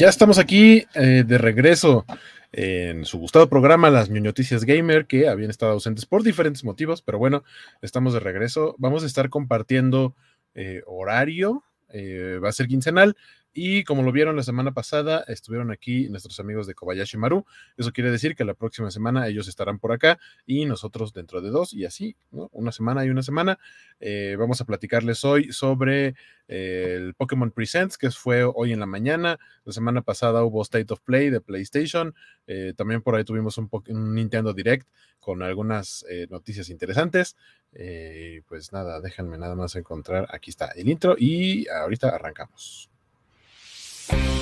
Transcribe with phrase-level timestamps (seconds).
[0.00, 2.06] Ya estamos aquí eh, de regreso
[2.52, 7.18] en su gustado programa, las ñoñoticias gamer, que habían estado ausentes por diferentes motivos, pero
[7.18, 7.44] bueno,
[7.82, 8.76] estamos de regreso.
[8.78, 10.14] Vamos a estar compartiendo
[10.54, 13.14] eh, horario, eh, va a ser quincenal.
[13.52, 17.44] Y como lo vieron la semana pasada, estuvieron aquí nuestros amigos de Kobayashi Maru.
[17.76, 21.50] Eso quiere decir que la próxima semana ellos estarán por acá y nosotros dentro de
[21.50, 22.48] dos y así, ¿no?
[22.52, 23.58] Una semana y una semana.
[23.98, 26.14] Eh, vamos a platicarles hoy sobre
[26.46, 29.38] eh, el Pokémon Presents, que fue hoy en la mañana.
[29.64, 32.14] La semana pasada hubo State of Play de PlayStation.
[32.46, 37.36] Eh, también por ahí tuvimos un, un Nintendo Direct con algunas noticias interesantes.
[38.48, 40.26] pues nada, déjenme nada más encontrar.
[40.30, 42.89] Aquí está el intro y ahorita arrancamos.
[44.08, 44.39] Bye.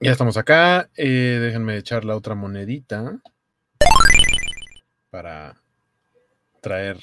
[0.00, 0.90] Ya estamos acá.
[0.96, 3.20] Eh, déjenme echar la otra monedita
[5.10, 5.60] para
[6.60, 6.98] traer.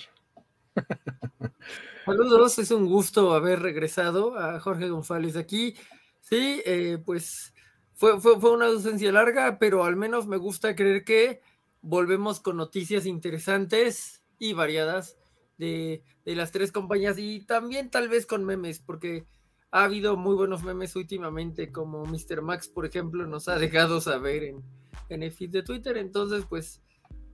[2.05, 5.75] Saludos, es un gusto haber regresado a Jorge González aquí.
[6.21, 7.53] Sí, eh, pues
[7.95, 11.41] fue, fue, fue, una ausencia larga, pero al menos me gusta creer que
[11.81, 15.17] volvemos con noticias interesantes y variadas
[15.57, 19.25] de, de las tres compañías y también tal vez con memes, porque
[19.71, 22.41] ha habido muy buenos memes últimamente, como Mr.
[22.41, 24.63] Max, por ejemplo, nos ha dejado saber en,
[25.09, 25.97] en el feed de Twitter.
[25.97, 26.81] Entonces, pues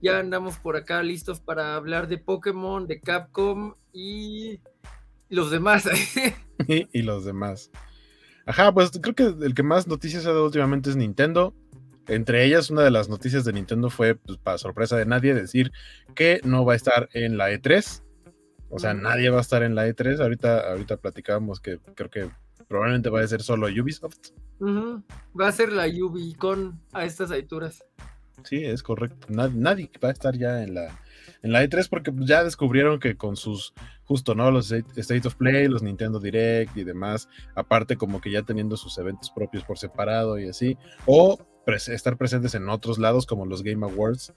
[0.01, 4.59] ya andamos por acá listos para hablar de Pokémon, de Capcom y
[5.29, 5.87] los demás.
[6.67, 7.71] y, los demás.
[8.45, 11.53] Ajá, pues creo que el que más noticias ha dado últimamente es Nintendo.
[12.07, 15.71] Entre ellas, una de las noticias de Nintendo fue, pues, para sorpresa de nadie, decir
[16.15, 18.03] que no va a estar en la E3.
[18.71, 20.21] O sea, nadie va a estar en la E3.
[20.21, 22.29] Ahorita, ahorita platicábamos que creo que
[22.67, 24.31] probablemente va a ser solo Ubisoft.
[24.61, 27.83] Va a ser la Ubicon a estas alturas.
[28.43, 29.27] Sí, es correcto.
[29.29, 30.99] Nadie, va a estar ya en la,
[31.43, 33.73] en la E3 porque ya descubrieron que con sus,
[34.05, 34.49] justo, ¿no?
[34.51, 38.97] Los State of Play, los Nintendo Direct y demás, aparte como que ya teniendo sus
[38.97, 43.85] eventos propios por separado y así, o estar presentes en otros lados como los Game
[43.85, 44.33] Awards,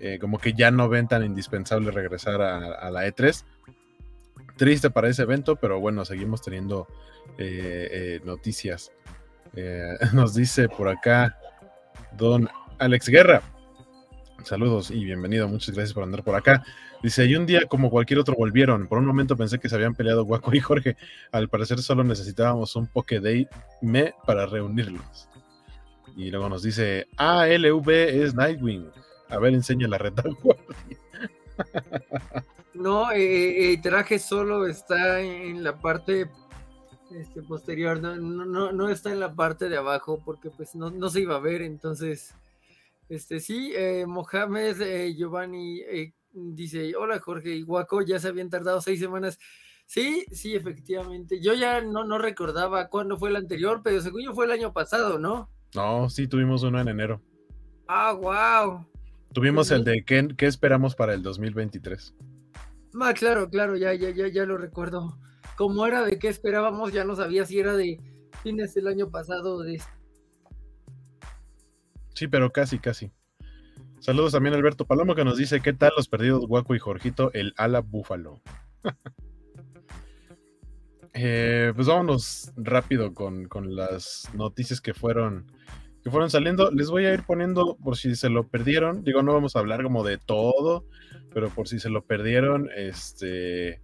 [0.00, 3.44] eh, como que ya no ven tan indispensable regresar a, la E3.
[4.56, 6.86] Triste para ese evento, pero bueno, seguimos teniendo
[7.38, 8.92] eh, eh, noticias.
[10.12, 11.38] nos dice por acá
[12.16, 13.42] don Alex Guerra.
[14.44, 16.62] Saludos y bienvenido, muchas gracias por andar por acá.
[17.02, 18.86] Dice, y un día como cualquier otro volvieron.
[18.86, 20.96] Por un momento pensé que se habían peleado Guaco y Jorge.
[21.32, 23.48] Al parecer solo necesitábamos un Pokéday
[23.82, 25.28] me para reunirlos.
[26.16, 28.90] Y luego nos dice, ALV es Nightwing.
[29.28, 30.98] A ver, enseña la retaguardia.
[32.76, 36.28] No, eh, el traje solo está en la parte
[37.10, 41.20] este, posterior, no, no, no, está en la parte de abajo porque pues no, se
[41.20, 42.34] iba a ver, entonces,
[43.08, 48.50] este sí, eh, Mohamed eh, Giovanni eh, dice, hola Jorge y Guaco, ya se habían
[48.50, 49.38] tardado seis semanas.
[49.86, 51.40] Sí, sí, efectivamente.
[51.40, 54.72] Yo ya no, no recordaba cuándo fue el anterior, pero según yo fue el año
[54.72, 55.48] pasado, ¿no?
[55.76, 57.22] No, sí, tuvimos uno en enero.
[57.86, 58.84] Ah, wow.
[59.32, 62.12] Tuvimos el de ¿qué, qué esperamos para el 2023.
[63.00, 65.18] Ah, claro, claro, ya, ya, ya, ya lo recuerdo.
[65.56, 68.00] Como era de qué esperábamos, ya no sabía si era de
[68.42, 69.80] fines del año pasado de...
[72.14, 73.10] Sí, pero casi, casi.
[74.00, 77.30] Saludos también a Alberto Palomo que nos dice, ¿qué tal los perdidos Guaco y Jorgito,
[77.34, 78.40] el ala búfalo?
[81.18, 85.50] Eh, pues vámonos rápido con, con, las noticias que fueron
[86.04, 86.70] que fueron saliendo.
[86.70, 89.02] Les voy a ir poniendo por si se lo perdieron.
[89.02, 90.84] Digo, no vamos a hablar como de todo,
[91.35, 93.81] pero por si se lo perdieron, este...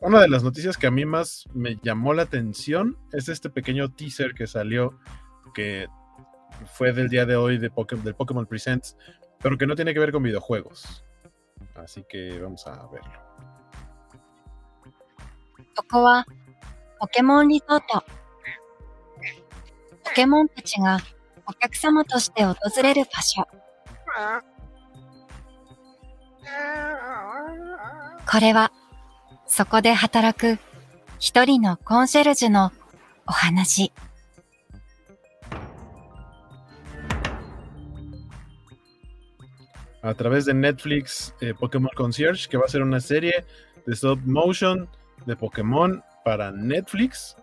[0.00, 3.92] Una de las noticias que a mí más me llamó la atención es este pequeño
[3.92, 4.98] teaser que salió,
[5.54, 5.88] que
[6.66, 7.70] fue del día de hoy de
[8.02, 8.98] del Pokémon Presents,
[9.40, 11.04] pero que no tiene que ver con videojuegos.
[11.74, 13.12] Así que vamos a verlo.
[15.74, 17.46] Pokémon
[20.04, 20.98] ポケモンたちが
[21.46, 23.46] お客様として訪れる場所。
[28.31, 28.71] これは、
[29.47, 30.59] そこで働く
[31.19, 32.71] 一人のコンシェルジュの
[33.25, 33.91] お話。
[40.01, 43.45] a través de Netflix eh, Pokémon Concierge, que va a ser una serie
[43.85, 44.87] de stop motion
[45.25, 47.35] de Pokémon para Netflix.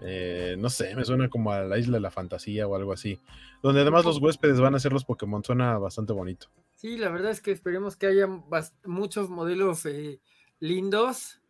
[0.00, 3.18] Eh, no sé, me suena como a la isla de la fantasía o algo así.
[3.62, 6.48] Donde además los huéspedes van a ser los Pokémon, suena bastante bonito.
[6.74, 8.28] Sí, la verdad es que esperemos que haya
[8.84, 10.20] muchos modelos eh,
[10.60, 11.40] lindos.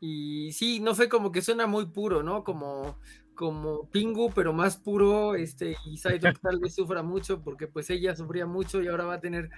[0.00, 2.42] Y sí, no sé, como que suena muy puro, ¿no?
[2.42, 2.98] Como,
[3.34, 5.34] como Pingu, pero más puro.
[5.34, 9.14] Este, y Psyduck tal vez sufra mucho porque pues ella sufría mucho y ahora va
[9.14, 9.50] a tener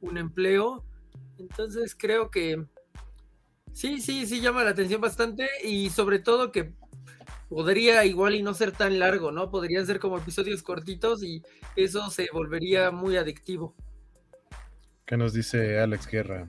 [0.00, 0.84] un empleo.
[1.38, 2.64] Entonces creo que
[3.72, 6.72] sí, sí, sí llama la atención bastante y sobre todo que
[7.52, 9.50] podría igual y no ser tan largo, ¿no?
[9.50, 11.42] Podrían ser como episodios cortitos y
[11.76, 13.74] eso se volvería muy adictivo.
[15.04, 16.48] ¿Qué nos dice Alex Guerra?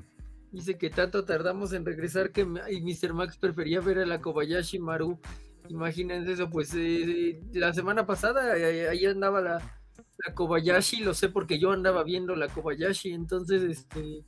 [0.53, 3.13] Dice que tanto tardamos en regresar que y Mr.
[3.13, 5.19] Max prefería ver a la Kobayashi Maru.
[5.67, 9.81] Imagínense eso, pues eh, la semana pasada eh, ahí andaba la,
[10.25, 14.23] la, Kobayashi, lo sé porque yo andaba viendo la Kobayashi, entonces, este,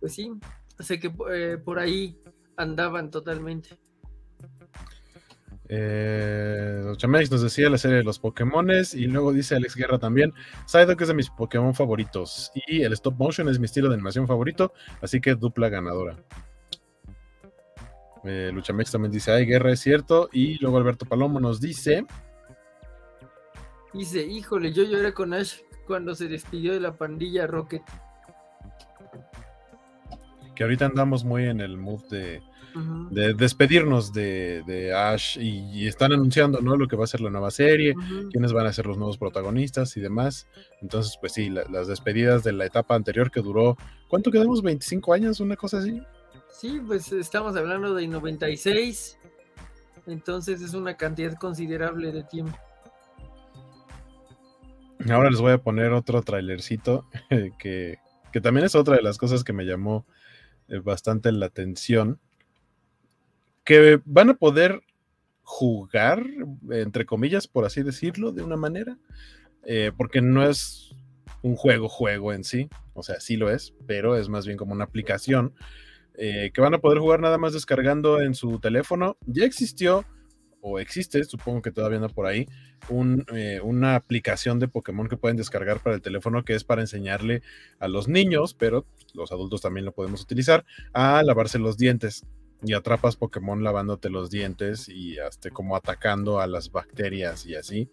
[0.00, 0.32] pues sí,
[0.78, 2.18] sé que eh, por ahí
[2.56, 3.78] andaban totalmente.
[5.70, 10.32] Eh, Chamex nos decía la serie de los Pokémones y luego dice Alex Guerra también,
[10.66, 14.26] Psyduck es de mis Pokémon favoritos y el stop motion es mi estilo de animación
[14.26, 14.72] favorito,
[15.02, 16.16] así que dupla ganadora.
[18.24, 22.04] Eh, Luchamex también dice, ay, Guerra es cierto, y luego Alberto Palomo nos dice...
[23.92, 27.82] Dice, híjole, yo lloré con Ash cuando se despidió de la pandilla Rocket.
[30.54, 32.42] Que ahorita andamos muy en el mood de
[33.10, 36.76] de despedirnos de, Ash y, están anunciando ¿no?
[36.76, 37.94] lo que va a ser la nueva serie,
[38.30, 40.46] quiénes van a ser los nuevos protagonistas y demás.
[40.80, 43.76] Entonces, pues sí, las despedidas de la etapa anterior que duró,
[44.08, 44.62] ¿cuánto quedamos?
[44.62, 45.40] ¿25 años?
[45.40, 46.02] ¿Una cosa así?
[46.50, 49.18] Sí, pues estamos hablando de 96,
[50.06, 52.58] entonces es una cantidad considerable de tiempo.
[55.08, 57.06] Ahora les voy a poner otro trailercito
[57.58, 57.98] que,
[58.32, 60.06] que también es otra de las cosas que me llamó
[60.68, 62.20] eh, bastante la atención
[63.68, 64.80] que van a poder
[65.42, 66.24] jugar,
[66.70, 68.96] entre comillas, por así decirlo, de una manera,
[69.62, 70.96] eh, porque no es
[71.42, 74.72] un juego, juego en sí, o sea, sí lo es, pero es más bien como
[74.72, 75.52] una aplicación
[76.14, 79.18] eh, que van a poder jugar nada más descargando en su teléfono.
[79.26, 80.06] Ya existió,
[80.62, 82.46] o existe, supongo que todavía anda por ahí,
[83.34, 87.42] eh, una aplicación de Pokémon que pueden descargar para el teléfono que es para enseñarle
[87.80, 90.64] a los niños, pero los adultos también lo podemos utilizar,
[90.94, 92.24] a lavarse los dientes
[92.62, 97.90] y atrapas Pokémon lavándote los dientes y hasta como atacando a las bacterias y así.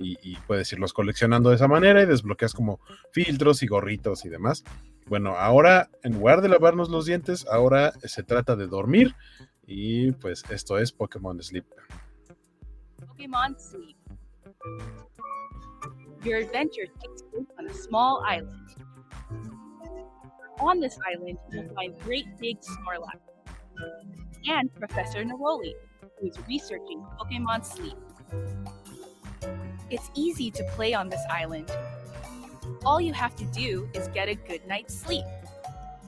[0.00, 2.78] Y, puedes irlos coleccionando de esa manera y desbloqueas como
[3.10, 4.62] filtros y gorritos y demás.
[5.06, 9.16] Bueno, ahora en lugar de lavarnos los dientes, ahora se trata de dormir
[9.66, 11.66] y pues esto es Pokémon Sleep.
[13.08, 13.96] Pokémon Sleep.
[16.22, 18.68] Your adventure takes place on a small island.
[20.60, 23.27] On this island, you'll find great big Snorlax.
[24.48, 25.74] And Professor Neroli,
[26.18, 27.96] who is researching Pokemon Sleep.
[29.90, 31.70] It's easy to play on this island.
[32.84, 35.24] All you have to do is get a good night's sleep.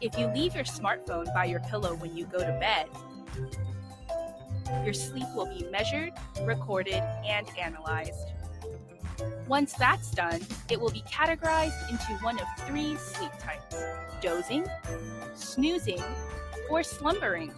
[0.01, 2.89] If you leave your smartphone by your pillow when you go to bed,
[4.85, 6.13] your sleep will be measured,
[6.43, 8.33] recorded, and analyzed.
[9.47, 13.77] Once that's done, it will be categorized into one of three sleep types
[14.23, 14.67] dozing,
[15.35, 16.03] snoozing,
[16.71, 17.53] or slumbering.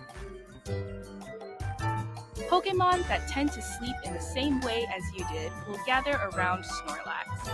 [2.49, 6.65] Pokemon that tend to sleep in the same way as you did will gather around
[6.65, 7.51] Snorlax.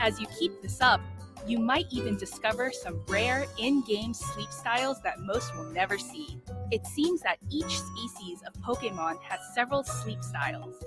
[0.00, 1.00] As you keep this up,
[1.46, 6.40] you might even discover some rare in game sleep styles that most will never see.
[6.70, 10.82] It seems that each species of Pokemon has several sleep styles.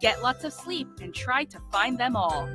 [0.00, 2.48] Get lots of sleep and try to find them all.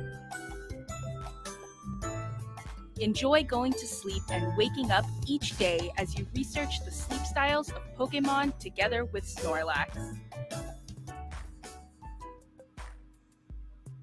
[3.00, 7.70] Enjoy going to sleep and waking up each day as you research the sleep styles
[7.70, 9.96] of Pokemon together with Snorlax.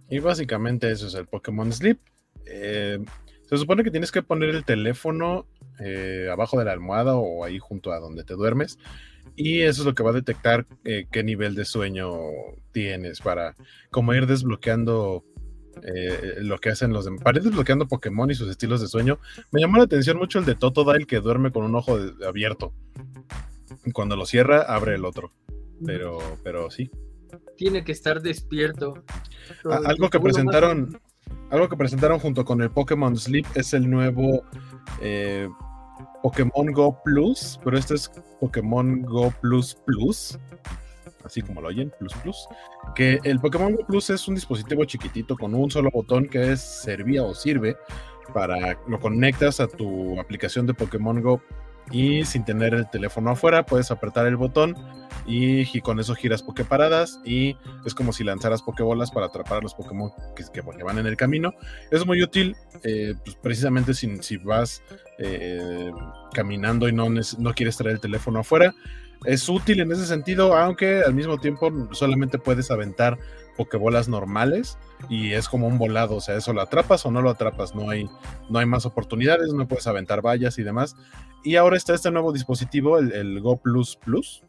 [0.09, 1.99] Y básicamente eso es el Pokémon Sleep.
[2.45, 2.99] Eh,
[3.49, 5.45] se supone que tienes que poner el teléfono
[5.79, 8.77] eh, abajo de la almohada o ahí junto a donde te duermes.
[9.35, 12.13] Y eso es lo que va a detectar eh, qué nivel de sueño
[12.71, 13.57] tienes para
[13.89, 15.25] como ir desbloqueando
[15.83, 17.21] eh, lo que hacen los demás.
[17.23, 19.19] Parece desbloqueando Pokémon y sus estilos de sueño.
[19.51, 22.73] Me llamó la atención mucho el de Totodile que duerme con un ojo abierto.
[23.93, 25.31] Cuando lo cierra, abre el otro.
[25.85, 26.89] Pero, pero sí.
[27.57, 29.03] Tiene que estar despierto.
[29.63, 30.99] algo que presentaron.
[31.49, 34.43] Algo que presentaron junto con el Pokémon Sleep es el nuevo
[35.01, 35.47] eh,
[36.21, 40.39] Pokémon Go Plus, pero este es Pokémon Go Plus Plus
[41.25, 42.47] así como lo oyen, Plus Plus,
[42.95, 46.61] que el Pokémon Go Plus es un dispositivo chiquitito con un solo botón que es
[46.61, 47.75] servía o sirve
[48.33, 51.41] para lo conectas a tu aplicación de Pokémon Go
[51.91, 54.75] y sin tener el teléfono afuera puedes apretar el botón
[55.27, 59.73] y, con eso giras Poképaradas y es como si lanzaras Pokébolas para atrapar a los
[59.73, 61.51] Pokémon que, que, van en el camino.
[61.91, 64.83] Es muy útil eh, pues precisamente si, si vas
[65.17, 65.91] eh,
[66.33, 68.73] caminando y no, no quieres traer el teléfono afuera.
[69.25, 73.17] Es útil en ese sentido, aunque al mismo tiempo solamente puedes aventar
[73.57, 74.77] Pokébolas normales
[75.09, 77.89] y es como un volado, o sea, eso lo atrapas o no lo atrapas, no
[77.89, 78.09] hay,
[78.49, 80.95] no hay más oportunidades, no puedes aventar vallas y demás.
[81.43, 84.43] Y ahora está este nuevo dispositivo, el, el Go Plus Plus,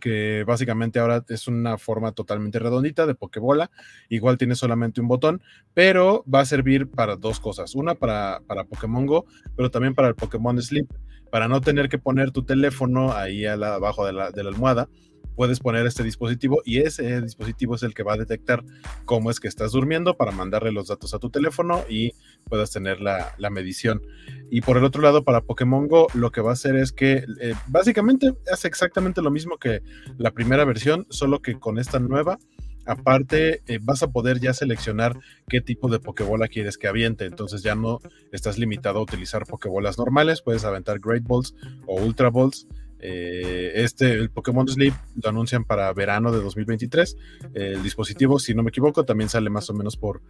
[0.00, 3.70] que básicamente ahora es una forma totalmente redondita de Pokébola.
[4.08, 5.42] Igual tiene solamente un botón,
[5.74, 7.74] pero va a servir para dos cosas.
[7.74, 10.88] Una para, para Pokémon Go, pero también para el Pokémon Sleep.
[11.32, 14.90] Para no tener que poner tu teléfono ahí abajo de la, almohada,
[15.34, 18.62] puedes poner este dispositivo y ese dispositivo es el que va a detectar
[19.06, 22.12] cómo es que estás durmiendo para mandarle los datos a tu teléfono y
[22.50, 24.02] puedas tener la, medición.
[24.50, 27.24] Y por el otro lado, para Pokémon Go, lo que va a hacer es que
[27.40, 29.80] eh, básicamente hace exactamente lo mismo que
[30.18, 32.38] la primera versión, solo que con esta nueva.
[32.86, 37.24] Aparte, eh, vas a poder ya seleccionar qué tipo de Pokébola quieres que aviente.
[37.26, 38.00] Entonces ya no
[38.32, 40.42] estás limitado a utilizar Pokébolas normales.
[40.42, 41.54] Puedes aventar Great Balls
[41.86, 42.66] o Ultra Balls
[43.04, 47.16] eh, este, el Pokémon Sleep lo anuncian para verano de 2023.
[47.52, 50.22] el dispositivo, si no me equivoco, también sale más o menos por,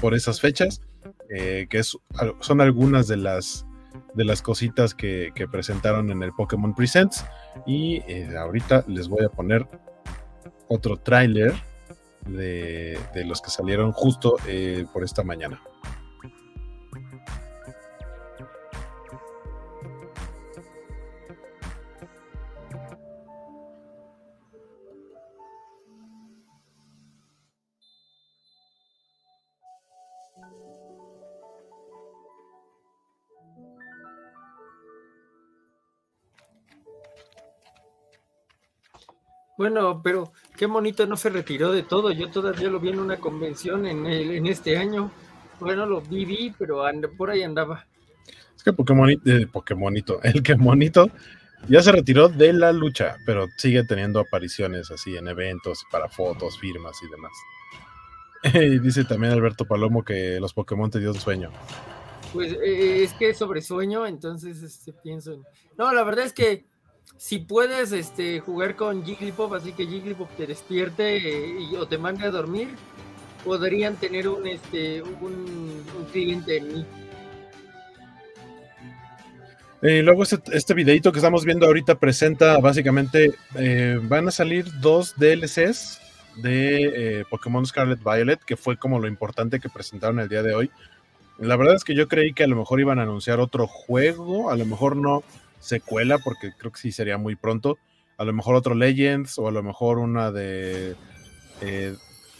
[0.00, 0.80] por esas fechas,
[1.28, 3.66] eh, que son algunas de las,
[4.14, 7.24] de las cositas que, presentaron en el Pokémon Presents.
[7.66, 8.00] Y
[8.34, 9.66] ahorita les voy a poner
[10.68, 11.52] otro tráiler
[12.26, 14.36] de, de, los que salieron justo
[14.92, 15.60] por esta mañana.
[39.60, 42.12] Bueno, pero qué bonito no se retiró de todo.
[42.12, 45.10] Yo todavía lo vi en una convención en, el, en este año.
[45.58, 46.82] Bueno, lo viví, pero
[47.16, 47.86] por ahí andaba.
[48.54, 51.10] Es que Pokémon, eh, Pokémonito, el que monito
[51.66, 56.58] ya se retiró de la lucha, pero sigue teniendo apariciones así en eventos para fotos,
[56.58, 57.32] firmas y demás.
[58.74, 61.50] y dice también Alberto Palomo que los Pokémon te dio sueño.
[62.34, 65.42] Pues eh, es que sobre sueño, entonces este, pienso en...
[65.78, 66.66] No, la verdad es que
[67.20, 71.98] si puedes este, jugar con Jigglypuff, así que Jigglypuff te despierte eh, y, o te
[71.98, 72.68] mande a dormir,
[73.44, 76.86] podrían tener un, este, un, cliente en mí.
[79.82, 84.64] Y luego este, este, videito que estamos viendo ahorita presenta básicamente, eh, van a salir
[84.80, 86.00] dos DLCs
[86.36, 90.54] de eh, Pokémon Scarlet Violet, que fue como lo importante que presentaron el día de
[90.54, 90.70] hoy.
[91.38, 94.50] La verdad es que yo creí que a lo mejor iban a anunciar otro juego,
[94.50, 95.22] a lo mejor no,
[95.60, 97.78] secuela, porque creo que sí sería muy pronto.
[98.16, 100.96] A lo mejor otro Legends o a lo mejor una de...
[101.60, 101.94] Eh,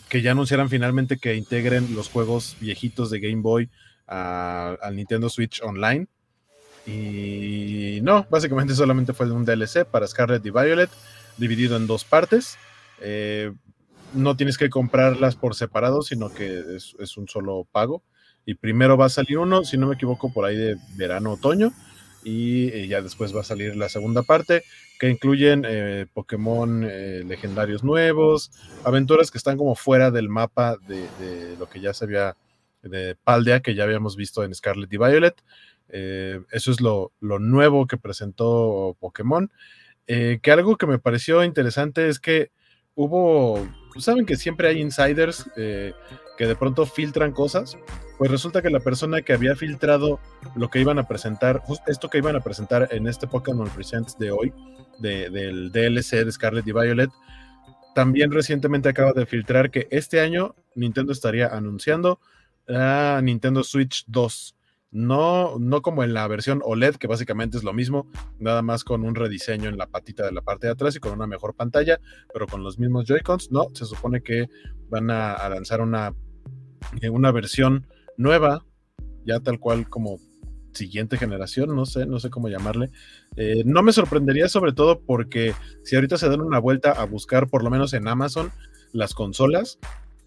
[0.09, 3.71] que ya anunciaran finalmente que integren los juegos viejitos de Game Boy
[4.07, 6.09] al Nintendo Switch Online.
[6.85, 10.91] Y no, básicamente solamente fue un DLC para Scarlet y Violet,
[11.37, 12.59] dividido en dos partes.
[13.01, 13.53] Eh,
[14.13, 18.03] no tienes que comprarlas por separado, sino que es, es, un solo pago.
[18.45, 21.73] Y primero va a salir uno, si no me equivoco, por ahí de verano-otoño
[22.23, 24.65] y eh, ya después va a salir la segunda parte
[24.99, 28.51] que incluyen eh, Pokémon eh, legendarios nuevos,
[28.85, 32.37] aventuras que están como fuera del mapa de, lo que ya se había
[32.83, 35.43] de Paldea, que ya habíamos visto en Scarlet y Violet.
[35.89, 39.51] eso es lo, nuevo que presentó Pokémon.
[40.07, 42.51] que algo que me pareció interesante es que
[42.95, 43.67] hubo,
[43.99, 47.77] saben que siempre hay insiders que de pronto filtran cosas,
[48.21, 50.21] pues resulta que la persona que había filtrado
[50.55, 54.31] lo que iban a presentar, esto que iban a presentar en este Pokémon Presents de
[54.31, 54.53] hoy,
[54.99, 57.09] del DLC de Scarlet y Violet,
[57.95, 62.21] también recientemente acaba de filtrar que este año Nintendo estaría anunciando
[62.69, 64.55] a Nintendo Switch 2.
[64.91, 68.07] No, no como en la versión OLED, que básicamente es lo mismo,
[68.39, 71.13] nada más con un rediseño en la patita de la parte de atrás y con
[71.13, 71.99] una mejor pantalla,
[72.35, 73.51] pero con los mismos Joy-Cons.
[73.51, 74.51] No, se supone que
[74.91, 76.13] van a lanzar una
[77.11, 77.87] una versión
[78.21, 78.65] nueva,
[79.25, 80.19] ya tal cual como
[80.73, 82.91] siguiente generación, no sé, no sé cómo llamarle.
[83.37, 87.49] Eh, no me sorprendería sobre todo porque si ahorita se dan una vuelta a buscar,
[87.49, 88.51] por lo menos en Amazon,
[88.93, 89.79] las consolas,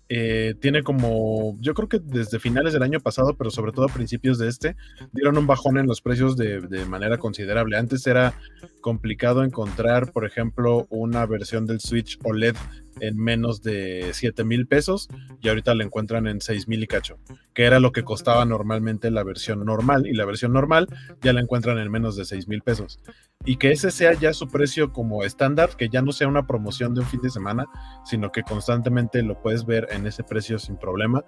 [0.09, 3.93] eh, tiene como, yo creo que desde finales del año pasado, pero sobre todo a
[3.93, 4.75] principios de este,
[5.11, 7.77] dieron un bajón en los precios de, de, manera considerable.
[7.77, 8.33] Antes era
[8.81, 12.55] complicado encontrar, por ejemplo, una versión del Switch OLED
[12.99, 15.07] en menos de 7 mil pesos
[15.41, 17.19] y ahorita la encuentran en 6 mil y cacho,
[17.53, 20.87] que era lo que costaba normalmente la versión normal y la versión normal
[21.21, 22.99] ya la encuentran en menos de 6 mil pesos.
[23.45, 26.93] Y que ese sea ya su precio como estándar, que ya no sea una promoción
[26.93, 27.65] de un fin de semana,
[28.05, 31.25] sino que constantemente lo puedes ver en ese precio sin problema.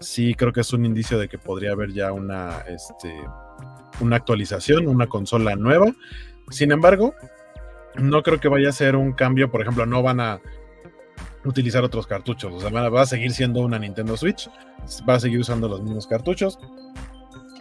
[0.00, 3.14] Sí, creo que es un indicio de que podría haber ya una, este,
[4.00, 5.92] una actualización, una consola nueva.
[6.50, 7.14] Sin embargo,
[7.96, 10.40] no creo que vaya a ser un cambio, por ejemplo, no van a
[11.48, 14.48] utilizar otros cartuchos, o sea, va a seguir siendo una Nintendo Switch,
[15.08, 16.58] va a seguir usando los mismos cartuchos.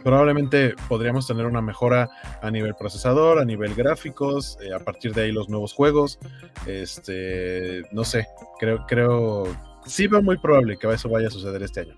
[0.04, 2.10] Probablemente podríamos tener una mejora
[2.42, 6.20] a nivel procesador, a nivel gráficos, eh, a partir de ahí los nuevos juegos.
[6.66, 8.28] Este, no sé,
[8.60, 9.48] creo, creo,
[9.86, 11.96] sí veo muy probable que eso vaya a suceder este año.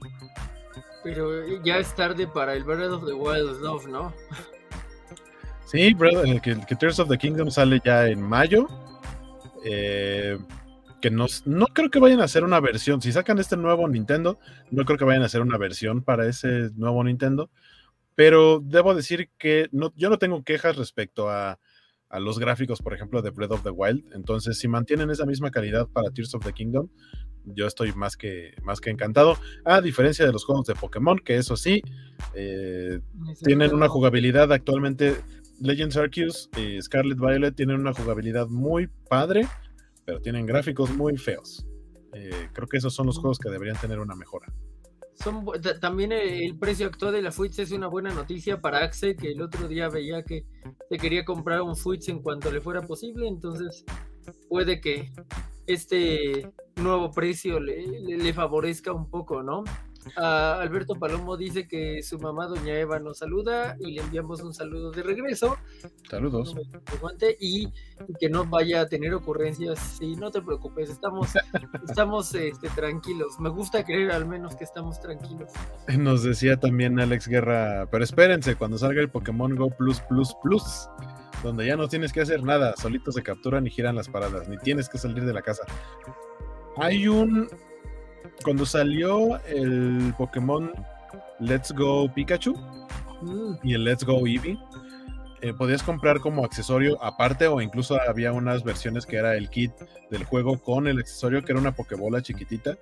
[1.04, 4.14] Pero ya es tarde para el Breath of the Wild Love, ¿no?
[5.66, 8.68] Sí, el que, Tears of the Kingdom sale ya en mayo.
[9.64, 10.36] Eh,
[11.02, 13.02] que no, no creo que vayan a hacer una versión.
[13.02, 14.40] Si sacan este nuevo Nintendo,
[14.72, 17.50] no creo que vayan a hacer una versión para ese nuevo Nintendo.
[18.16, 21.60] Pero debo decir que no, yo no tengo quejas respecto a,
[22.10, 24.14] a los gráficos, por ejemplo, de Breath of the Wild.
[24.14, 26.90] Entonces, si mantienen esa misma calidad para Tears of the Kingdom,
[27.46, 29.38] yo estoy más que, más que encantado.
[29.64, 31.82] A diferencia de los juegos de Pokémon, que eso sí,
[32.34, 33.00] eh,
[33.44, 35.16] tienen una jugabilidad actualmente
[35.62, 39.48] Legends Arceus y Scarlet Violet tienen una jugabilidad muy padre,
[40.10, 41.64] pero tienen gráficos muy feos.
[42.14, 44.52] Eh, creo que esos son los juegos que deberían tener una mejora.
[45.14, 45.46] Son,
[45.80, 49.42] también el precio actual de la Switch es una buena noticia para Axel, que el
[49.44, 50.46] otro día veía que
[50.90, 53.86] se quería comprar un Switch en cuanto le fuera posible, entonces
[54.48, 55.12] puede que
[55.68, 59.64] este nuevo precio le favorezca un poco, ¿no?
[60.16, 64.92] Alberto Palomo dice que su mamá, doña Eva, nos saluda y le enviamos un saludo
[64.92, 65.58] de regreso.
[66.10, 66.56] Saludos.
[67.40, 67.72] Y,
[68.20, 69.98] que no vaya a tener ocurrencias.
[70.00, 71.30] Sí, no te preocupes, estamos,
[71.88, 73.40] estamos este, tranquilos.
[73.40, 75.52] Me gusta creer al menos que estamos tranquilos.
[75.98, 80.90] Nos decía también Alex Guerra, pero espérense, cuando salga el Pokémon Go Plus Plus Plus
[81.44, 84.58] donde ya no tienes que hacer nada, solitos se capturan y giran las paradas, ni
[84.58, 85.64] tienes que salir de la casa.
[86.76, 87.50] Hay un
[88.44, 90.72] cuando salió el Pokémon
[91.40, 92.56] Let's Go Pikachu
[93.22, 93.56] mm.
[93.64, 94.58] y el Let's Go Eevee,
[95.42, 99.72] eh, podías comprar como accesorio aparte o incluso había unas versiones que era el kit
[100.10, 102.78] del juego con el accesorio que era una Pokébola chiquitita.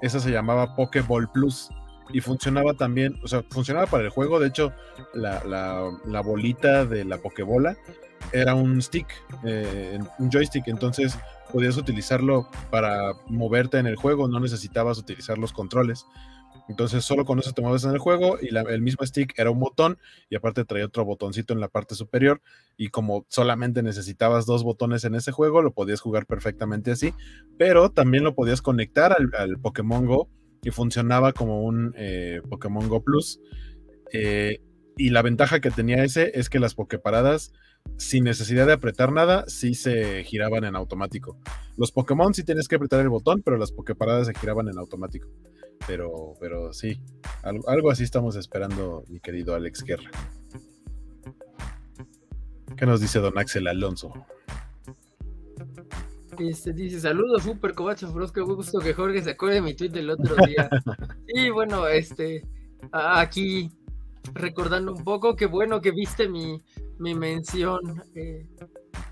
[0.00, 1.68] Esa se llamaba Pokéball Plus
[2.12, 4.38] y funcionaba también, o sea, funcionaba para el juego.
[4.38, 4.72] De hecho,
[5.14, 7.76] la, bolita de la Pokébola
[8.32, 9.06] era un stick,
[9.44, 10.68] eh, un joystick.
[10.68, 11.18] Entonces
[11.50, 16.06] podías utilizarlo para moverte en el juego, no necesitabas utilizar los controles.
[16.68, 19.58] Entonces solo con eso te mueves en el juego y el mismo stick era un
[19.58, 22.40] botón y aparte traía otro botoncito en la parte superior
[22.76, 27.12] y como solamente necesitabas dos botones en ese juego, lo podías jugar perfectamente así,
[27.58, 30.28] pero también lo podías conectar al, Pokémon Go
[30.62, 33.40] y funcionaba como un eh, Pokémon Go Plus.
[34.12, 34.60] Eh,
[34.96, 37.52] y la ventaja que tenía ese es que las Poképaradas
[37.96, 41.36] sin necesidad de apretar nada, sí se giraban en automático.
[41.76, 45.28] Los Pokémon sí tienes que apretar el botón, pero las Poképaradas se giraban en automático.
[45.86, 47.00] Pero, pero sí,
[47.42, 50.10] algo, así estamos esperando, mi querido Alex Guerra.
[52.76, 54.12] ¿Qué nos dice don Axel Alonso?
[56.38, 60.08] Este, dice, saludos, super cobacho, qué gusto que Jorge se acuerde de mi tweet del
[60.08, 60.70] otro día.
[61.28, 62.46] y bueno, este,
[62.92, 63.70] aquí
[64.32, 66.62] recordando un poco, qué bueno que viste mi,
[67.00, 67.80] mi mención.
[68.14, 68.46] Eh,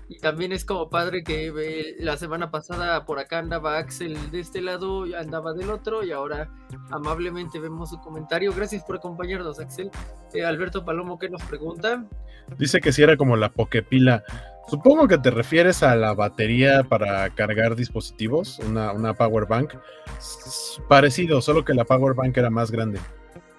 [0.07, 4.39] y también es como padre que eh, la semana pasada por acá andaba Axel de
[4.39, 6.49] este lado, andaba del otro y ahora
[6.91, 8.53] amablemente vemos su comentario.
[8.53, 9.91] Gracias por acompañarnos, Axel.
[10.33, 12.05] Eh, Alberto Palomo, ¿qué nos pregunta?
[12.57, 14.23] Dice que si era como la Pokepila.
[14.67, 19.73] Supongo que te refieres a la batería para cargar dispositivos, una, una Power Bank.
[20.87, 22.99] Parecido, solo que la Power Bank era más grande.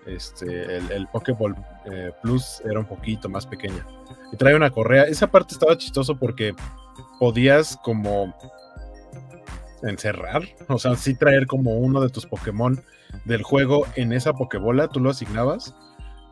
[0.06, 1.54] Este, el, el Pokéball
[1.92, 3.86] eh, Plus era un poquito más pequeña.
[4.32, 5.04] Y trae una correa.
[5.04, 6.54] Esa parte estaba chistoso porque
[7.18, 8.34] podías como
[9.82, 12.82] encerrar, o sea, sí traer como uno de tus Pokémon
[13.24, 15.74] del juego en esa Pokébola, tú lo asignabas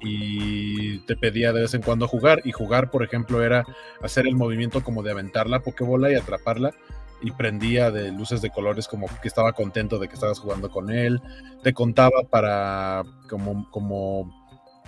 [0.00, 2.40] y te pedía de vez en cuando jugar.
[2.44, 3.64] Y jugar, por ejemplo, era
[4.02, 6.72] hacer el movimiento como de aventar la Pokébola y atraparla
[7.20, 10.90] y prendía de luces de colores como que estaba contento de que estabas jugando con
[10.90, 11.20] él.
[11.62, 14.32] Te contaba para como, como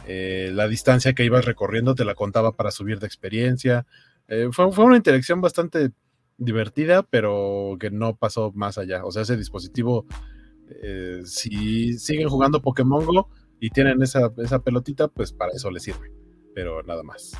[0.07, 3.87] eh, la distancia que ibas recorriendo, te la contaba para subir de experiencia.
[4.29, 5.91] Eh, fue, una interacción bastante
[6.39, 9.05] divertida, pero que no pasó más allá.
[9.05, 10.07] O sea, ese dispositivo,
[10.83, 15.83] eh, si siguen jugando Pokémon Go y tienen esa, esa pelotita, pues para eso les
[15.83, 16.13] sirve.
[16.55, 17.33] Pero nada más.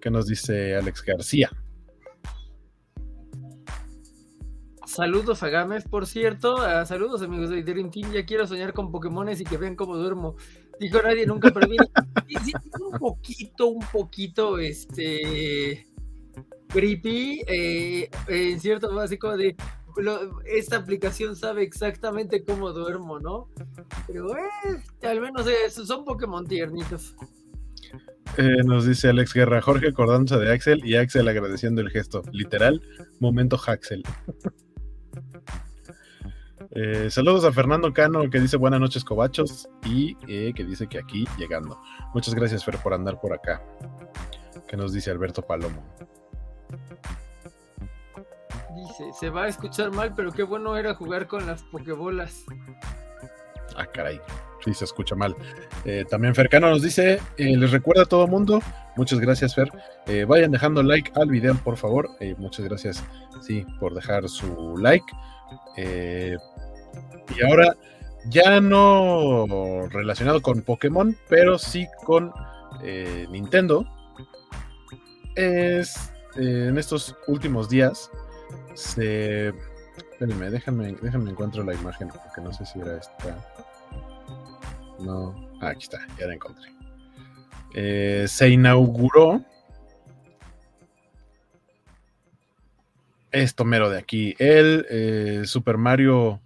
[0.00, 1.50] ¿Qué nos dice Alex García?
[4.94, 6.58] Saludos a Games, por cierto.
[6.58, 8.12] Ah, saludos amigos de Dream Team.
[8.12, 10.36] Ya quiero soñar con Pokémones y que vean cómo duermo.
[10.78, 11.66] Dijo nadie nunca, pero
[12.92, 15.86] un poquito, un poquito, este
[16.68, 19.56] creepy, eh, en cierto básico de
[20.44, 23.48] esta aplicación sabe exactamente cómo duermo, ¿no?
[24.06, 27.16] Pero eh, al menos eh, son Pokémon tiernitos.
[28.66, 32.22] Nos dice Alex Guerra, Jorge acordándose de Axel y Axel agradeciendo el gesto.
[32.30, 32.82] Literal,
[33.20, 34.02] momento Haxel.
[36.74, 40.98] Eh, saludos a Fernando Cano que dice buenas noches cobachos y eh, que dice que
[40.98, 41.78] aquí llegando.
[42.14, 43.62] Muchas gracias Fer por andar por acá.
[44.66, 45.84] Que nos dice Alberto Palomo.
[48.74, 52.44] Dice, se va a escuchar mal, pero qué bueno era jugar con las pokebolas.
[53.76, 54.18] Ah, caray.
[54.64, 55.36] Sí, se escucha mal.
[55.84, 58.60] Eh, también Fercano nos dice, les recuerda a todo mundo,
[58.96, 59.72] muchas gracias Fer,
[60.26, 62.08] vayan dejando like al video por favor,
[62.38, 63.02] muchas gracias,
[63.40, 65.04] sí, por dejar su like.
[67.36, 67.76] Y ahora
[68.26, 72.32] ya no relacionado con Pokémon, pero sí con
[72.82, 73.86] eh, Nintendo.
[75.34, 78.10] Es eh, en estos últimos días
[78.74, 79.48] se.
[80.12, 83.36] Espérenme, déjenme, déjenme encuentro la imagen, porque no sé si era esta.
[85.00, 85.34] No.
[85.60, 86.70] Ah, aquí está, ya la encontré.
[87.74, 89.42] Eh, se inauguró
[93.30, 96.40] esto mero de aquí, el Super Mario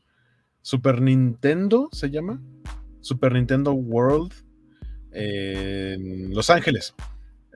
[0.66, 2.42] Super Nintendo se llama.
[3.00, 4.32] Super Nintendo World
[5.12, 6.92] en Los Ángeles,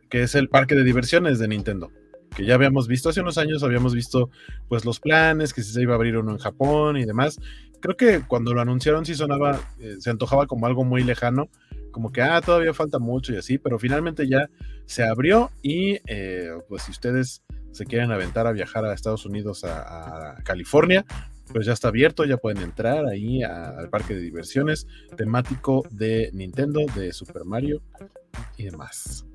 [0.09, 1.91] que es el parque de diversiones de Nintendo.
[2.37, 4.31] Que ya habíamos visto hace unos años, habíamos visto
[4.69, 7.41] pues los planes, que si se iba a abrir uno en Japón y demás.
[7.81, 11.49] Creo que cuando lo anunciaron sí sonaba, eh, se antojaba como algo muy lejano,
[11.91, 14.49] como que, ah, todavía falta mucho y así, pero finalmente ya
[14.87, 17.43] se abrió y eh, pues si ustedes
[17.73, 21.05] se quieren aventar a viajar a Estados Unidos, a California,
[21.53, 24.87] pues ya está abierto, ya pueden entrar ahí al parque de diversiones
[25.17, 27.83] temático de Nintendo, de Super Mario
[28.57, 29.27] y demás.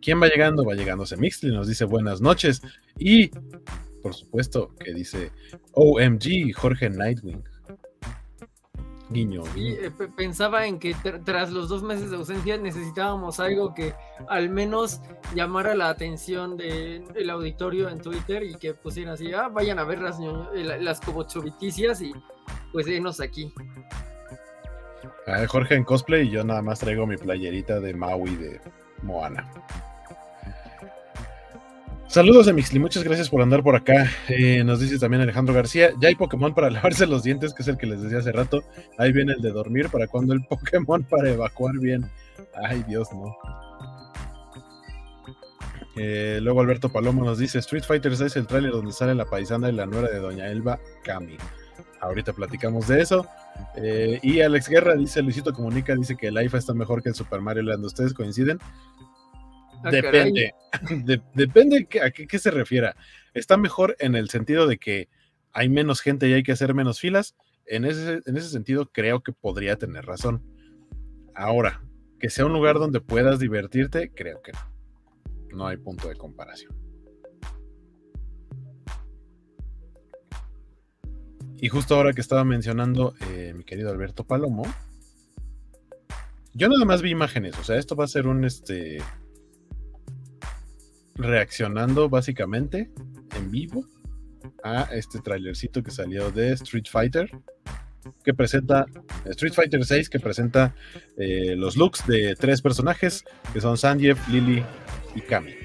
[0.00, 0.64] ¿Quién va llegando?
[0.64, 2.60] Va llegando Semixly, nos dice buenas noches
[2.98, 3.30] y
[4.02, 5.30] por supuesto que dice
[5.72, 7.44] OMG Jorge Nightwing.
[9.12, 9.42] Guiño.
[9.56, 10.94] Eh, pensaba en que
[11.24, 13.94] tras los dos meses de ausencia necesitábamos algo que
[14.28, 15.00] al menos
[15.34, 20.00] llamara la atención del auditorio en Twitter y que pusieran así, ah, vayan a ver
[20.00, 22.12] las, eh, las cobochoviticias y
[22.72, 23.52] pues denos aquí.
[25.48, 28.60] Jorge en cosplay y yo nada más traigo mi playerita de Maui de
[29.02, 29.48] Moana.
[32.12, 34.06] Saludos a Mixly, muchas gracias por andar por acá.
[34.28, 37.68] Eh, nos dice también Alejandro García, ya hay Pokémon para lavarse los dientes, que es
[37.68, 38.62] el que les decía hace rato.
[38.98, 42.04] Ahí viene el de dormir, ¿para cuando el Pokémon para evacuar bien?
[42.62, 43.34] Ay, Dios, no.
[45.96, 49.70] Eh, luego Alberto Palomo nos dice, Street Fighter es el tráiler donde sale la paisana
[49.70, 51.38] y la nuera de Doña Elba Cami.
[52.02, 53.26] Ahorita platicamos de eso.
[53.76, 57.14] Eh, y Alex Guerra dice, Luisito Comunica, dice que el IFA está mejor que el
[57.14, 57.86] Super Mario Land.
[57.86, 58.58] ¿Ustedes coinciden?
[59.84, 60.54] Ah, depende.
[61.34, 62.96] depende a qué, se refiera.
[63.34, 65.08] Está mejor en el sentido de que
[65.52, 67.34] hay menos gente y hay que hacer menos filas.
[67.66, 70.42] En ese, en ese sentido, creo que podría tener razón.
[71.34, 71.82] Ahora,
[72.18, 74.60] que sea un lugar donde puedas divertirte, creo que no.
[75.52, 76.74] No hay punto de comparación.
[81.62, 84.64] Y justo ahora que estaba mencionando eh, mi querido Alberto Palomo,
[86.54, 89.00] yo nada más vi imágenes, o sea, esto va a ser un este
[91.14, 92.90] reaccionando básicamente
[93.36, 93.86] en vivo
[94.62, 97.30] a este trailercito que salió de Street Fighter
[98.24, 98.86] que presenta
[99.26, 100.74] Street Fighter 6 que presenta
[101.16, 104.64] eh, los looks de tres personajes que son Sanjeev, Lily
[105.14, 105.61] y Kami.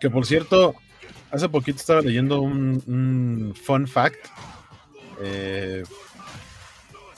[0.00, 0.74] Que por cierto,
[1.30, 4.26] hace poquito estaba leyendo un, fun fact
[5.22, 5.82] eh,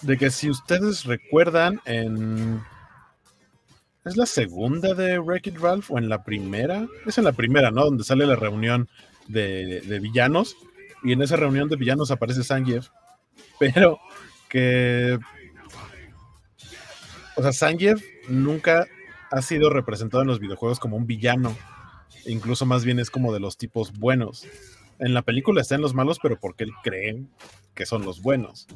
[0.03, 2.63] de que si ustedes recuerdan en...
[4.05, 6.89] ¿Es la segunda de Wreck-It Ralph o en la primera?
[7.07, 7.85] Es en la primera, ¿no?
[7.85, 8.89] Donde sale la reunión
[9.29, 10.57] de, de villanos.
[11.03, 12.85] Y en esa reunión de villanos aparece Sanjeev.
[13.59, 13.99] Pero
[14.49, 15.19] que...
[17.37, 18.87] O sea, Sanjeev nunca
[19.31, 21.55] ha sido representado en los videojuegos como un villano
[22.27, 24.47] Incluso más bien es como de los tipos buenos.
[24.99, 27.23] En la película están los malos, pero porque él cree
[27.75, 28.67] que son los buenos.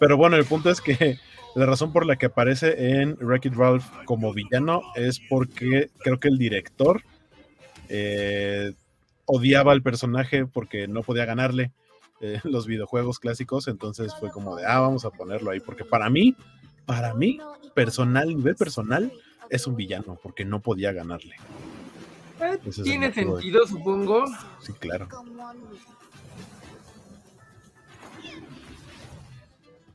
[0.00, 1.18] Pero bueno, el punto es que
[1.54, 6.28] la razón por la que aparece en Wreck-It Ralph como villano es porque creo que
[6.28, 7.02] el director
[7.88, 8.72] eh,
[9.26, 11.72] odiaba al personaje porque no podía ganarle
[12.20, 16.08] eh, los videojuegos clásicos, entonces fue como de, ah, vamos a ponerlo ahí, porque para
[16.08, 16.34] mí,
[16.86, 17.38] para mí,
[17.74, 19.12] personal, nivel personal,
[19.50, 21.36] es un villano, porque no podía ganarle.
[22.42, 24.24] Eh, tiene sentido, supongo.
[24.60, 25.08] Sí, claro.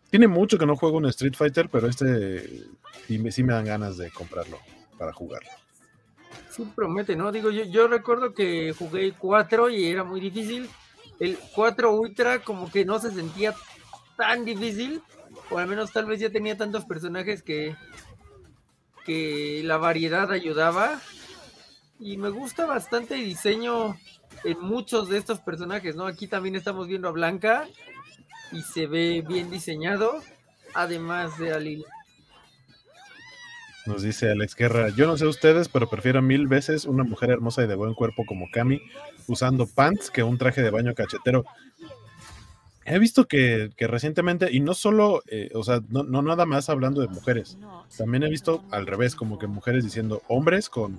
[0.10, 2.64] Tiene mucho que no juego un Street Fighter, pero este
[3.08, 4.58] sí me, sí me dan ganas de comprarlo
[4.98, 5.50] para jugarlo.
[6.50, 7.32] Sí, promete, ¿no?
[7.32, 10.70] Digo, yo, yo recuerdo que jugué 4 y era muy difícil.
[11.20, 13.54] El 4 Ultra como que no se sentía
[14.16, 15.02] tan difícil,
[15.50, 17.76] o al menos tal vez ya tenía tantos personajes que,
[19.06, 21.00] que la variedad ayudaba.
[22.00, 23.98] Y me gusta bastante el diseño
[24.44, 26.06] en muchos de estos personajes, ¿no?
[26.06, 27.68] Aquí también estamos viendo a Blanca,
[28.52, 30.22] y se ve bien diseñado,
[30.74, 31.86] además de Alil.
[33.86, 37.64] Nos dice Alex Guerra, yo no sé ustedes, pero prefiero mil veces una mujer hermosa
[37.64, 38.82] y de buen cuerpo como Cami
[39.28, 41.46] usando pants que un traje de baño cachetero.
[42.86, 47.02] He visto que, recientemente, y no solo, eh, o sea, no, no, nada más hablando
[47.02, 47.58] de mujeres,
[47.98, 50.98] también he visto al revés, como que mujeres diciendo hombres con,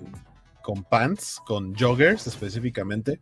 [0.61, 3.19] con pants, con joggers específicamente,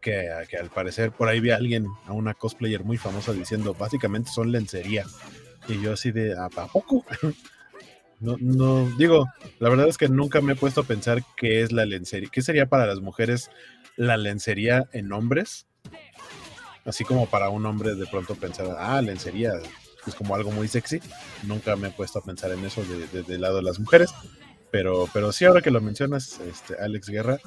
[0.00, 4.30] que, al parecer por ahí vi a alguien, a una cosplayer muy famosa diciendo, básicamente
[4.30, 5.04] son lencería.
[5.68, 7.04] Y yo así de, ¿a poco?
[8.20, 9.26] no, no, digo,
[9.58, 12.42] la verdad es que nunca me he puesto a pensar qué es la lencería, qué
[12.42, 13.50] sería para las mujeres
[13.96, 15.66] la lencería en hombres.
[16.84, 19.52] Así como para un hombre de pronto pensar, ah, lencería
[20.06, 21.00] es como algo muy sexy.
[21.42, 24.14] Nunca me he puesto a pensar en eso desde el lado de las mujeres.
[24.70, 27.38] Pero, pero sí, ahora que lo mencionas, este, Alex Guerra,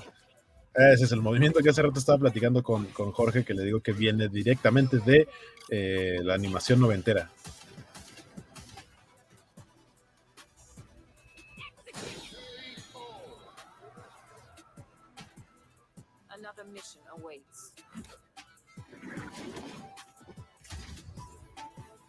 [0.73, 3.91] ese es el movimiento que hace rato estaba platicando con, Jorge, que le digo que
[3.91, 5.27] viene directamente de
[5.69, 7.29] eh, la animación noventera.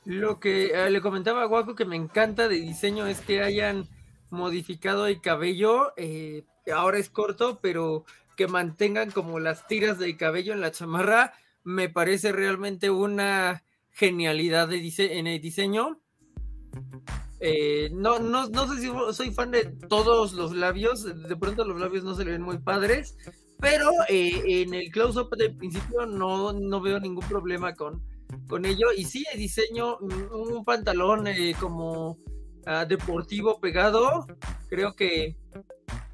[0.04, 3.88] Lo que eh, le comentaba a Guaco que me encanta de diseño es que hayan
[4.32, 5.92] modificado el cabello.
[5.96, 8.04] Eh, ahora es corto, pero
[8.36, 14.68] que mantengan como las tiras de cabello en la chamarra, me parece realmente una genialidad
[14.68, 16.00] de en el diseño.
[17.40, 21.78] Eh, no, no, no sé si soy fan de todos los labios, de pronto los
[21.78, 23.16] labios no se le ven muy padres,
[23.58, 28.02] pero eh, en el close-up del principio no, no veo ningún problema con,
[28.48, 28.92] con ello.
[28.96, 32.18] Y sí, el diseño, un pantalón eh, como
[32.86, 34.26] deportivo pegado,
[34.68, 35.36] creo que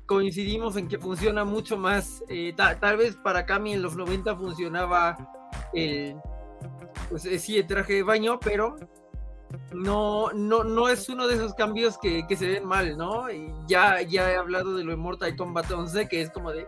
[0.07, 2.25] coincidimos en que funciona mucho más.
[2.29, 5.17] Eh, tal vez para Cami en los 90 funcionaba
[5.73, 6.17] el,
[7.11, 8.77] pues eh, sí, el traje de baño, pero
[9.73, 13.31] no, no, no es uno de esos cambios que, se ven mal, ¿no?
[13.31, 16.67] Y ya, ya he hablado de lo de Mortal Kombat 11, que es como de,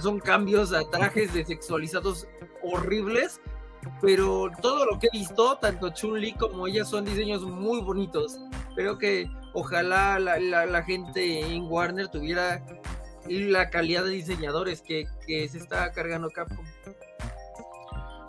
[0.00, 2.26] son cambios a trajes de sexualizados
[2.62, 3.40] horribles,
[4.00, 8.38] pero todo lo que he visto, tanto Chun-Li como ella, son diseños muy bonitos.
[8.74, 12.62] Creo que ojalá la, gente en Warner tuviera
[13.28, 16.64] la calidad de diseñadores que, se está cargando Capcom.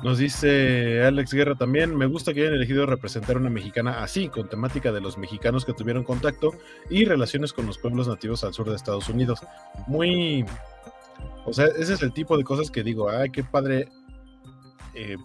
[0.03, 4.47] Nos dice Alex Guerra también, me gusta que hayan elegido representar una mexicana así, con
[4.47, 6.51] temática de los mexicanos que tuvieron contacto
[6.89, 9.39] y relaciones con los pueblos nativos al sur de Estados Unidos.
[9.87, 10.45] Muy...
[11.45, 13.87] O sea, ese es el tipo de cosas que digo, ay, qué padre
[14.95, 15.17] eh,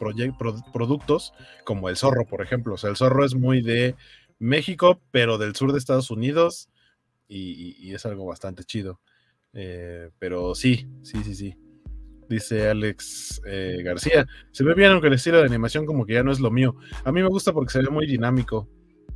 [0.73, 1.33] productos
[1.65, 2.75] como el zorro, por ejemplo.
[2.75, 3.95] O sea, el zorro es muy de
[4.39, 6.69] México, pero del sur de Estados Unidos
[7.29, 9.01] y, es algo bastante chido.
[9.53, 11.57] Eh, pero sí, sí, sí, sí.
[12.29, 14.27] Dice Alex eh, García.
[14.51, 16.77] Se ve bien, aunque el estilo de animación como que ya no es lo mío.
[17.05, 18.69] A mí me gusta porque se ve muy dinámico.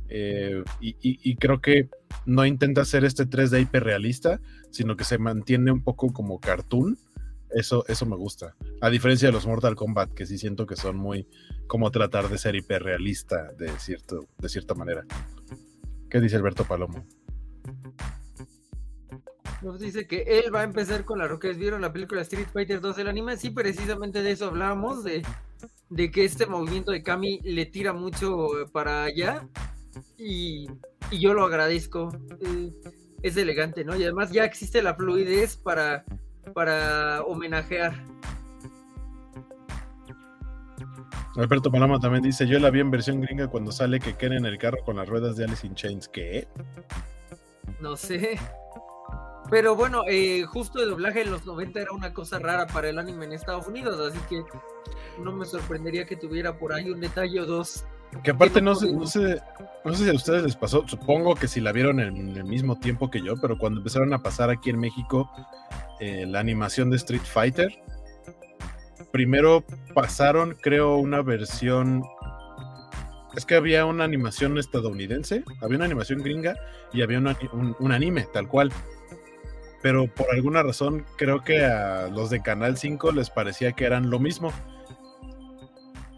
[0.09, 1.89] y, y, creo que
[2.25, 4.39] no intenta hacer este 3D hiperrealista,
[4.71, 6.97] sino que se mantiene un poco como cartoon.
[7.51, 8.55] Eso, eso me gusta.
[8.81, 11.27] A diferencia de los Mortal Kombat, que sí siento que son muy
[11.67, 15.05] como tratar de ser hiperrealista de, cierto, de cierta manera.
[16.09, 17.05] ¿Qué dice Alberto Palomo?
[19.61, 21.57] Nos dice que él va a empezar con la Rockets.
[21.57, 23.37] ¿Vieron la película Street Fighter 2 del anime?
[23.37, 25.23] Sí, precisamente de eso hablábamos, de,
[25.89, 29.47] de que este movimiento de Kami le tira mucho para allá.
[30.17, 30.67] Y,
[31.09, 32.09] y yo lo agradezco.
[32.41, 32.71] Eh,
[33.23, 33.95] es elegante, ¿no?
[33.95, 36.05] Y además ya existe la fluidez para
[36.53, 37.93] para homenajear.
[41.35, 44.45] Alberto Paloma también dice, yo la vi en versión gringa cuando sale que Ken en
[44.45, 46.07] el carro con las ruedas de Alice in Chains.
[46.07, 46.47] ¿Qué?
[47.81, 48.39] No sé.
[49.49, 52.97] Pero bueno, eh, justo el doblaje en los 90 era una cosa rara para el
[52.97, 54.43] anime en Estados Unidos, así que
[55.21, 57.85] no me sorprendería que tuviera por ahí un detalle o dos
[58.23, 59.41] que aparte no, sé, no, sé,
[59.83, 62.77] no sé si a ustedes les pasó, supongo que si la vieron en el mismo
[62.77, 65.29] tiempo que yo, pero cuando empezaron a pasar aquí en México
[65.99, 67.71] eh, la animación de Street Fighter,
[69.11, 72.03] primero pasaron, creo, una versión.
[73.35, 76.55] Es que había una animación estadounidense, había una animación gringa
[76.91, 78.73] y había un, anime, tal cual.
[79.81, 84.09] Pero por alguna razón, creo que a los de Canal 5 les parecía que eran
[84.09, 84.51] lo mismo.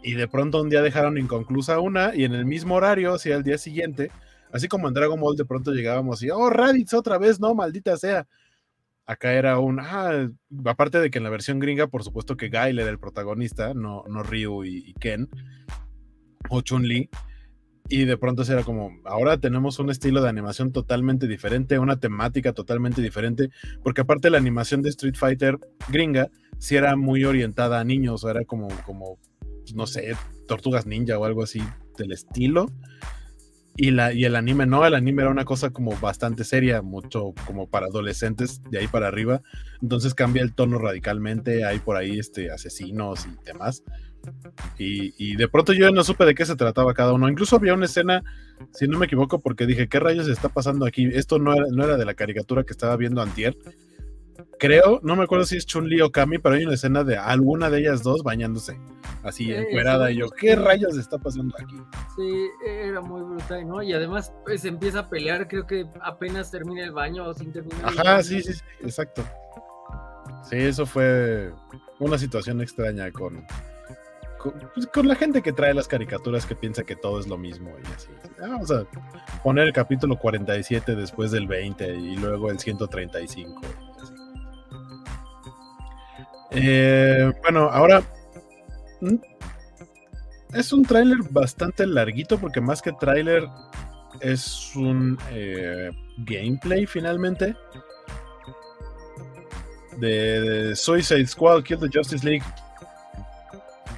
[0.01, 3.43] Y de pronto un día dejaron inconclusa una y en el mismo horario, hacia el
[3.43, 4.09] día siguiente,
[4.51, 7.97] así como en Dragon Ball de pronto llegábamos y, oh, Raditz otra vez, no, maldita
[7.97, 8.25] sea
[9.07, 10.29] Acá era un, ah,
[10.65, 14.03] aparte de que en la versión gringa, por supuesto que Guile era el protagonista, no,
[14.09, 15.29] no Ryu y, Ken,
[16.49, 17.09] o Chun-Li,
[17.87, 22.51] y de pronto era como, ahora tenemos un estilo de animación totalmente diferente, una temática
[22.51, 23.49] totalmente diferente,
[23.81, 28.43] porque aparte la animación de Street Fighter gringa sí era muy orientada a niños, era
[28.43, 29.19] como, como,
[29.73, 30.17] no sé,
[30.49, 31.61] tortugas ninja o algo así
[31.97, 32.65] del estilo.
[33.79, 37.33] Y, la, y el anime no, el anime era una cosa como bastante seria, mucho
[37.45, 39.43] como para adolescentes de ahí para arriba.
[39.81, 43.83] Entonces cambia el tono radicalmente, hay por ahí este, asesinos y demás.
[44.79, 47.29] Y, y, de pronto yo no supe de qué se trataba cada uno.
[47.29, 48.23] Incluso había una escena,
[48.73, 51.07] si no me equivoco, porque dije, ¿qué rayos está pasando aquí?
[51.13, 53.55] Esto no era, no era de la caricatura que estaba viendo antier
[54.59, 57.69] creo, no me acuerdo si es Chun-Li o Kami, pero hay una escena de alguna
[57.69, 58.79] de ellas dos bañándose,
[59.23, 61.75] así encuerada, y yo, ¿qué rayos está pasando aquí?
[62.15, 63.81] Sí, era muy brutal, ¿no?
[63.81, 67.85] Y además pues empieza a pelear, creo que apenas termina el baño o sin terminar.
[67.85, 69.23] Ajá, sí, sí, sí, exacto.
[70.49, 71.51] Sí, eso fue
[71.99, 73.45] una situación extraña con,
[74.73, 77.71] pues, con, la gente que trae las caricaturas que piensa que todo es lo mismo
[77.83, 78.09] y así.
[78.39, 78.85] Vamos a
[79.43, 83.61] poner el capítulo 47 después del 20 y luego el 135.
[86.51, 88.03] Eh, bueno, ahora
[89.01, 89.15] mm,
[90.53, 93.47] es un tráiler bastante larguito porque más que tráiler
[94.21, 97.55] es un eh, gameplay finalmente.
[99.97, 102.45] De, Suicide Squad Kill the Justice League.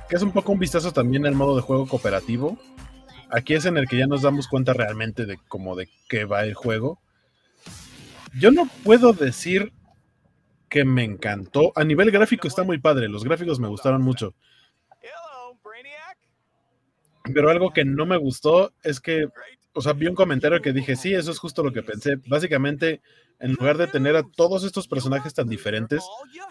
[0.09, 2.57] Que es un poco un vistazo también al modo de juego cooperativo.
[3.29, 6.43] Aquí es en el que ya nos damos cuenta realmente de cómo de qué va
[6.43, 6.99] el juego.
[8.39, 9.71] Yo no puedo decir
[10.69, 11.71] que me encantó.
[11.75, 14.33] A nivel gráfico está muy padre, los gráficos me gustaron mucho.
[17.33, 19.27] Pero algo que no me gustó es que,
[19.73, 22.15] o sea, vi un comentario que dije, sí, eso es justo lo que pensé.
[22.27, 23.01] Básicamente,
[23.39, 26.03] en lugar de tener a todos estos personajes tan diferentes,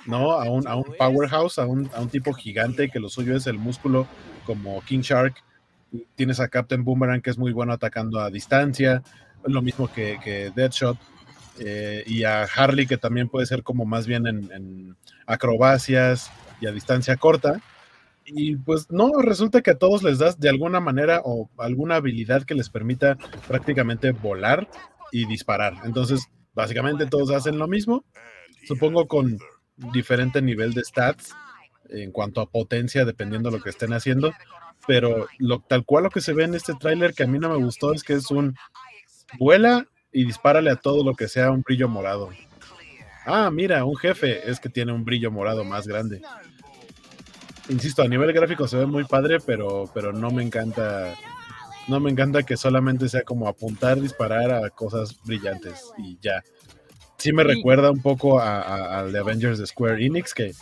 [0.06, 0.32] ¿no?
[0.32, 3.46] A un, a un powerhouse, a un, a un tipo gigante que lo suyo es
[3.46, 4.06] el músculo,
[4.44, 5.42] como King Shark.
[6.14, 9.02] Tienes a Captain Boomerang, que es muy bueno atacando a distancia,
[9.44, 10.98] lo mismo que, que Deadshot
[11.60, 16.72] eh, y a Harley, que también puede ser como más bien en, acrobacias y a
[16.72, 17.60] distancia corta.
[18.26, 22.42] Y pues no, resulta que a todos les das de alguna manera o alguna habilidad
[22.42, 23.16] que les permita
[23.46, 24.68] prácticamente volar
[25.12, 25.74] y disparar.
[25.84, 28.04] Entonces, básicamente todos hacen lo mismo,
[28.66, 29.38] supongo con
[29.92, 31.34] diferente nivel de stats
[31.88, 34.32] en cuanto a potencia, dependiendo de lo que estén haciendo.
[34.86, 37.48] Pero lo, tal cual lo que se ve en este tráiler que a mí no
[37.48, 38.54] me gustó es que es un
[39.38, 42.30] vuela y dispárale a todo lo que sea un brillo morado.
[43.26, 46.22] Ah, mira, un jefe es que tiene un brillo morado más grande.
[47.68, 51.14] Insisto, a nivel gráfico se ve muy padre, pero, pero no me encanta.
[51.86, 56.42] No me encanta que solamente sea como apuntar, disparar a cosas brillantes y ya.
[57.18, 60.52] Sí me recuerda un poco al de Avengers de Square Enix, que,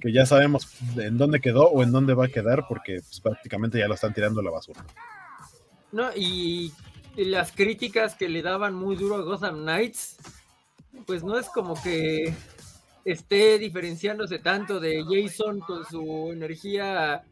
[0.00, 3.78] que ya sabemos en dónde quedó o en dónde va a quedar, porque pues, prácticamente
[3.78, 4.84] ya lo están tirando a la basura.
[5.92, 6.72] No, y
[7.24, 10.16] las críticas que le daban muy duro a Gotham Knights,
[11.06, 12.32] pues no es como que
[13.04, 17.24] esté diferenciándose tanto de Jason con su energía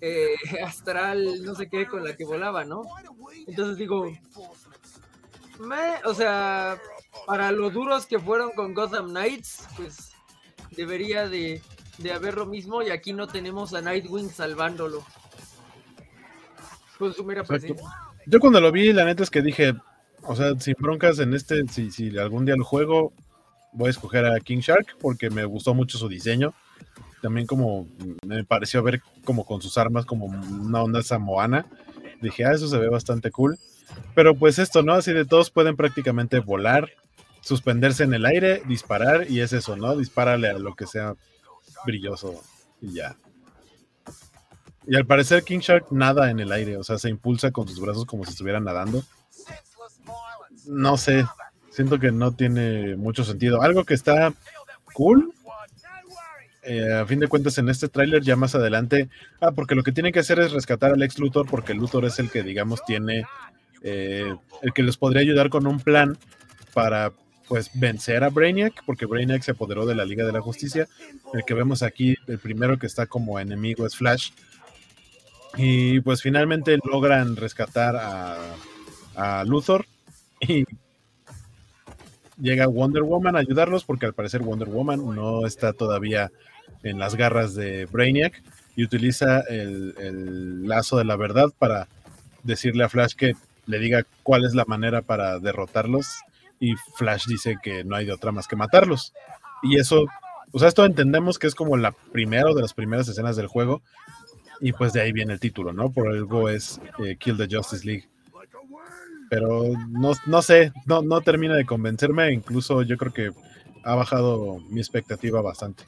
[0.00, 0.34] eh,
[0.64, 2.82] astral, no sé qué, con la que volaba, ¿no?
[3.46, 4.12] Entonces digo,
[6.04, 6.78] o sea,
[7.26, 10.12] para lo duros que fueron con Gotham Knights, pues
[10.72, 11.62] debería de,
[11.98, 15.04] de haber lo mismo y aquí no tenemos a Nightwing salvándolo.
[16.98, 18.11] Con su mera presencia.
[18.26, 19.74] Yo cuando lo vi, la neta es que dije,
[20.22, 23.12] o sea, sin broncas en este, si, si algún día lo juego,
[23.72, 26.54] voy a escoger a King Shark porque me gustó mucho su diseño.
[27.20, 27.88] También como
[28.26, 31.66] me pareció ver como con sus armas como una onda samoana.
[32.20, 33.58] Dije, ah, eso se ve bastante cool.
[34.14, 34.94] Pero pues esto, ¿no?
[34.94, 36.90] Así de todos pueden prácticamente volar,
[37.40, 39.96] suspenderse en el aire, disparar y es eso, ¿no?
[39.96, 41.14] Dispárale a lo que sea
[41.84, 42.42] brilloso
[42.80, 43.16] y ya.
[44.86, 47.80] Y al parecer King Shark nada en el aire, o sea, se impulsa con sus
[47.80, 49.04] brazos como si estuviera nadando.
[50.66, 51.24] No sé,
[51.70, 53.62] siento que no tiene mucho sentido.
[53.62, 54.32] Algo que está
[54.92, 55.32] cool,
[56.64, 59.08] eh, a fin de cuentas en este tráiler ya más adelante,
[59.40, 62.18] ah, porque lo que tienen que hacer es rescatar al ex Luthor, porque Luthor es
[62.20, 63.24] el que, digamos, tiene,
[63.82, 66.16] eh, el que les podría ayudar con un plan
[66.72, 67.12] para
[67.48, 70.86] pues vencer a Brainiac, porque Brainiac se apoderó de la Liga de la Justicia.
[71.34, 74.30] El que vemos aquí, el primero que está como enemigo es Flash.
[75.56, 78.36] Y pues finalmente logran rescatar a,
[79.14, 79.86] a Luthor
[80.40, 80.64] y
[82.40, 86.30] llega Wonder Woman a ayudarlos porque al parecer Wonder Woman no está todavía
[86.82, 88.42] en las garras de Brainiac
[88.74, 91.88] y utiliza el, el, lazo de la verdad para
[92.42, 93.34] decirle a Flash que
[93.66, 96.06] le diga cuál es la manera para derrotarlos
[96.58, 99.12] y Flash dice que no hay de otra más que matarlos.
[99.62, 100.06] Y eso,
[100.52, 103.48] o sea, esto entendemos que es como la primera o de las primeras escenas del
[103.48, 103.82] juego
[104.62, 105.90] y pues de ahí viene el título, ¿no?
[105.90, 108.08] Por algo es eh, Kill the Justice League.
[109.28, 113.30] Pero no, no sé, no, no termina de convencerme, incluso yo creo que
[113.82, 115.82] ha bajado mi expectativa bastante.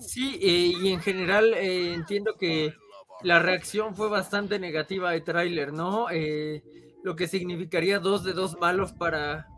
[0.00, 2.74] Sí, eh, y en general eh, entiendo que
[3.22, 6.08] la reacción fue bastante negativa de tráiler, ¿no?
[6.10, 6.62] Eh,
[7.04, 9.48] lo que significaría dos de dos malos para,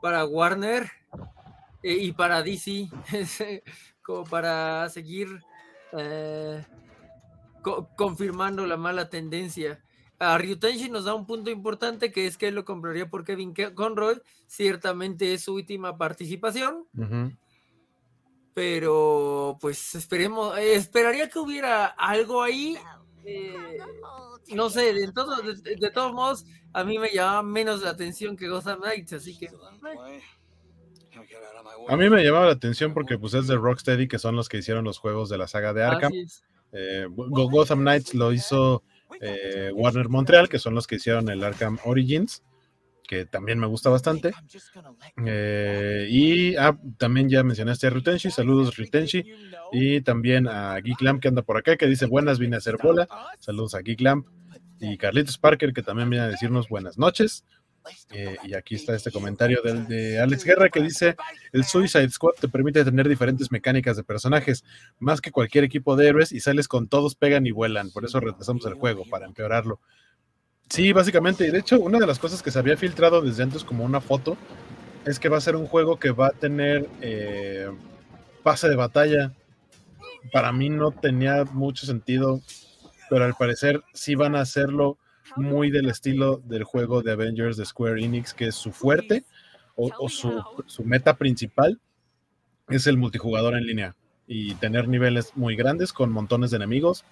[0.00, 0.99] para Warner
[1.82, 2.88] eh, y para DC,
[4.02, 5.28] como para seguir
[5.92, 6.64] eh,
[7.62, 9.82] co confirmando la mala tendencia.
[10.18, 13.54] A Ryutenshi nos da un punto importante que es que él lo compraría por Kevin
[13.74, 16.86] Conroy, ciertamente es su última participación.
[16.94, 17.36] Uh -huh
[18.54, 22.76] pero pues esperemos, eh, esperaría que hubiera algo ahí.
[23.24, 23.78] Eh,
[24.54, 28.36] no sé, de, todo, de, de, todos modos, a mí me llamaba menos la atención
[28.36, 29.48] que Gotham Knights, así que.
[31.60, 31.84] Eh.
[31.88, 34.58] A mí me llamaba la atención porque pues es de Rocksteady, que son los que
[34.58, 36.12] hicieron los juegos de la saga de Arkham.
[36.72, 38.82] Eh, Gotham Knights lo hizo
[39.74, 42.42] Warner Montreal, que son los que hicieron el Arkham Origins
[43.10, 44.30] que también me gusta bastante.
[45.26, 49.24] Eh, y ah, también ya mencionaste a Rutenshi, saludos Rutenshi.
[49.72, 52.76] Y también a Geek Lamp que anda por acá, que dice buenas, vine a hacer
[52.80, 53.08] bola.
[53.40, 54.28] Saludos a Geek Lamp.
[54.78, 57.44] Y Carlitos Parker, que también viene a decirnos buenas noches.
[58.10, 61.16] Eh, y aquí está este comentario del, de Alex Guerra que dice:
[61.52, 64.64] El Suicide Squad te permite tener diferentes mecánicas de personajes,
[64.98, 67.90] más que cualquier equipo de héroes, y sales con todos, pegan y vuelan.
[67.90, 69.80] Por eso retrasamos el juego, para empeorarlo.
[70.68, 71.46] Sí, básicamente.
[71.46, 74.00] Y de hecho, una de las cosas que se había filtrado desde antes como una
[74.00, 74.36] foto
[75.04, 77.70] es que va a ser un juego que va a tener eh,
[78.42, 79.32] pase de batalla.
[80.32, 82.40] Para mí no tenía mucho sentido,
[83.08, 84.98] pero al parecer sí van a hacerlo
[85.36, 89.24] muy del estilo del juego de Avengers de Square Enix, que es su fuerte
[89.76, 91.80] o, o su, su meta principal
[92.68, 97.04] es el multijugador en línea y tener niveles muy grandes con montones de enemigos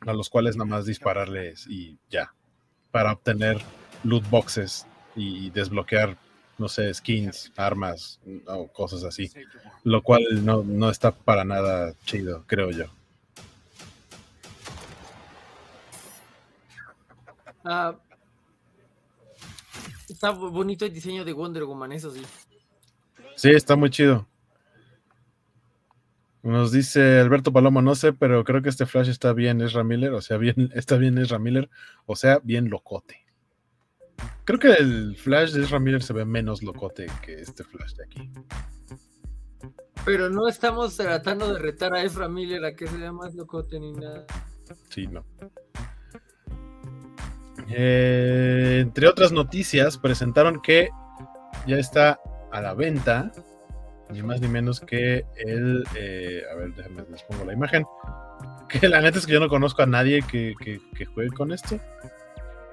[0.00, 2.32] a los cuales nada más dispararles y ya,
[2.90, 3.58] para obtener
[4.04, 6.16] loot boxes y desbloquear,
[6.58, 9.30] no sé, skins, armas o cosas así.
[9.84, 12.86] Lo cual no, no está para nada chido, creo yo.
[17.66, 17.98] Uh,
[20.08, 22.22] está bonito el diseño de Wonder Woman, eso sí.
[23.34, 24.28] Sí, está muy chido.
[26.44, 30.12] Nos dice Alberto Palomo, no sé, pero creo que este Flash está bien, es Miller,
[30.12, 31.68] o sea, bien, está bien es Miller,
[32.06, 33.26] o sea, bien locote.
[34.44, 38.04] Creo que el Flash de Ezra Miller se ve menos locote que este Flash de
[38.04, 38.30] aquí.
[40.04, 43.80] Pero no estamos tratando de retar a Ezra Miller a que se vea más locote
[43.80, 44.24] ni nada.
[44.88, 45.24] Sí, no.
[47.68, 50.90] Eh, entre otras noticias, presentaron que
[51.66, 52.20] ya está
[52.52, 53.32] a la venta
[54.10, 55.84] ni más ni menos que el.
[55.96, 57.84] Eh, a ver, déjenme les pongo la imagen.
[58.68, 60.52] Que la neta es que yo no conozco a nadie que,
[61.14, 61.78] juegue con esto.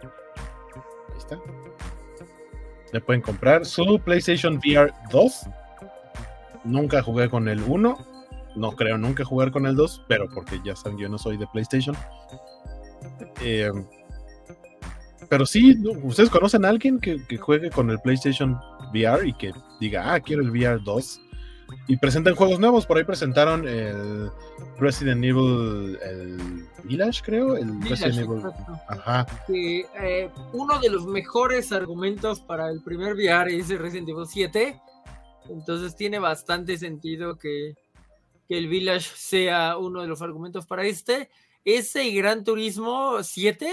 [0.02, 1.38] Ahí está.
[2.91, 5.46] Le pueden comprar su PlayStation VR 2.
[6.64, 7.98] Nunca jugué con el 1.
[8.56, 11.46] No creo nunca jugar con el 2, pero porque ya saben, yo no soy de
[11.54, 11.96] PlayStation.
[13.41, 13.72] Eh,
[15.34, 18.56] pero sí, ¿ustedes conocen a alguien que, que, juegue con el PlayStation
[18.94, 21.22] VR y que diga, ah, quiero el VR 2?
[21.88, 24.30] Y presentan juegos nuevos, por ahí presentaron el
[24.78, 28.44] Resident Evil, el Village, creo, el Village, Resident Evil.
[28.88, 29.26] Ajá.
[29.48, 34.28] Que, eh, uno de los mejores argumentos para el primer VR es el Resident Evil
[34.28, 34.80] 7.
[35.50, 37.74] Entonces tiene bastante sentido que,
[38.48, 41.32] que el Village sea uno de los argumentos para este.
[41.66, 43.68] Ese y Gran Turismo 7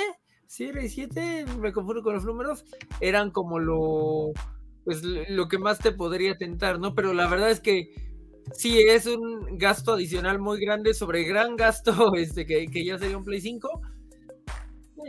[0.51, 2.65] sí, era 7, me confundo con los números,
[3.01, 4.33] eran como lo,
[4.85, 6.93] pues lo que más te podría tentar, ¿no?
[6.93, 7.95] Pero la verdad es que
[8.53, 13.17] sí es un gasto adicional muy grande sobre gran gasto, este, que, que ya sería
[13.17, 13.81] un Play 5.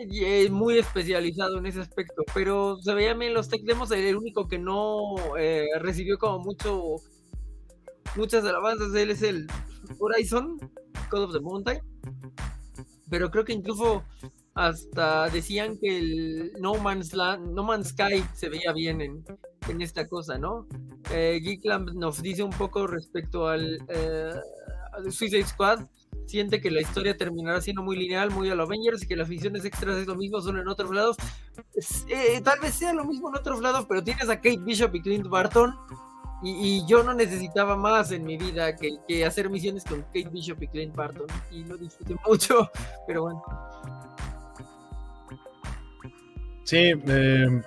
[0.10, 4.16] Y es muy especializado en ese aspecto, pero se veía bien los tech demos, el
[4.16, 6.96] único que no eh, recibió como mucho
[8.16, 9.48] muchas alabanzas él es el
[10.00, 10.58] Horizon,
[11.10, 11.80] Code of the Mountain,
[13.10, 14.04] pero creo que incluso
[14.54, 20.38] hasta decían que el No Man's No Man's Sky se veía bien en, esta cosa,
[20.38, 20.68] ¿no?
[21.12, 24.34] Eh, Geeklamp nos dice un poco respecto al, eh,
[25.10, 25.86] Suicide Squad.
[26.26, 29.30] Siente que la historia terminará siendo muy lineal, muy a los Avengers y que las
[29.30, 31.18] misiones extras es lo mismo, solo en otros lados.
[32.08, 35.02] Eh, tal vez sea lo mismo en otros lados, pero tienes a Kate Bishop y
[35.02, 35.76] Clint Barton
[36.44, 40.62] y, yo no necesitaba más en mi vida que, que, hacer misiones con Kate Bishop
[40.64, 41.28] y Clint Barton.
[41.52, 42.70] Y lo disfruté mucho,
[43.08, 43.44] pero bueno.
[46.64, 47.62] Sí, eh,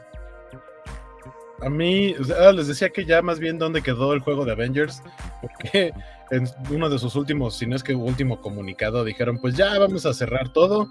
[1.61, 5.03] a mí, ah, les decía que ya más bien dónde quedó el juego de Avengers,
[5.41, 5.93] porque
[6.31, 10.05] en uno de sus últimos, si no es que último comunicado, dijeron, pues ya vamos
[10.07, 10.89] a cerrar todo,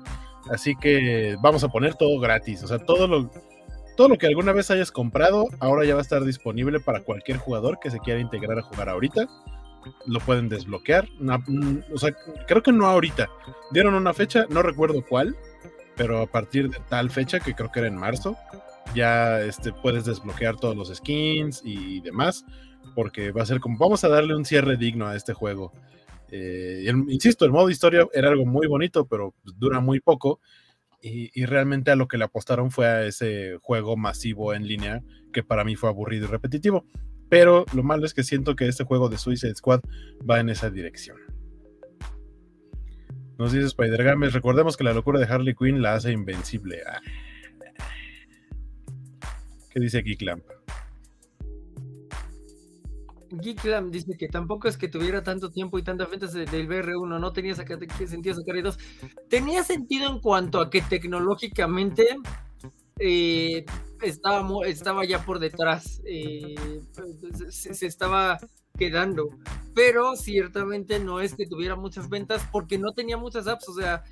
[0.50, 3.30] así que vamos a poner todo gratis, o sea, todo lo,
[3.96, 7.38] todo lo que alguna vez hayas comprado, ahora ya va a estar disponible para cualquier
[7.38, 9.28] jugador que se quiera integrar a jugar ahorita.
[10.06, 11.08] Lo pueden desbloquear.
[11.20, 12.16] Mm, o sea,
[12.48, 13.30] creo que no ahorita.
[13.72, 15.36] Dieron una fecha, no recuerdo cuál,
[15.96, 18.38] pero a partir de tal fecha, que creo que era en marzo,
[18.96, 22.46] ya este, puedes desbloquear todos los skins y demás,
[22.96, 25.72] porque va a ser como, vamos a darle un cierre digno a este juego.
[26.30, 30.40] Eh, insisto, el modo historia era algo muy bonito, pero dura muy poco
[31.04, 35.44] y, realmente a lo que le apostaron fue a ese juego masivo en línea que
[35.44, 36.86] para mí fue aburrido y repetitivo.
[37.30, 39.82] Pero lo malo es que siento que este juego de Suicide Squad
[40.30, 41.18] va en esa dirección.
[43.38, 46.82] Nos dice Spider Games, recordemos que la locura de Harley Quinn la hace invencible.
[46.88, 47.00] Ah.
[49.72, 50.44] ¿Qué dice Geeklamp?
[53.42, 57.34] Geeklam dice que tampoco es que tuviera tanto tiempo y tanta ventas del BR1, no
[57.34, 58.78] tenía sentido sacar dos.
[59.30, 62.18] Tenía sentido en cuanto a que tecnológicamente
[63.00, 63.66] eh,
[64.02, 66.56] estaba, estaba ya por detrás, eh,
[67.50, 68.38] se, estaba
[68.78, 69.30] quedando,
[69.76, 74.04] pero ciertamente no es que tuviera muchas ventas porque no tenía muchas apps, o sea,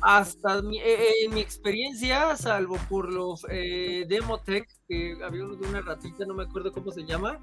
[0.00, 5.68] hasta mi, eh, en mi experiencia, salvo por los eh, Demotech, que había uno de
[5.68, 7.40] una ratita, no me acuerdo cómo se llama,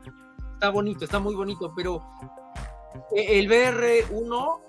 [0.53, 2.01] está bonito, está muy bonito, pero
[3.15, 4.59] eh, el BR1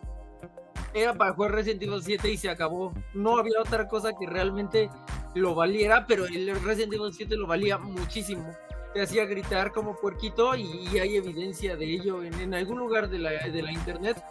[0.95, 2.93] era para jugar Resident Evil 7 y se acabó.
[3.15, 4.91] No había otra cosa que realmente
[5.35, 8.47] lo valiera, pero el Resident Evil 7 lo valía muchísimo.
[8.95, 13.19] Te hacía gritar como puerquito y, hay evidencia de ello en, en algún lugar de
[13.19, 14.23] la, de la internet.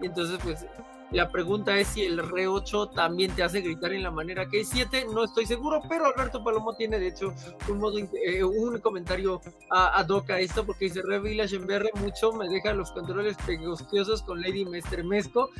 [0.00, 0.66] Y entonces, pues,
[1.12, 4.60] la pregunta es si el Re 8 también te hace gritar en la manera que
[4.60, 7.34] es 7, no estoy seguro, pero Alberto Palomo tiene de hecho
[7.68, 9.40] un, modo, eh, un comentario
[9.70, 13.36] a, a Doca esto, porque dice Re Village en VR mucho me deja los controles
[13.44, 15.50] pegostiosos con Lady me estremezco.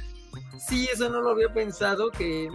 [0.57, 2.51] Sí, eso no lo había pensado, que eh,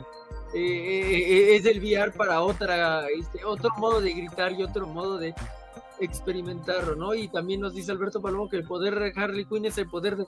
[0.54, 5.36] eh, es el VR para otra, este, otro modo de gritar y otro modo de
[6.00, 7.14] experimentarlo, ¿no?
[7.14, 10.16] Y también nos dice Alberto Palomo que el poder de Harley Quinn es el poder
[10.18, 10.26] de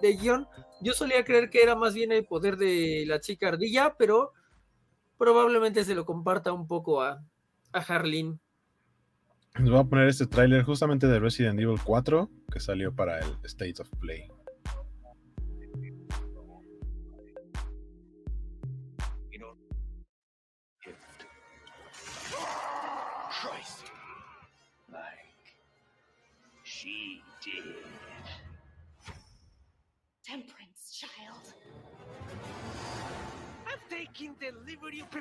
[0.00, 0.46] de guion,
[0.80, 4.32] yo solía creer que era más bien el poder de la chica ardilla, pero
[5.16, 7.22] probablemente se lo comparta un poco a,
[7.72, 8.40] a Harleen.
[9.58, 13.36] Les voy a poner este tráiler justamente de Resident Evil 4 que salió para el
[13.44, 14.28] State of Play.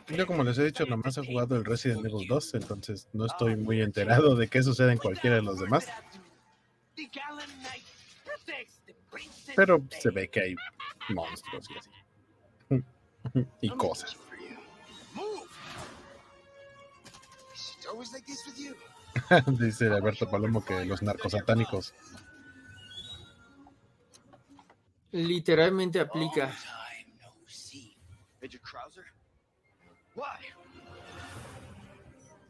[0.07, 3.55] Yo como les he dicho, nomás he jugado el Resident Evil 2, entonces no estoy
[3.55, 5.87] muy enterado de qué sucede en cualquiera de los demás.
[9.55, 10.55] Pero se ve que hay
[11.09, 12.83] monstruos y así.
[13.61, 14.17] y cosas.
[19.47, 21.93] Dice Alberto Palomo que los narcosatánicos
[25.11, 26.53] Literalmente aplica.
[30.17, 30.39] Why?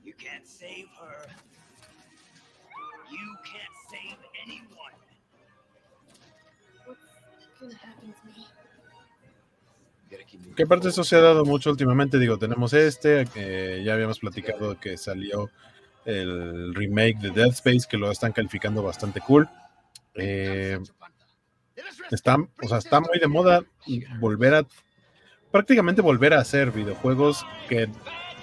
[0.05, 1.27] You can't save her.
[3.11, 4.95] You can't save anyone.
[6.85, 8.47] What's gonna happen to me?
[10.55, 12.17] ¿Qué parte de eso se ha dado mucho últimamente?
[12.17, 15.51] Digo, tenemos este, que ya habíamos platicado que salió
[16.05, 19.49] el remake de Dead Space, que lo están calificando bastante cool.
[20.15, 20.79] Eh,
[22.11, 23.65] está, o sea, está muy de moda
[24.21, 24.65] volver a
[25.51, 27.89] prácticamente volver a hacer videojuegos que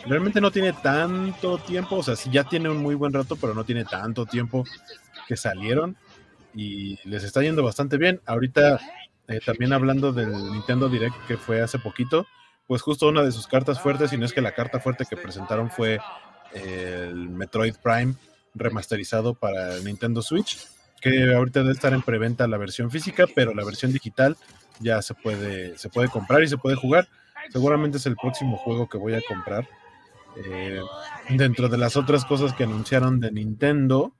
[0.06, 3.54] realmente no tiene tanto tiempo, o sea, sí ya tiene un muy buen rato, pero
[3.54, 4.64] no tiene tanto tiempo
[5.26, 5.96] que salieron
[6.54, 8.20] y les está yendo bastante bien.
[8.26, 8.80] Ahorita
[9.28, 12.26] eh, también hablando del Nintendo Direct que fue hace poquito,
[12.66, 15.16] pues justo una de sus cartas fuertes, y no es que la carta fuerte que
[15.16, 15.98] presentaron fue
[16.52, 18.14] el Metroid Prime
[18.54, 20.58] remasterizado para el Nintendo Switch,
[21.00, 24.36] que ahorita debe estar en preventa la versión física, pero la versión digital
[24.80, 27.08] ya se puede, se puede comprar y se puede jugar.
[27.50, 29.68] Seguramente es el próximo juego que voy a comprar.
[30.36, 30.80] Eh,
[31.30, 34.14] dentro de las otras cosas que anunciaron de Nintendo,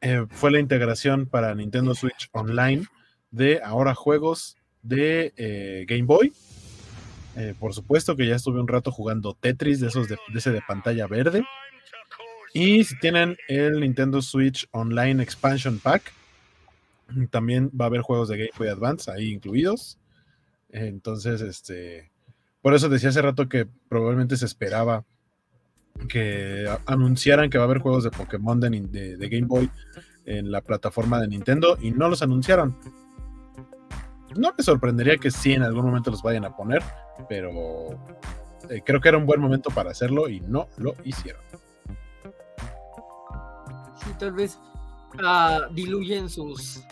[0.00, 2.86] eh, fue la integración para Nintendo Switch Online
[3.30, 6.32] de ahora juegos de eh, Game Boy.
[7.60, 11.06] por supuesto que ya estuve un rato jugando Tetris, de esos de, ese de pantalla
[11.06, 11.44] verde.
[12.52, 16.12] Y si tienen el Nintendo Switch Online Expansion Pack,
[17.30, 19.98] también va a haber juegos de Game Boy Advance ahí incluidos.
[20.70, 22.10] Entonces, este,
[22.60, 25.04] por eso decía hace rato que probablemente se esperaba
[26.08, 29.70] que anunciaran que va a haber juegos de Pokémon de, Game Boy
[30.26, 32.76] en la plataforma de Nintendo y no los anunciaron.
[34.36, 36.82] No me sorprendería que sí en algún momento los vayan a poner,
[37.28, 37.88] pero
[38.68, 41.40] eh, creo que era un buen momento para hacerlo y no lo hicieron.
[43.96, 44.58] Sí, tal vez
[45.22, 46.82] ah, diluyen sus,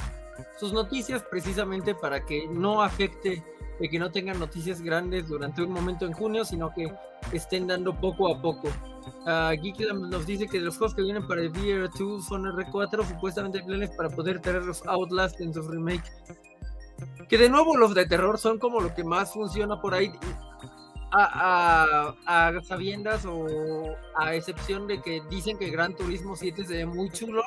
[0.58, 3.42] sus noticias precisamente para que no afecte
[3.78, 6.92] de que no tengan noticias grandes durante un momento en junio, sino que
[7.32, 8.68] estén dando poco a poco.
[9.24, 13.90] Uh, nos dice que los juegos que vienen para el VR2 son R4, supuestamente planes
[13.90, 16.10] para poder tener los Outlast en su remake.
[17.28, 20.12] Que de nuevo los de terror son como lo que más funciona por ahí.
[21.12, 23.46] A, a, a, sabiendas o
[24.16, 27.42] a excepción de que dicen que Gran Turismo 7 se ve muy chulo,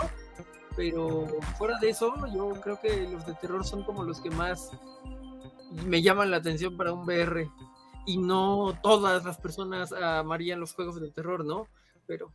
[0.79, 1.27] pero
[1.57, 4.71] fuera de eso, yo creo que los de terror son como los que más
[5.85, 7.49] me llaman la atención para un VR.
[8.05, 11.67] Y no todas las personas amarían los juegos de terror, ¿no?
[12.07, 12.31] Pero.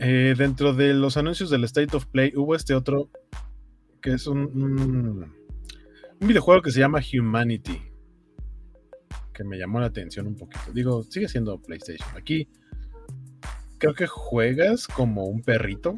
[0.00, 3.08] Eh, dentro de los anuncios del State of Play hubo este otro
[4.02, 5.32] que es un, un,
[6.18, 7.87] videojuego que se llama Humanity
[9.38, 10.72] que me llamó la atención un poquito.
[10.72, 12.08] Digo, sigue siendo PlayStation.
[12.16, 12.48] Aquí
[13.78, 15.94] creo que juegas como un perrito.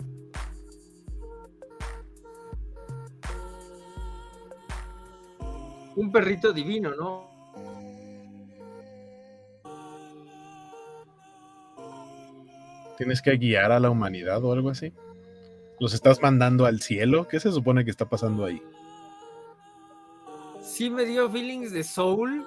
[5.96, 7.30] Un perrito divino, ¿no?
[12.98, 14.92] Tienes que guiar a la humanidad o algo así.
[15.78, 17.26] ¿Los estás mandando al cielo?
[17.26, 18.62] ¿Qué se supone que está pasando ahí?
[20.60, 22.44] Sí me dio feelings de Soul.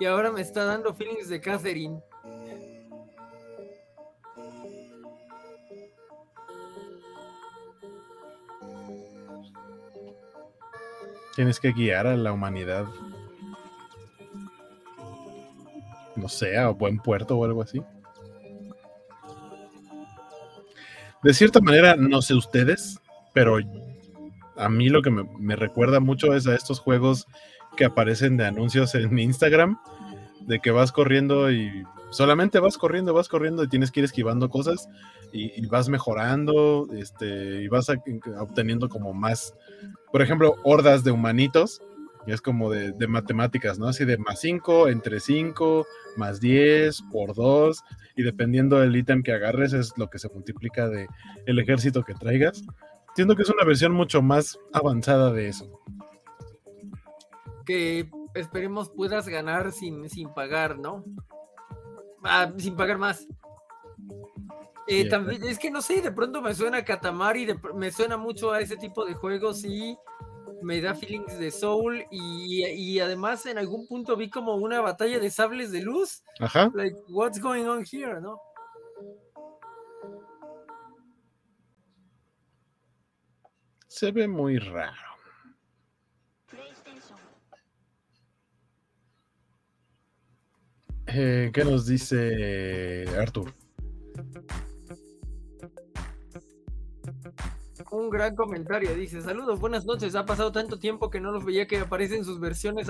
[0.00, 2.00] Y ahora me está dando feelings de Catherine.
[11.36, 12.86] Tienes que guiar a la humanidad.
[16.16, 17.82] No sé, a buen puerto o algo así.
[21.22, 22.98] De cierta manera, no sé ustedes,
[23.34, 23.58] pero
[24.56, 27.26] a mí lo que me, recuerda mucho es a estos juegos
[27.80, 29.78] que aparecen de anuncios en Instagram,
[30.42, 34.50] de que vas corriendo y solamente vas corriendo, vas corriendo y tienes que ir esquivando
[34.50, 34.86] cosas
[35.32, 37.88] y, vas mejorando, este, y vas
[38.38, 39.54] obteniendo como más,
[40.12, 41.80] por ejemplo, hordas de humanitos,
[42.26, 43.88] y es como de, matemáticas, ¿no?
[43.88, 45.86] Así de más 5, entre 5,
[46.18, 47.82] más 10, por 2,
[48.14, 51.06] y dependiendo del ítem que agarres es lo que se multiplica de
[51.46, 52.62] el ejército que traigas.
[53.16, 55.80] Siento que es una versión mucho más avanzada de eso.
[57.70, 61.04] Que esperemos puedas ganar sin, sin pagar, ¿no?
[62.24, 63.28] Ah, sin pagar más.
[64.88, 67.46] Eh, también, es que no sé, de pronto me suena a Katamari,
[67.76, 69.96] me suena mucho a ese tipo de juegos y
[70.62, 75.30] me da feelings de Soul y, además en algún punto vi como una batalla de
[75.30, 76.24] sables de luz.
[76.40, 76.72] Ajá.
[76.74, 78.36] Like, what's going on here, ¿no?
[83.86, 85.09] Se ve muy raro.
[91.12, 93.52] Eh, ¿Qué nos dice Arthur?
[97.90, 101.66] Un gran comentario, dice, saludos, buenas noches, ha pasado tanto tiempo que no los veía
[101.66, 102.86] que aparecen sus versiones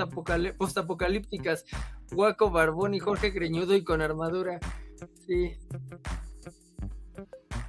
[0.59, 1.65] postapocalípticas,
[2.13, 4.61] Guaco, Barbón y Jorge Greñudo y con armadura.
[5.27, 5.57] Sí.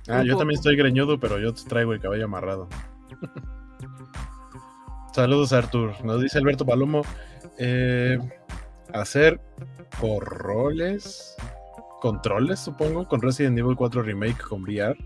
[0.10, 2.68] Ah, yo también estoy greñudo, pero yo te traigo el cabello amarrado.
[5.14, 5.94] Saludos, Artur.
[6.04, 7.04] Nos dice Alberto Palomo.
[7.58, 8.18] Eh,
[8.94, 9.40] hacer
[10.02, 11.36] roles,
[12.02, 14.98] controles, supongo, con Resident Evil 4 Remake con VR.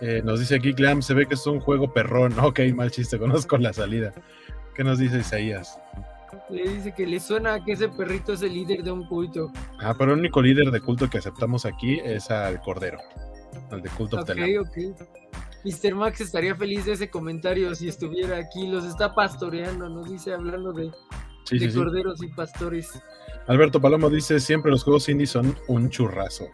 [0.00, 2.34] Eh, nos dice aquí Clam, se ve que es un juego perrón.
[2.42, 4.12] Ok, mal chiste, conozco la salida.
[4.74, 5.78] ¿Qué nos dice Isaías?
[6.50, 9.52] Le dice que le suena que ese perrito es el líder de un culto.
[9.80, 12.98] Ah, pero el único líder de culto que aceptamos aquí es al Cordero,
[13.70, 14.78] al de culto Ok, ok.
[15.64, 15.94] Mr.
[15.94, 18.66] Max estaría feliz de ese comentario si estuviera aquí.
[18.66, 20.90] Los está pastoreando, nos dice hablando de,
[21.74, 22.90] corderos y pastores.
[23.46, 26.48] Alberto Palomo dice: Siempre los juegos indie son un churrazo.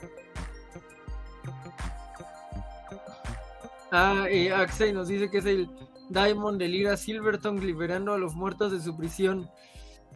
[3.91, 5.71] Ah, eh, Axel nos dice que es el
[6.11, 9.49] Diamond de Lira Silverton liberando a los muertos de su prisión.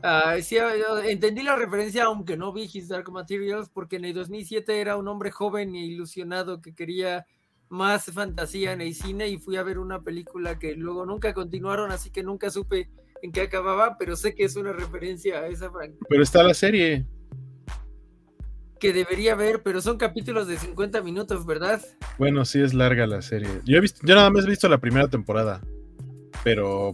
[0.03, 0.57] Ah, sí,
[1.05, 5.07] entendí la referencia, aunque no vi His Dark Materials, porque en el 2007 era un
[5.07, 7.25] hombre joven e ilusionado que quería
[7.68, 11.91] más fantasía en el cine y fui a ver una película que luego nunca continuaron,
[11.93, 12.91] así que nunca supe
[13.23, 16.07] en qué acababa, pero sé que es una referencia a esa franquicia.
[16.09, 17.07] Pero está la serie.
[18.79, 21.81] Que debería ver, pero son capítulos de 50 minutos, ¿verdad?
[22.18, 23.49] Bueno, sí es larga la serie.
[23.64, 25.62] Yo he visto, yo nada más he visto la primera temporada,
[26.43, 26.93] pero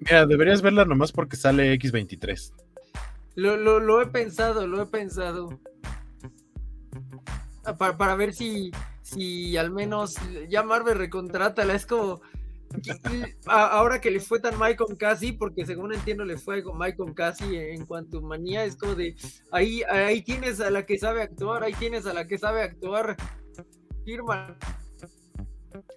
[0.00, 2.52] Mira, deberías verla nomás porque sale X23.
[3.34, 5.60] Lo, lo, he pensado, lo he pensado.
[7.64, 8.70] Ah, para, ver si,
[9.02, 10.16] si al menos
[10.48, 11.74] ya Marvel recontrátala.
[11.74, 12.20] Es como.
[13.46, 17.14] Ahora que le fue tan mal con Cassie, porque según entiendo le fue Mike con
[17.14, 19.16] Cassie en cuanto a manía, es como de
[19.52, 23.16] ahí, ahí tienes a la que sabe actuar, ahí tienes a la que sabe actuar.
[24.04, 24.56] Firma.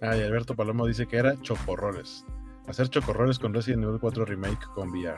[0.00, 2.24] Ay, Alberto Palomo dice que era choporroles.
[2.66, 5.16] Hacer chocorroles con Resident Evil 4 Remake con VR.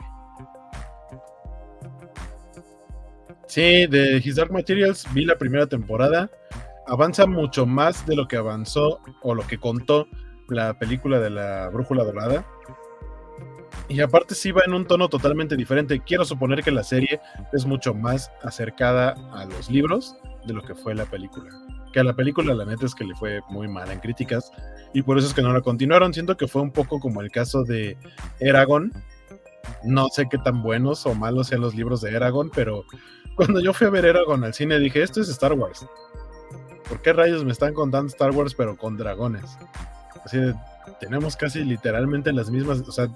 [3.47, 6.29] Sí, de His Dark Materials vi la primera temporada.
[6.87, 10.07] Avanza mucho más de lo que avanzó o lo que contó
[10.49, 12.45] la película de la Brújula Dorada.
[13.87, 16.01] Y aparte sí va en un tono totalmente diferente.
[16.05, 17.19] Quiero suponer que la serie
[17.53, 20.15] es mucho más acercada a los libros
[20.45, 21.49] de lo que fue la película
[21.95, 24.51] que a la película la neta es que le fue muy mala en críticas
[24.93, 26.13] y por eso es que no la continuaron.
[26.13, 27.97] Siento que fue un poco como el caso de
[28.41, 28.91] Eragon.
[29.85, 32.83] No sé qué tan buenos o malos sean los libros de Eragon, pero
[33.37, 35.87] cuando yo fui a ver Eragon al cine dije, esto es Star Wars.
[36.89, 39.57] ¿Por qué rayos me están contando Star Wars pero con dragones?
[40.25, 40.55] Así de,
[40.99, 43.07] tenemos casi literalmente las mismas, o sea,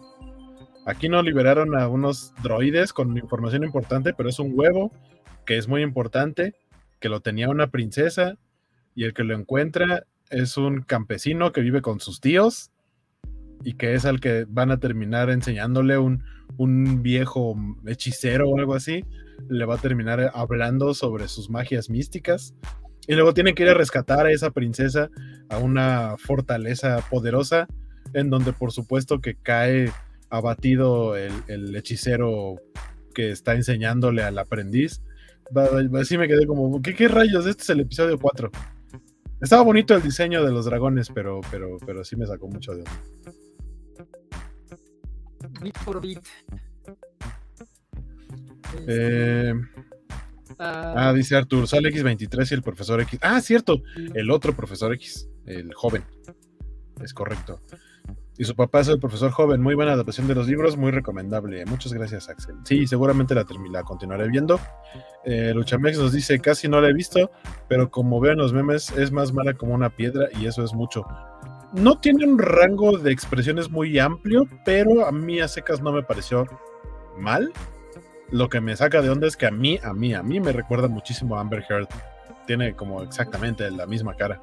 [0.85, 4.91] aquí no liberaron a unos droides con información importante, pero es un huevo
[5.45, 6.55] que es muy importante,
[6.99, 8.37] que lo tenía una princesa
[8.93, 12.71] y el que lo encuentra es un campesino que vive con sus tíos
[13.63, 16.23] y que es al que van a terminar enseñándole un,
[16.57, 17.55] un viejo
[17.87, 19.03] hechicero o algo así.
[19.49, 22.53] Le va a terminar hablando sobre sus magias místicas.
[23.09, 25.09] Y luego tiene que ir a rescatar a esa princesa
[25.49, 27.67] a una fortaleza poderosa,
[28.13, 29.91] en donde por supuesto que cae
[30.29, 32.57] abatido el, el hechicero
[33.15, 35.01] que está enseñándole al aprendiz.
[35.99, 37.47] Así me quedé como, ¿qué, qué rayos?
[37.47, 38.51] Este es el episodio 4.
[39.41, 42.83] Estaba bonito el diseño de los dragones, pero, pero, pero sí me sacó mucho de
[45.63, 46.19] Bit por bit.
[48.87, 49.55] Eh,
[50.59, 53.19] ah, ah, dice Artur, sale X23 y el profesor X.
[53.21, 53.81] Ah, cierto,
[54.13, 56.03] el otro profesor X, el joven.
[57.01, 57.61] Es correcto.
[58.39, 59.61] Y su papá es el profesor joven.
[59.61, 61.65] Muy buena adaptación de los libros, muy recomendable.
[61.65, 62.55] Muchas gracias, Axel.
[62.63, 64.61] Sí, seguramente la, la continuaré viendo.
[65.25, 67.31] Eh, Luchamex nos dice: casi no la he visto,
[67.67, 71.05] pero como vean los memes, es más mala como una piedra y eso es mucho.
[71.73, 76.01] No tiene un rango de expresiones muy amplio, pero a mí a secas no me
[76.01, 76.45] pareció
[77.17, 77.51] mal.
[78.31, 80.51] Lo que me saca de onda es que a mí, a mí, a mí me
[80.51, 81.87] recuerda muchísimo a Amber Heard.
[82.45, 84.39] Tiene como exactamente la misma cara.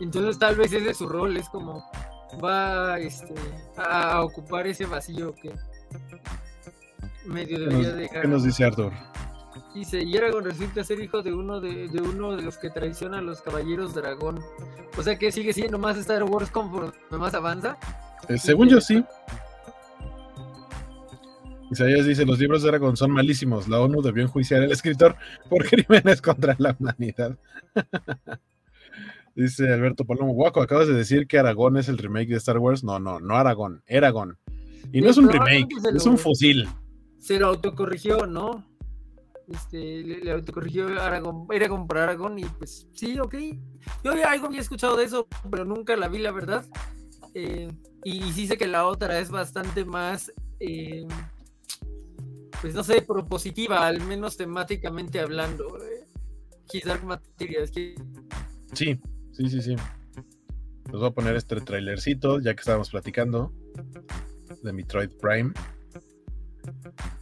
[0.00, 1.84] Entonces tal vez es su rol, es como
[2.42, 3.34] va este,
[3.76, 5.52] a ocupar ese vacío que
[7.24, 8.22] medio debería dejar.
[8.22, 8.92] ¿Qué nos dice Arthur?
[9.74, 13.22] Dice, y Aragorn resulta ser hijo de uno de, uno de los que traiciona a
[13.22, 14.40] los caballeros dragón.
[14.96, 17.76] O sea que sigue siendo más Star Wars conforme más avanza.
[18.28, 19.04] Eh, según yo sí.
[21.70, 23.68] Isaías dice, los libros de Aragorn son malísimos.
[23.68, 25.16] La ONU debió enjuiciar al escritor
[25.48, 27.38] por crímenes contra la humanidad.
[29.36, 32.84] Dice Alberto Palomo, guaco, acabas de decir que Aragón es el remake de Star Wars.
[32.84, 34.38] No, no, no Aragón, Aragón.
[34.92, 36.68] Y no es un remake, es un fusil.
[37.18, 38.64] Se lo autocorrigió, ¿no?
[39.48, 43.34] Este, le, autocorrigió Aragón, Aragón para Aragón y pues sí, ok.
[44.04, 46.64] Yo había, algo había escuchado de eso, pero nunca la vi, la verdad.
[47.34, 47.72] Eh,
[48.04, 51.06] y, sí sé que la otra es bastante más, eh,
[52.64, 55.76] pues no sé, propositiva, al menos temáticamente hablando.
[55.84, 56.06] Eh.
[56.72, 57.70] His Dark Materials.
[58.72, 58.98] Sí,
[59.32, 59.76] Sí, sí, sí.
[60.86, 63.52] Les voy a poner este trailercito, ya que estábamos platicando
[64.62, 65.52] de Metroid Prime.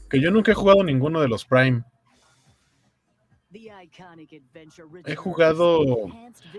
[0.08, 1.82] Que yo nunca he jugado ninguno de los Prime.
[5.04, 5.80] He jugado,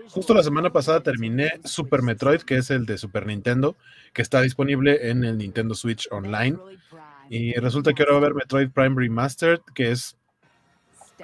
[0.08, 3.76] justo la semana pasada terminé Super Metroid, que es el de Super Nintendo,
[4.12, 6.58] que está disponible en el Nintendo Switch Online.
[7.30, 10.16] Y resulta que ahora va a haber Metroid Prime Remastered, que es,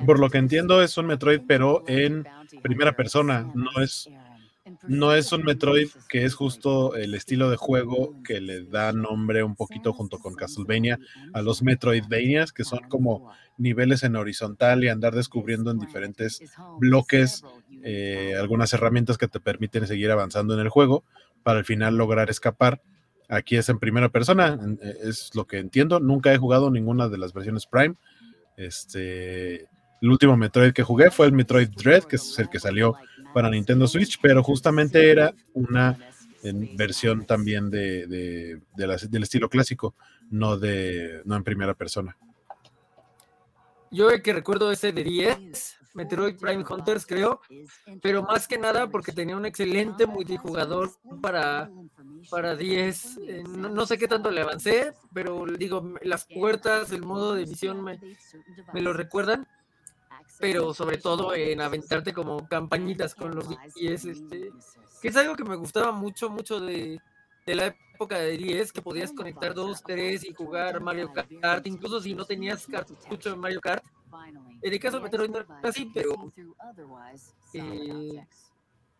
[0.07, 2.27] por lo que entiendo, es un Metroid, pero en
[2.63, 4.09] primera persona, no es
[4.87, 9.43] no es un Metroid que es justo el estilo de juego que le da nombre
[9.43, 10.99] un poquito junto con Castlevania
[11.33, 16.43] a los Metroidvanias, que son como niveles en horizontal y andar descubriendo en diferentes
[16.79, 17.43] bloques
[17.83, 21.05] eh, algunas herramientas que te permiten seguir avanzando en el juego
[21.43, 22.81] para al final lograr escapar.
[23.31, 26.01] Aquí es en primera persona, eh, es lo que entiendo.
[26.01, 27.95] Nunca he jugado ninguna de las versiones Prime.
[28.57, 29.63] Este,
[30.03, 32.95] el último Metroid que jugué fue el Metroid Dread, que es el que salió
[33.33, 35.97] para Nintendo Switch, pero justamente era una
[36.77, 39.95] versión también de, del estilo clásico,
[40.31, 42.17] no, de, no en primera persona.
[43.91, 47.41] Yo el que recuerdo ese de 10, Metroid Prime Hunters, creo,
[48.03, 51.71] pero más que nada porque tenía un excelente multijugador para,
[52.31, 53.19] para 10.
[53.27, 57.83] Eh, no, sé qué tanto le avancé, pero digo, las puertas, el modo de visión
[57.83, 57.99] me,
[58.81, 59.47] lo recuerdan
[60.39, 64.51] pero sobre todo en aventarte como campañitas con los 10, este,
[65.03, 66.99] que es algo que me gustaba mucho, mucho de,
[67.45, 72.15] la época de 10, que podías conectar dos, tres y jugar Mario Kart, incluso si
[72.15, 73.85] no tenías cartucho de Mario Kart.
[74.63, 76.33] En el caso de Metroid no era así, pero
[77.55, 78.27] eh,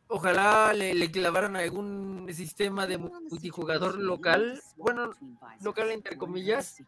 [0.09, 5.13] ojalá le, clavaran algún sistema de multijugador local, bueno,
[5.63, 6.83] local entre comillas,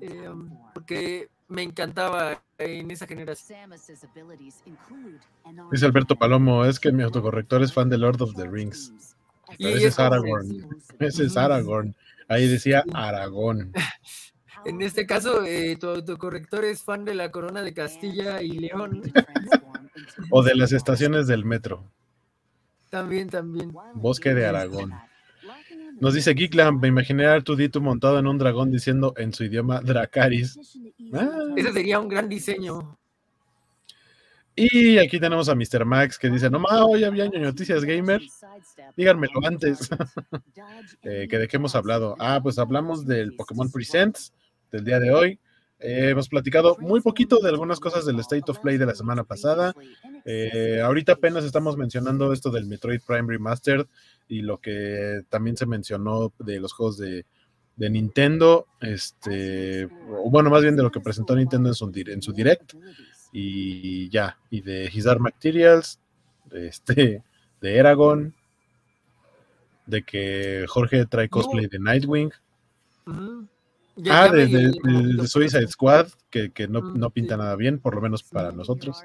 [0.00, 0.30] eh,
[0.74, 3.70] porque me encantaba en esa generación.
[5.70, 8.92] Dice Alberto Palomo, es que mi autocorrector es fan de Lord of the Rings.
[9.58, 10.68] Y ese es Aragorn.
[10.98, 11.94] Ese es Aragorn.
[12.28, 13.72] Ahí decía Aragón.
[14.64, 19.02] En este caso, eh, tu autocorrector es fan de la corona de Castilla y León.
[20.30, 21.84] o de las estaciones del metro.
[22.90, 23.72] También, también.
[23.94, 24.92] Bosque de Aragón.
[26.00, 29.80] Nos dice Geekland, me imaginé a Artudito montado en un dragón diciendo en su idioma
[29.80, 30.58] Dracaris.
[31.12, 31.28] Ah.
[31.56, 32.98] Ese sería un gran diseño.
[34.54, 35.84] Y aquí tenemos a Mr.
[35.86, 38.20] Max que dice, no más, hoy había noticias gamer.
[38.96, 39.88] Díganmelo antes.
[41.02, 42.16] eh, que de qué hemos hablado.
[42.18, 44.32] Ah, pues hablamos del Pokémon Presents
[44.72, 45.38] del día de hoy.
[45.78, 49.24] Eh, hemos platicado muy poquito de algunas cosas del State of Play de la semana
[49.24, 49.74] pasada.
[50.24, 53.86] Eh, ahorita apenas estamos mencionando esto del Metroid Prime Remastered
[54.28, 57.24] y lo que también se mencionó de los juegos de,
[57.76, 62.32] Nintendo, este, o bueno, más bien de lo que presentó Nintendo en su, en su
[62.32, 62.74] direct
[63.32, 65.98] y ya, y de His Dark Materials,
[66.44, 67.24] de, este,
[67.60, 68.34] de Eragon,
[69.86, 72.30] de que Jorge trae cosplay de Nightwing
[74.10, 78.98] ah, de, Suicide Squad, que, no, pinta nada bien, por lo menos para nosotros.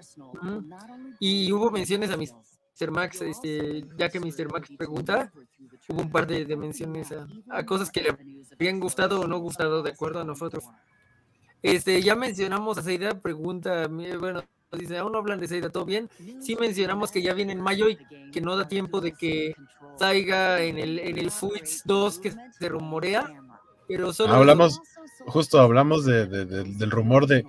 [1.19, 2.91] Y hubo menciones a Mr.
[2.91, 4.51] Max, este, ya que Mr.
[4.51, 5.31] Max pregunta,
[5.89, 7.13] hubo un par de, menciones
[7.49, 8.17] a, cosas que le
[8.53, 10.63] habían gustado o no gustado de acuerdo a nosotros.
[11.61, 16.09] Este, ya mencionamos a Seida, pregunta, bueno, dice, aún no hablan de Seida, ¿todo bien?
[16.39, 17.97] Sí mencionamos que ya viene en mayo y
[18.31, 19.55] que no da tiempo de que
[19.97, 23.43] salga en el, en el Switch 2 que se rumorea
[24.27, 24.81] hablamos,
[25.25, 27.45] justo hablamos del rumor de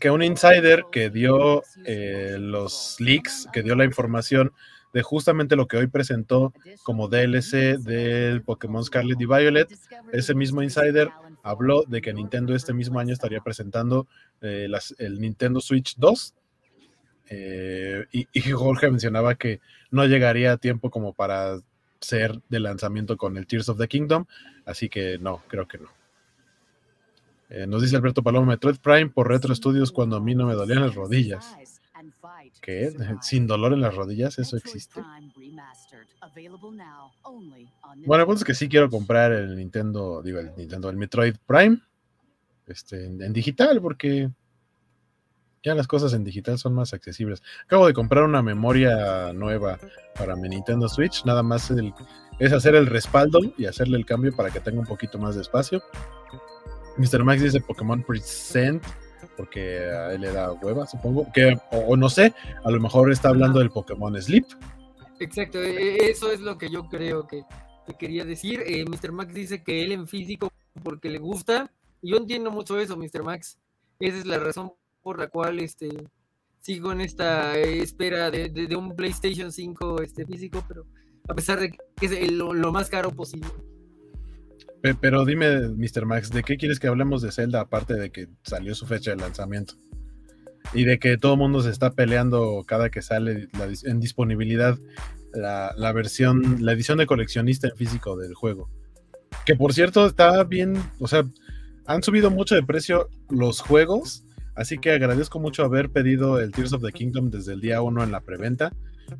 [0.00, 4.52] que un insider que dio eh, los leaks, que dio la información
[4.92, 6.52] de justamente lo que hoy presentó
[6.82, 9.68] como DLC del Pokémon Scarlet y Violet,
[10.12, 11.10] ese mismo insider
[11.42, 14.06] habló de que Nintendo este mismo año estaría presentando
[14.40, 14.68] eh,
[14.98, 16.34] el Nintendo Switch 2.
[17.30, 19.60] Eh, y, y, Jorge mencionaba que
[19.90, 21.60] no llegaría a tiempo como para
[22.02, 24.26] ser de lanzamiento con el Tears of the Kingdom,
[24.66, 25.88] así que no, creo que no.
[27.48, 30.54] Eh, nos dice Alberto Paloma, Metroid Prime por Retro Studios cuando a mí no me
[30.54, 31.54] dolían las rodillas.
[32.60, 32.92] ¿Qué?
[33.20, 34.38] ¿Sin dolor en las rodillas?
[34.38, 35.02] ¿Eso existe?
[38.06, 41.78] Bueno, pues es que sí quiero comprar el Nintendo, digo, el Nintendo, el Metroid Prime
[42.66, 44.30] este, en digital, porque
[45.62, 47.42] ya las cosas en digital son más accesibles.
[47.64, 49.78] Acabo de comprar una memoria nueva
[50.16, 51.24] para mi Nintendo Switch.
[51.24, 51.72] Nada más
[52.38, 55.42] es hacer el respaldo y hacerle el cambio para que tenga un poquito más de
[55.42, 55.82] espacio.
[56.98, 57.24] Mr.
[57.24, 58.82] Max dice Pokémon Present
[59.36, 61.26] porque a él le da hueva, supongo.
[61.32, 62.34] Que, o, no sé,
[62.64, 64.44] a lo mejor está hablando del Pokémon Sleep.
[65.20, 67.44] Exacto, e, e, eso es lo que yo creo que,
[67.98, 68.62] quería decir.
[68.66, 69.12] Eh, Mr.
[69.12, 70.52] Max dice que él en físico
[70.82, 71.70] porque le gusta.
[72.02, 73.22] Yo entiendo mucho eso, Mr.
[73.22, 73.58] Max.
[74.00, 74.72] Esa es la razón
[75.02, 75.88] por la cual este,
[76.60, 80.86] sigo en esta espera de, un PlayStation 5 este, físico, pero
[81.28, 83.48] a pesar de que es lo, más caro posible.
[85.00, 86.06] Pero dime, Mr.
[86.06, 89.16] Max, ¿de qué quieres que hablemos de Zelda aparte de que salió su fecha de
[89.16, 89.74] lanzamiento?
[90.74, 93.48] Y de que todo el mundo se está peleando cada que sale
[93.84, 94.78] en disponibilidad
[95.34, 98.70] la, la, versión, la edición de coleccionista en físico del juego.
[99.46, 101.24] Que por cierto está bien, o sea,
[101.86, 104.24] han subido mucho de precio los juegos
[104.54, 108.04] Así que agradezco mucho haber pedido el Tears of the Kingdom desde el día 1
[108.04, 108.72] en la preventa.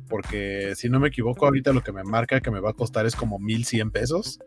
[0.07, 3.05] porque si no me equivoco, ahorita lo que me marca que me va a costar
[3.05, 4.39] es como 1100 pesos.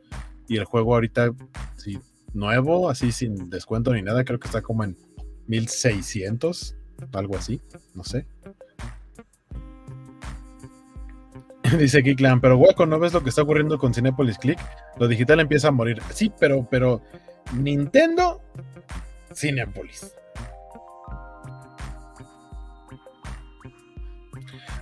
[0.48, 1.32] Y el juego ahorita,
[1.76, 1.98] sí,
[2.34, 4.96] nuevo, así sin descuento ni nada, creo que está como en
[5.46, 6.76] 1600,
[7.12, 7.60] algo así,
[7.94, 8.26] no sé.
[11.78, 14.58] Dice Kiklan, pero guaco, ¿no ves lo que está ocurriendo con Cinepolis Click?
[14.98, 16.00] Lo digital empieza a morir.
[16.12, 17.02] Sí, pero, pero
[17.54, 18.40] Nintendo,
[19.34, 20.14] Cinepolis.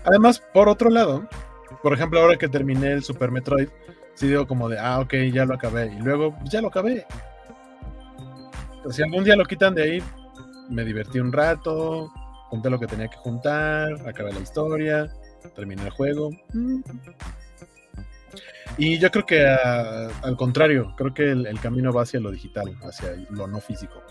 [0.05, 1.29] Además, por otro lado,
[1.83, 3.69] por ejemplo, ahora que terminé el Super Metroid,
[4.15, 5.87] sí digo como de, ah, ok, ya lo acabé.
[5.87, 7.07] Y luego, pues, ya lo acabé.
[8.91, 10.03] si algún día lo quitan de ahí,
[10.69, 12.11] me divertí un rato,
[12.49, 15.13] junté lo que tenía que juntar, acabé la historia,
[15.55, 16.31] terminé el juego.
[16.53, 16.81] Mm.
[18.77, 23.15] Y yo creo que al contrario, creo que el, camino va hacia lo digital, hacia
[23.31, 24.03] lo no físico.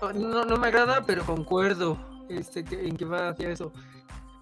[0.00, 3.72] No, no me agrada, pero concuerdo este, en que va hacia eso.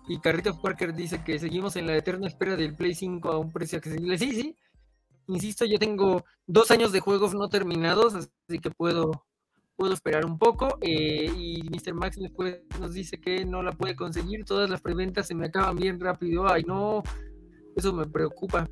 [0.09, 3.53] Y Carlitos Parker dice que seguimos en la eterna espera del Play 5 a un
[3.53, 4.19] precio accesible.
[4.19, 4.57] Sí, sí.
[5.29, 9.27] Insisto, yo tengo dos años de juegos no terminados, así que puedo,
[9.75, 10.79] puedo esperar un poco.
[10.81, 11.95] Eh, y Mr.
[11.95, 12.19] Max
[12.79, 14.45] nos dice que no la puede conseguir.
[14.45, 16.47] Todas las preventas se me acaban bien rápido.
[16.47, 17.03] Ay, no,
[17.75, 18.69] eso me preocupa.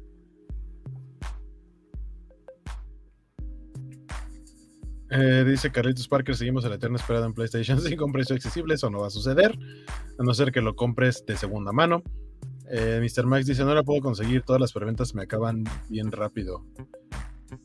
[5.16, 8.74] Eh, dice Carlitos Parker, seguimos en la eterna esperada en PlayStation 5 un precio accesible,
[8.74, 9.56] eso no va a suceder,
[10.18, 12.02] a no ser que lo compres de segunda mano.
[12.68, 13.24] Eh, Mr.
[13.24, 16.64] Max dice, no la puedo conseguir, todas las preventas me acaban bien rápido.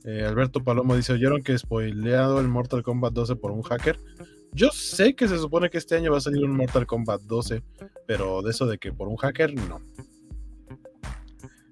[0.04, 3.98] Eh, Alberto Palomo dice, ¿oyeron que spoileado el Mortal Kombat 12 por un hacker?
[4.52, 7.64] Yo sé que se supone que este año va a salir un Mortal Kombat 12,
[8.06, 9.82] pero de eso de que por un hacker, no.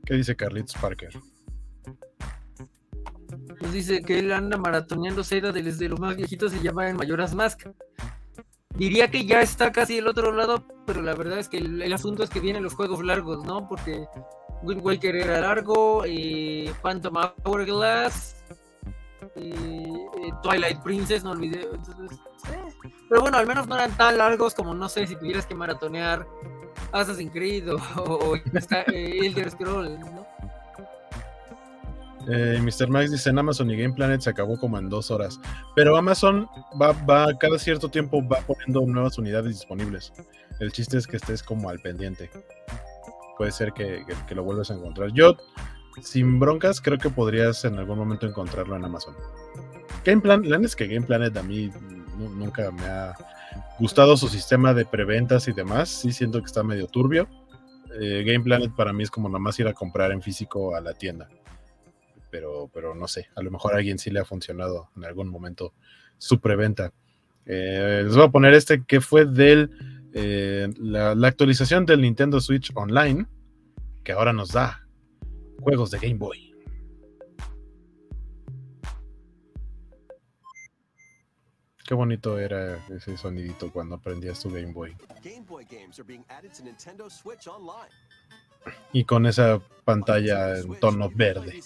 [0.05, 1.11] ¿Qué dice Carlitos Parker?
[3.62, 7.34] Nos dice que él anda maratoneando Zelda desde los más viejitos y llama en Mayoras
[7.34, 7.68] Mask.
[8.76, 12.24] Diría que ya está casi del otro lado, pero la verdad es que el, asunto
[12.24, 13.68] es que vienen los juegos largos, ¿no?
[13.68, 14.05] Porque
[14.62, 18.36] Wind Waker era largo, eh, Phantom Hourglass,
[19.36, 21.62] eh, Twilight Princess, no olvidé.
[21.62, 22.74] Eh,
[23.10, 26.28] pero bueno, al menos no eran tan largos como, no sé, si tuvieras que maratonear
[26.91, 30.28] Assassin's Creed o, o, Elder Scrolls, ¿no?
[32.30, 32.89] Eh, Mr.
[32.89, 35.39] Max dice en Amazon y Game Planet se acabó como en dos horas.
[35.75, 36.47] Pero Amazon
[36.80, 40.11] va, va, cada cierto tiempo va poniendo nuevas unidades disponibles.
[40.59, 42.30] El chiste es que estés como al pendiente.
[43.38, 45.11] Puede ser que, lo vuelvas a encontrar.
[45.13, 45.38] Yo,
[46.01, 49.15] sin broncas, creo que podrías en algún momento encontrarlo en Amazon.
[50.03, 51.69] Game Planet, la es que Game Planet a mí
[52.17, 53.13] nunca me ha
[53.80, 55.89] gustado su sistema de preventas y demás.
[55.89, 57.30] Sí siento que está medio turbio.
[58.01, 60.93] Eh, Game Planet para mí es como nomás ir a comprar en físico a la
[60.93, 61.30] tienda
[62.38, 65.28] pero, pero no sé, a lo mejor a alguien sí le ha funcionado en algún
[65.28, 65.74] momento
[66.20, 66.94] su preventa.
[67.48, 69.68] Eh, les voy a poner este que fue de
[70.14, 73.26] eh, la, actualización del Nintendo Switch Online,
[74.04, 74.88] que ahora nos da
[75.62, 76.54] juegos de Game Boy.
[81.88, 84.96] Qué bonito era ese sonidito cuando aprendías tu Game Boy.
[85.24, 87.90] Game Boy games are being added to Nintendo Switch Online
[88.93, 91.61] y con esa pantalla en tono verde.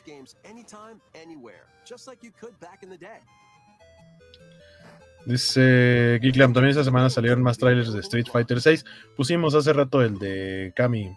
[5.26, 8.86] Dice Geeklam, también esta semana salieron más trailers de Street Fighter 6.
[9.16, 11.16] Pusimos hace rato el de Kami,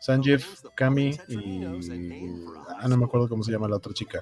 [0.00, 0.44] Sanjeev,
[0.74, 1.64] Kami y...
[2.78, 4.20] Ah, no me acuerdo cómo se llama la otra chica.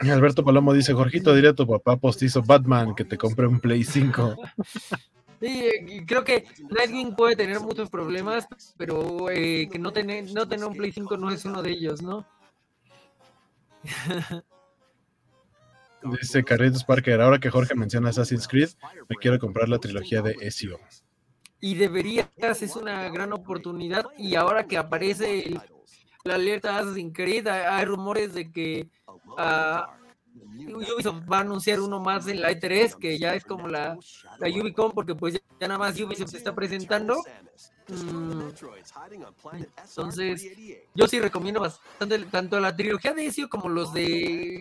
[0.00, 3.84] Alberto Palomo dice, Jorgito, dile a tu papá postizo Batman que te compre un Play
[3.84, 4.36] 5.
[5.40, 10.66] Sí, creo que Nightwing puede tener muchos problemas, pero eh, que no tener, no tener
[10.66, 12.26] un Play 5 no es uno de ellos, ¿no?
[16.02, 18.70] Dice Carlitos Parker, ahora que Jorge menciona Assassin's Creed,
[19.08, 20.78] me quiero comprar la trilogía de Ezio.
[21.60, 24.06] Y deberías, es una gran oportunidad.
[24.16, 25.60] Y ahora que aparece
[26.24, 29.82] la alerta Assassin's Creed, hay, rumores de que uh,
[30.68, 33.98] Ubisoft va a anunciar uno más en la E3, que ya es como la,
[34.38, 37.22] la Ubicon, porque pues ya, nada más Ubisoft se está presentando.
[37.88, 38.50] Mm,
[39.84, 40.46] entonces,
[40.94, 44.60] yo sí recomiendo bastante tanto la trilogía de Ezio como los de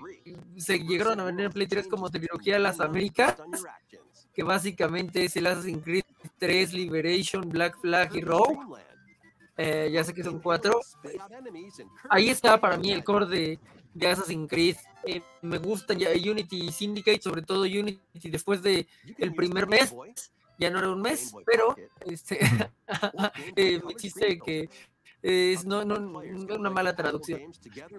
[0.58, 3.36] se llegaron a vender en Play 3 como trilogía de las Américas,
[4.34, 6.04] que básicamente es el Assassin's Creed
[6.40, 8.58] 3, Liberation, Black Flag y Rogue.
[9.58, 10.80] Eh, ya sé que son cuatro.
[12.10, 13.60] Ahí está para mí el core de,
[14.00, 14.78] de Assassin's Creed.
[15.06, 18.88] Eh, me gusta ya Unity Syndicate, sobre todo Unity después de
[19.18, 19.94] el primer mes.
[20.58, 21.76] Ya no era un mes, pero
[22.06, 22.40] este,
[23.56, 24.70] eh, me existe que
[25.22, 26.20] Es no, no,
[26.56, 27.42] una mala traducción.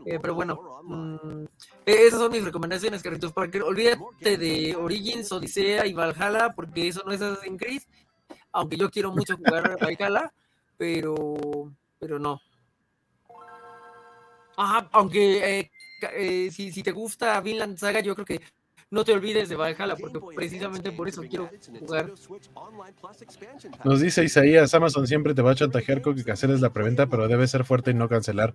[0.07, 1.45] Eh, pero bueno, mm,
[1.87, 3.63] esas son mis recomendaciones, Carlitos Parker.
[3.63, 7.83] Olvídate de Origins, Odisea y Valhalla, porque eso no es Assassin's Creed.
[8.53, 10.33] Aunque yo quiero mucho jugar Valhalla,
[10.77, 11.37] pero,
[11.99, 12.41] pero no.
[14.57, 15.71] Ajá, aunque eh,
[16.15, 18.41] eh, si, si te gusta Vinland Saga, yo creo que
[18.91, 21.49] no te olvides de Valhalla, porque precisamente por eso quiero
[21.79, 22.13] jugar.
[23.85, 27.29] Nos dice Isaías, Amazon siempre te va a chantajear con que canceles la preventa, pero
[27.29, 28.55] debe ser fuerte y no cancelar.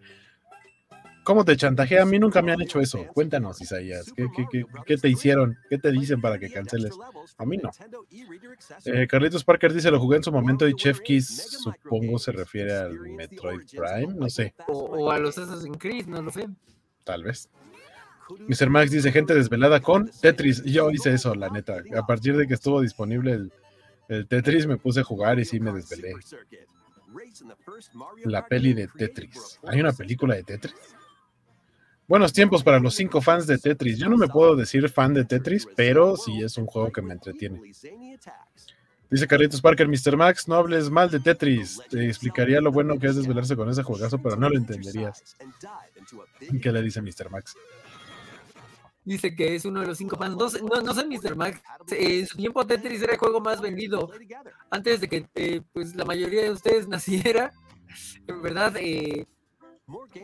[1.24, 2.04] ¿Cómo te chantajea?
[2.04, 3.04] A mí nunca me han hecho eso.
[3.08, 4.14] Cuéntanos, Isaías.
[4.86, 5.58] ¿Qué, te hicieron?
[5.68, 6.94] ¿Qué te dicen para que canceles?
[7.40, 7.72] A mí no.
[8.86, 12.74] Eh, Carlitos Parker dice, lo jugué en su momento y Chef Kiss, supongo se refiere
[12.74, 14.54] al Metroid Prime, no sé.
[14.68, 16.48] O, a los Assassin's Creed, no lo sé.
[17.06, 17.50] Tal vez.
[18.48, 18.70] Mr.
[18.70, 20.64] Max dice, gente desvelada con Tetris.
[20.64, 21.82] Yo hice eso, la neta.
[21.96, 23.50] A partir de que estuvo disponible
[24.10, 26.14] el, Tetris, me puse a jugar y sí me desvelé.
[28.26, 29.60] La peli de Tetris.
[29.68, 30.76] ¿Hay una película de Tetris?
[32.08, 33.98] Buenos tiempos para los cinco fans de Tetris.
[33.98, 37.14] Yo no me puedo decir fan de Tetris, pero sí es un juego que me
[37.14, 37.62] entretiene.
[39.10, 40.18] Dice Carlitos Parker, Mr.
[40.18, 41.80] Max, no hables mal de Tetris.
[41.90, 45.36] Te explicaría lo bueno que es desvelarse con ese juegazo, pero no lo entenderías.
[46.62, 47.30] ¿Qué le dice Mr.
[47.30, 47.56] Max?
[49.04, 50.36] Dice que es uno de los cinco fans.
[50.36, 51.36] No, sé, Mr.
[51.36, 51.62] Max.
[51.92, 54.10] En su tiempo Tetris era el juego más vendido.
[54.72, 57.52] Antes de que eh, pues la mayoría de ustedes naciera.
[58.28, 59.28] En verdad, eh,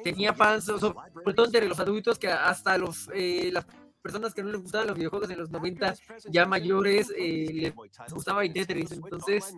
[0.04, 3.66] tenía fans, sobre todo entre los adultos, que hasta los eh, las
[4.02, 5.96] personas que no les gustaban los videojuegos en los 90,
[6.30, 7.74] ya mayores, les
[8.12, 8.92] gustaba Tetris.
[8.92, 9.56] Entonces,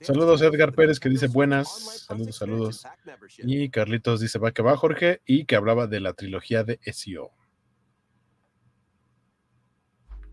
[0.00, 2.86] Saludos Edgar Pérez que dice buenas, saludos, saludos.
[3.38, 7.32] Y Carlitos dice va que va Jorge y que hablaba de la trilogía de SEO.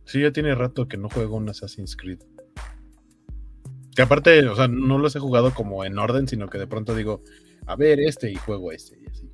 [0.05, 2.19] Sí, ya tiene rato que no juego un Assassin's Creed.
[3.95, 6.93] Que aparte, o sea, no los he jugado como en orden, sino que de pronto
[6.95, 7.23] digo,
[7.65, 9.28] a ver, este y juego este y así.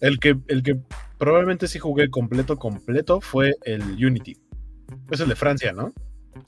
[0.00, 0.78] El que, el que
[1.18, 4.36] probablemente sí jugué completo, completo fue el Unity.
[5.10, 5.92] Es el de Francia, ¿no?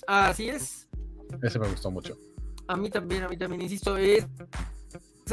[0.07, 0.89] Así es.
[1.43, 2.17] Ese me gustó mucho.
[2.67, 4.29] A mí también, a mí también, insisto, ese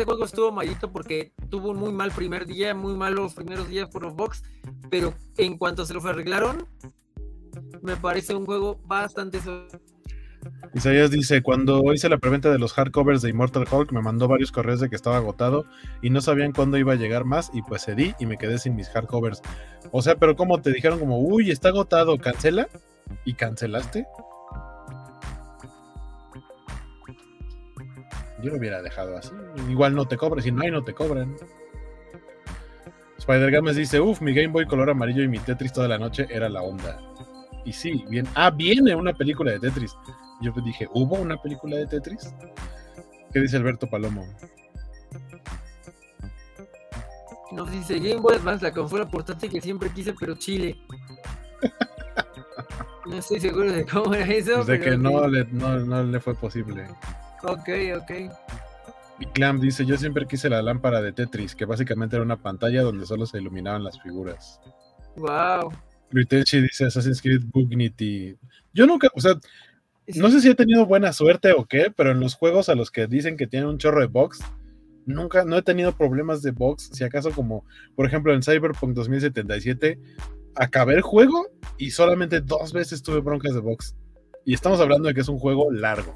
[0.06, 4.04] juego estuvo malito porque tuvo un muy mal primer día, muy malos primeros días por
[4.04, 4.44] los box,
[4.90, 6.68] pero en cuanto se lo arreglaron,
[7.82, 9.40] me parece un juego bastante...
[10.74, 14.52] Isaías dice, cuando hice la preventa de los hardcovers de Immortal Hulk, me mandó varios
[14.52, 15.66] correos de que estaba agotado
[16.02, 18.76] y no sabían cuándo iba a llegar más y pues cedí y me quedé sin
[18.76, 19.42] mis hardcovers.
[19.92, 22.68] O sea, pero como te dijeron como, uy, está agotado, cancela
[23.24, 24.06] y cancelaste.
[28.44, 29.32] Yo lo hubiera dejado así.
[29.70, 31.36] Igual no te cobran, si no hay, no te cobran.
[33.18, 36.28] Spider Games dice: Uf, mi Game Boy color amarillo y mi Tetris toda la noche
[36.30, 37.00] era la onda.
[37.64, 38.28] Y sí, bien.
[38.36, 39.96] Ah, viene una película de Tetris.
[40.42, 42.34] Yo dije: ¿hubo una película de Tetris?
[43.32, 44.26] ¿Qué dice Alberto Palomo?
[47.52, 50.78] Nos dice Game Boy Advance, la consola portátil que siempre quise, pero Chile.
[53.06, 54.64] No estoy seguro de cómo era eso.
[54.64, 56.88] De que no le, no, no le fue posible.
[57.44, 58.12] Ok, ok.
[59.20, 62.82] Y Clam dice, yo siempre quise la lámpara de Tetris, que básicamente era una pantalla
[62.82, 64.60] donde solo se iluminaban las figuras.
[65.16, 65.72] Wow.
[66.12, 68.36] Ritechi dice Assassin's Creed Bugnity.
[68.74, 69.36] Yo nunca, o sea,
[70.14, 72.92] no sé si he tenido buena suerte o qué, pero en los juegos a los
[72.92, 74.40] que dicen que tienen un chorro de box,
[75.06, 76.92] nunca, no he tenido problemas de box.
[76.94, 77.66] Si acaso como,
[77.96, 80.00] por ejemplo, en Cyberpunk 2077,
[80.56, 83.96] acabé el juego y solamente dos veces tuve broncas de box.
[84.46, 86.16] Y estamos hablando de que es un juego largo.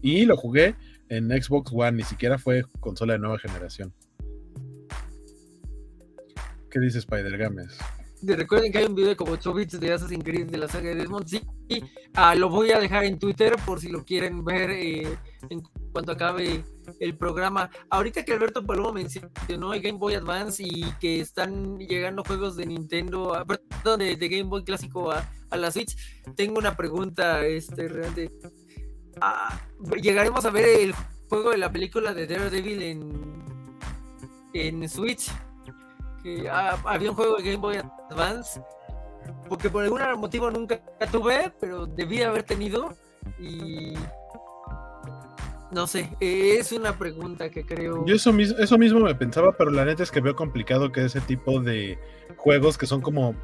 [0.00, 0.74] Y lo jugué
[1.08, 3.92] en Xbox One, ni siquiera fue consola de nueva generación.
[6.70, 7.78] ¿Qué dice Spider Games?
[8.22, 10.90] Recuerden que hay un video de como 8 bits de Assassin's Creed de la saga
[10.90, 11.26] de Desmond.
[11.26, 11.42] Sí,
[12.14, 15.18] ah, lo voy a dejar en Twitter por si lo quieren ver eh,
[15.50, 15.62] en
[15.92, 16.64] cuanto acabe
[17.00, 17.70] el programa.
[17.90, 22.66] Ahorita que Alberto Palomo mencionó el Game Boy Advance y que están llegando juegos de
[22.66, 25.96] Nintendo, ah, perdón, de, Game Boy clásico a, a, la Switch,
[26.36, 28.30] tengo una pregunta este, realmente
[29.20, 29.60] Ah,
[30.00, 30.94] llegaremos a ver el
[31.28, 33.44] juego de la película de Daredevil en,
[34.54, 35.30] en Switch.
[36.22, 37.78] Que había un juego de Game Boy
[38.10, 38.60] Advance.
[39.48, 40.80] Porque por algún motivo nunca
[41.10, 42.94] tuve, pero debía haber tenido.
[43.38, 43.94] Y
[45.70, 48.04] no sé, es una pregunta que creo.
[48.04, 51.04] Yo eso mismo, eso mismo me pensaba, pero la neta es que veo complicado que
[51.04, 51.98] ese tipo de
[52.36, 53.34] juegos que son como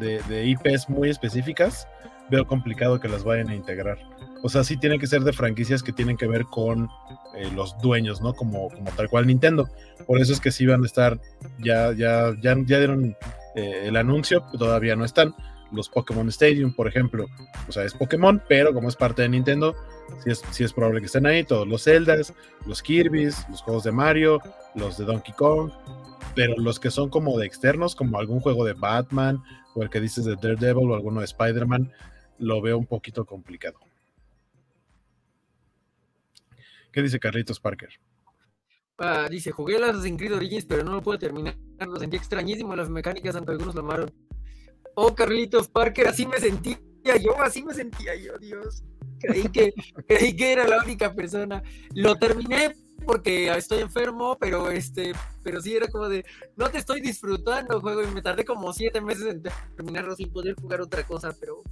[0.00, 1.86] de IPs muy específicas,
[2.30, 3.98] veo complicado que las vayan a integrar.
[4.42, 6.88] O sea, sí tienen que ser de franquicias que tienen que ver con
[7.34, 8.34] eh, los dueños, ¿no?
[8.34, 9.68] Como, como tal cual Nintendo.
[10.06, 11.20] Por eso es que sí van a estar,
[11.58, 13.16] ya, ya, ya, ya dieron
[13.54, 15.34] eh, el anuncio, todavía no están,
[15.72, 17.26] los Pokémon Stadium, por ejemplo.
[17.68, 19.74] O sea, es Pokémon, pero como es parte de Nintendo,
[20.22, 22.32] sí es, sí es probable que estén ahí todos los Zeldas,
[22.66, 24.40] los Kirby's, los juegos de Mario,
[24.74, 25.70] los de Donkey Kong,
[26.34, 29.42] pero los que son como de externos, como algún juego de Batman
[29.74, 31.90] o el que dices de Daredevil o alguno de Spider-Man,
[32.38, 33.78] lo veo un poquito complicado.
[36.92, 37.90] ¿Qué dice Carlitos Parker?
[38.98, 41.54] Ah, dice, jugué las Assassin's Creed Origins, pero no lo pude terminar.
[41.78, 44.10] Lo sentí extrañísimo las mecánicas, aunque algunos lo amaron.
[44.94, 46.78] Oh, Carlitos Parker, así me sentía
[47.20, 48.82] yo, así me sentía yo, Dios.
[49.20, 49.74] Creí que,
[50.08, 51.62] creí que era la única persona.
[51.94, 56.24] Lo terminé porque estoy enfermo, pero este, pero sí era como de,
[56.56, 59.42] no te estoy disfrutando, juego, y me tardé como siete meses en
[59.76, 61.62] terminarlo sin poder jugar otra cosa, pero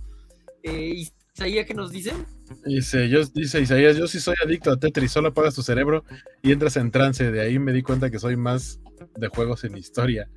[0.65, 1.05] eh,
[1.35, 2.27] Isaías, ¿qué nos dicen?
[2.65, 6.05] Dice, yo, dice Isaías, yo sí soy adicto a Tetris, solo apagas tu cerebro
[6.43, 7.31] y entras en trance.
[7.31, 8.81] De ahí me di cuenta que soy más
[9.17, 10.29] de juegos en historia.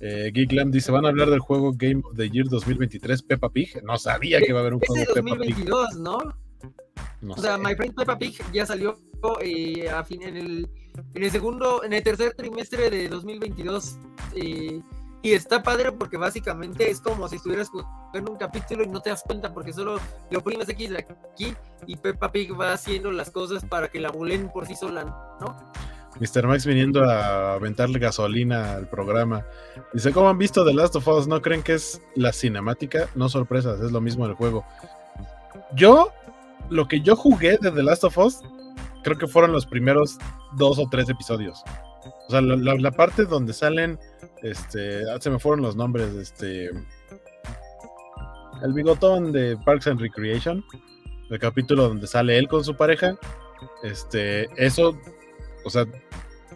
[0.00, 3.82] Eh, Geeklam dice, ¿van a hablar del juego Game of the Year 2023 Peppa Pig?
[3.82, 6.18] No sabía que iba a haber un juego Peppa 2022, ¿no?
[7.20, 7.34] ¿no?
[7.34, 8.98] o sea, My Friend Peppa Pig ya salió
[9.42, 10.68] eh, a fin, en, el,
[11.14, 13.98] en el segundo, en el tercer trimestre de 2022.
[14.36, 14.80] Eh,
[15.22, 19.10] y está padre porque básicamente es como si estuvieras jugando un capítulo y no te
[19.10, 20.90] das cuenta porque solo lo oprimes X
[21.32, 21.54] aquí
[21.86, 25.04] y Peppa Pig va haciendo las cosas para que la bulen por sí sola,
[25.40, 25.56] ¿no?
[26.18, 26.46] Mr.
[26.46, 29.46] Max viniendo a aventarle gasolina al programa.
[29.92, 31.28] Dice, ¿cómo han visto The Last of Us?
[31.28, 33.08] ¿No creen que es la cinemática?
[33.14, 34.64] No sorpresas, es lo mismo del juego.
[35.74, 36.12] Yo,
[36.68, 38.40] lo que yo jugué de The Last of Us,
[39.04, 40.18] creo que fueron los primeros
[40.56, 41.62] dos o tres episodios.
[42.28, 43.98] O sea, la, parte donde salen,
[44.42, 46.70] este, ah, se me fueron los nombres, este,
[48.62, 50.64] el bigotón de Parks and Recreation,
[51.30, 53.18] el capítulo donde sale él con su pareja,
[53.82, 54.98] este, eso,
[55.64, 55.86] o sea,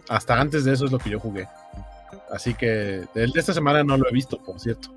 [0.09, 1.47] hasta antes de eso es lo que yo jugué.
[2.31, 4.93] Así que el de esta semana no lo he visto, por cierto,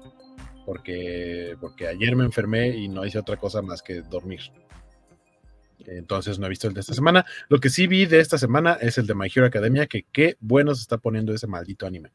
[0.64, 4.40] porque, porque ayer me enfermé y no hice otra cosa más que dormir.
[5.86, 7.24] Entonces no he visto el de esta semana.
[7.48, 10.36] Lo que sí vi de esta semana es el de My Hero Academia, que qué
[10.40, 12.10] bueno se está poniendo ese maldito anime.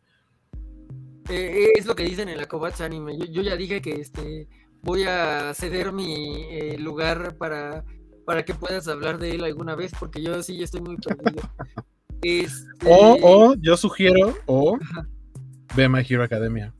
[1.30, 3.18] Eh, es lo que dicen en la Kobatsu Anime.
[3.30, 4.48] Yo, ya dije que este
[4.82, 7.86] voy a ceder mi eh, lugar para,
[8.26, 11.42] para que puedas hablar de él alguna vez, porque yo sí estoy muy perdido.
[12.26, 14.80] Este o, o, yo sugiero, o
[15.76, 16.74] ve My Hero Academia.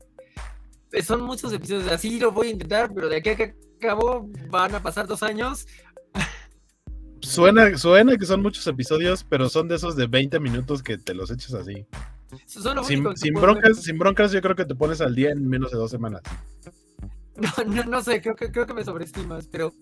[0.90, 4.30] Eh, son muchos episodios, así lo voy a intentar, pero de aquí a que acabo
[4.48, 5.66] van a pasar dos años
[7.24, 11.14] Suena, suena que son muchos episodios, pero son de esos de 20 minutos que te
[11.14, 11.86] los echas así.
[12.46, 15.90] Sin, broncas, sin broncas, yo creo que te pones al día en menos de dos
[15.90, 16.22] semanas.
[17.66, 19.72] No, no, sé, creo que, creo que me sobreestimas, pero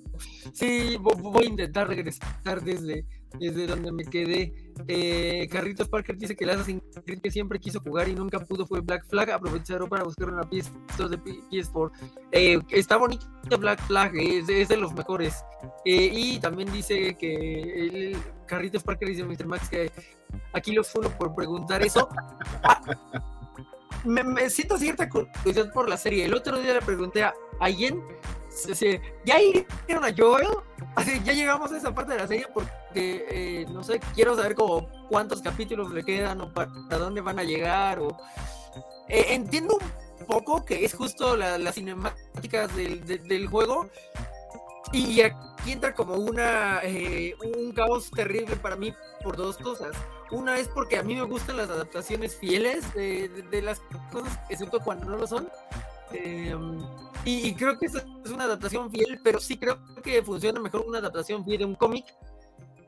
[0.54, 3.04] sí, voy a intentar regresar desde,
[3.38, 4.72] desde donde me quedé.
[4.88, 8.66] Eh, Carritos Parker dice que el Assassin's Creed que siempre quiso jugar y nunca pudo
[8.66, 9.30] fue Black Flag.
[9.30, 11.90] Aprovecharon para buscar una PS2 de PS4.
[12.32, 13.26] Eh, está bonito
[13.58, 15.44] Black Flag, es, de los mejores.
[15.84, 18.16] Eh, y también dice que el
[18.46, 19.46] Carritos Parker dice Mr.
[19.46, 19.90] Max que
[20.52, 22.08] aquí lo fue por preguntar eso.
[24.04, 26.24] me, siento cierta curiosidad por la serie.
[26.24, 28.02] El otro día le pregunté a alguien,
[29.24, 30.48] ¿ya irían a Joel?
[30.94, 34.54] Así, ya llegamos a esa parte de la serie porque, eh, no sé, quiero saber
[34.54, 37.98] como cuántos capítulos le quedan o para, dónde van a llegar.
[38.00, 38.16] O...
[39.08, 39.78] Eh, entiendo
[40.20, 43.88] un poco que es justo las cinemáticas del, del, juego.
[44.92, 48.92] Y aquí entra como una eh, un caos terrible para mí
[49.22, 49.96] por dos cosas.
[50.32, 53.80] Una es porque a mí me gustan las adaptaciones fieles de, las
[54.10, 55.46] cosas, excepto cuando no lo son.
[56.10, 56.78] Em,
[57.24, 60.98] y, creo que esa es una adaptación fiel, pero sí creo que funciona mejor una
[60.98, 62.06] adaptación fiel de un cómic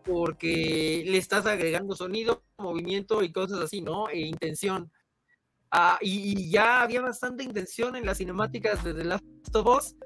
[0.05, 4.09] porque le estás agregando sonido, movimiento y cosas así, ¿no?
[4.09, 4.91] E intención.
[5.71, 9.97] Ah, y, ya había bastante intención en las cinemáticas de The Last of Us,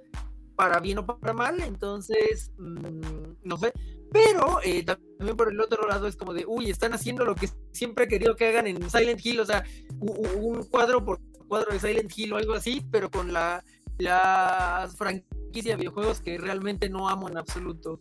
[0.57, 3.73] para bien o para mal, entonces, mm, no sé,
[4.11, 7.49] pero eh, también por el otro lado es como de, uy, están haciendo lo que
[7.73, 9.65] siempre he querido que hagan en Silent Hill, o sea,
[10.01, 13.65] un cuadro por cuadro de Silent Hill o algo así, pero con la,
[13.99, 18.01] la franquicia de videojuegos que realmente no amo en absoluto.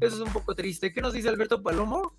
[0.00, 0.92] Eso es un poco triste.
[0.92, 2.16] ¿Qué nos dice Alberto Palomo?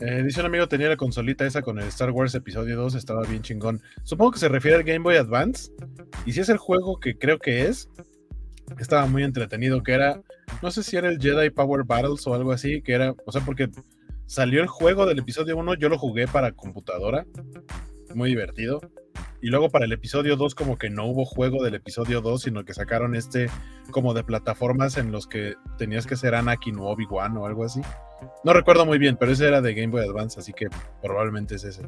[0.00, 3.22] Eh, dice un amigo, tenía la consolita esa con el Star Wars Episodio 2, estaba
[3.22, 3.80] bien chingón.
[4.02, 5.70] Supongo que se refiere al Game Boy Advance.
[6.26, 7.88] Y si es el juego que creo que es,
[8.80, 10.20] estaba muy entretenido, que era,
[10.60, 13.42] no sé si era el Jedi Power Battles o algo así, que era, o sea,
[13.44, 13.68] porque
[14.26, 17.26] salió el juego del episodio 1, yo lo jugué para computadora,
[18.14, 18.80] muy divertido.
[19.40, 22.64] Y luego para el episodio 2 como que no hubo juego del episodio 2, sino
[22.64, 23.50] que sacaron este
[23.90, 27.80] como de plataformas en los que tenías que ser Anakin o Obi-Wan o algo así.
[28.44, 30.68] No recuerdo muy bien, pero ese era de Game Boy Advance, así que
[31.00, 31.82] probablemente es ese.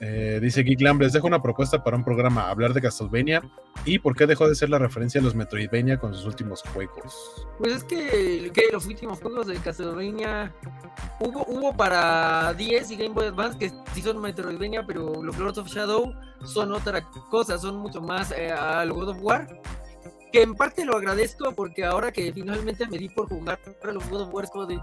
[0.00, 3.42] Eh, dice Geek Lamb, les dejo una propuesta para un programa, hablar de Castlevania
[3.84, 7.46] y por qué dejó de ser la referencia a los Metroidvania con sus últimos juegos.
[7.58, 10.54] Pues es que, los últimos juegos de Castlevania
[11.20, 15.68] hubo, para 10 y Game Boy Advance que sí son Metroidvania, pero los Lords of
[15.68, 16.14] Shadow
[16.44, 18.54] son otra cosa, son mucho más eh,
[18.88, 19.48] God of War
[20.32, 24.08] que en parte lo agradezco porque ahora que finalmente me di por jugar a los
[24.08, 24.80] God of War, como de,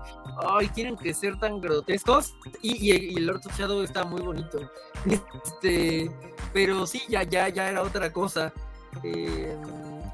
[0.49, 4.59] ay, tienen que ser tan grotescos y, el Lord of Shadow está muy bonito.
[5.05, 6.09] Este,
[6.53, 8.53] pero sí, ya, ya, ya era otra cosa.
[9.03, 9.57] Eh,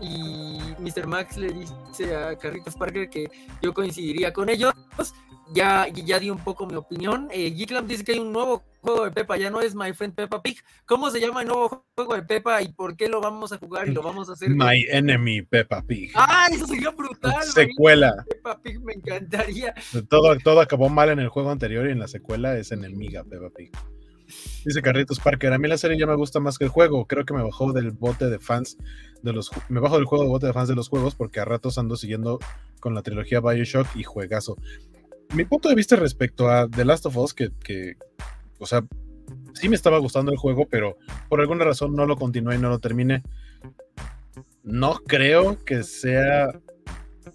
[0.01, 1.07] y Mr.
[1.07, 3.29] Max le dice a Carritos Parker que
[3.61, 4.73] yo coincidiría con ellos
[5.53, 7.27] ya, ya di un poco mi opinión.
[7.31, 10.41] Eh, dice que hay un nuevo juego de Pepa, ya no es My Friend Peppa
[10.41, 10.57] Pig.
[10.85, 13.87] ¿Cómo se llama el nuevo juego de Pepa y por qué lo vamos a jugar
[13.87, 14.49] y lo vamos a hacer?
[14.49, 16.11] My Enemy Peppa Pig.
[16.15, 17.43] ¡Ah, eso sería brutal!
[17.43, 18.25] Secuela.
[18.27, 19.73] Peppa Pig me encantaría.
[20.09, 23.49] Todo, todo acabó mal en el juego anterior y en la secuela es enemiga Peppa
[23.55, 23.71] Pig.
[24.65, 27.05] Dice Carritos Parker, a mí la serie ya me gusta más que el juego.
[27.05, 28.77] Creo que me bajó del bote de fans
[29.21, 31.45] de los me bajo del juego de bote de fans de los juegos porque a
[31.45, 32.39] ratos ando siguiendo
[32.79, 34.57] con la trilogía Bioshock y juegazo
[35.33, 37.95] mi punto de vista respecto a The Last of Us, que, que,
[38.59, 38.83] o sea,
[39.53, 40.97] sí me estaba gustando el juego, pero
[41.29, 43.23] por alguna razón no lo continué y no lo terminé.
[44.63, 46.49] No creo que sea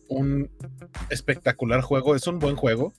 [0.09, 0.51] un
[1.11, 2.93] espectacular juego, es un buen juego,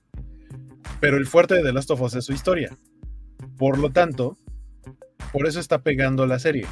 [1.00, 2.78] pero el fuerte de The Last of Us es su historia.
[3.58, 4.38] Por lo tanto,
[5.32, 6.66] por eso está pegando la serie,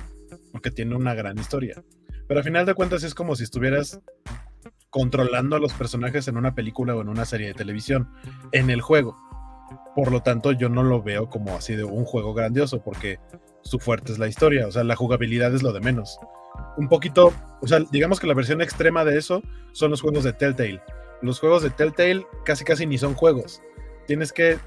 [0.51, 1.83] porque tiene una gran historia.
[2.27, 3.99] Pero a final de cuentas es como si estuvieras
[4.95, 8.09] controlando a los personajes en una película o en una serie de televisión,
[8.53, 9.17] en el juego.
[9.93, 13.19] Por lo tanto, yo no lo veo como así de un juego grandioso, porque
[13.61, 16.17] su fuerte es la historia, o sea, la jugabilidad es lo de menos.
[16.77, 19.43] Un poquito, o sea, digamos que la versión extrema de eso
[19.73, 20.81] son los juegos de Telltale.
[21.21, 23.61] Los juegos de Telltale casi casi ni son juegos.
[24.07, 24.59] Tienes que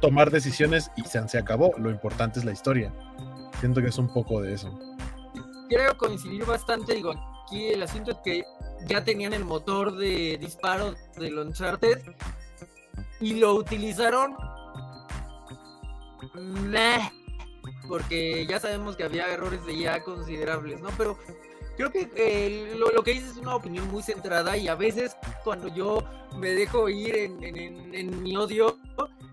[0.00, 1.72] tomar decisiones y se, se acabó.
[1.76, 2.94] Lo importante es la historia.
[3.58, 4.78] Siento que es un poco de eso.
[5.68, 7.14] Creo coincidir bastante, digo,
[7.46, 8.44] aquí el asunto es que
[8.86, 12.02] ya tenían el motor de disparo del Uncharted
[13.20, 14.36] y lo utilizaron
[17.88, 20.88] porque ya sabemos que había errores de ya considerables, ¿no?
[20.98, 21.16] Pero
[21.76, 25.68] creo que eh, lo, que dices es una opinión muy centrada y a veces cuando
[25.68, 26.04] yo
[26.36, 28.78] me dejo ir en, mi odio,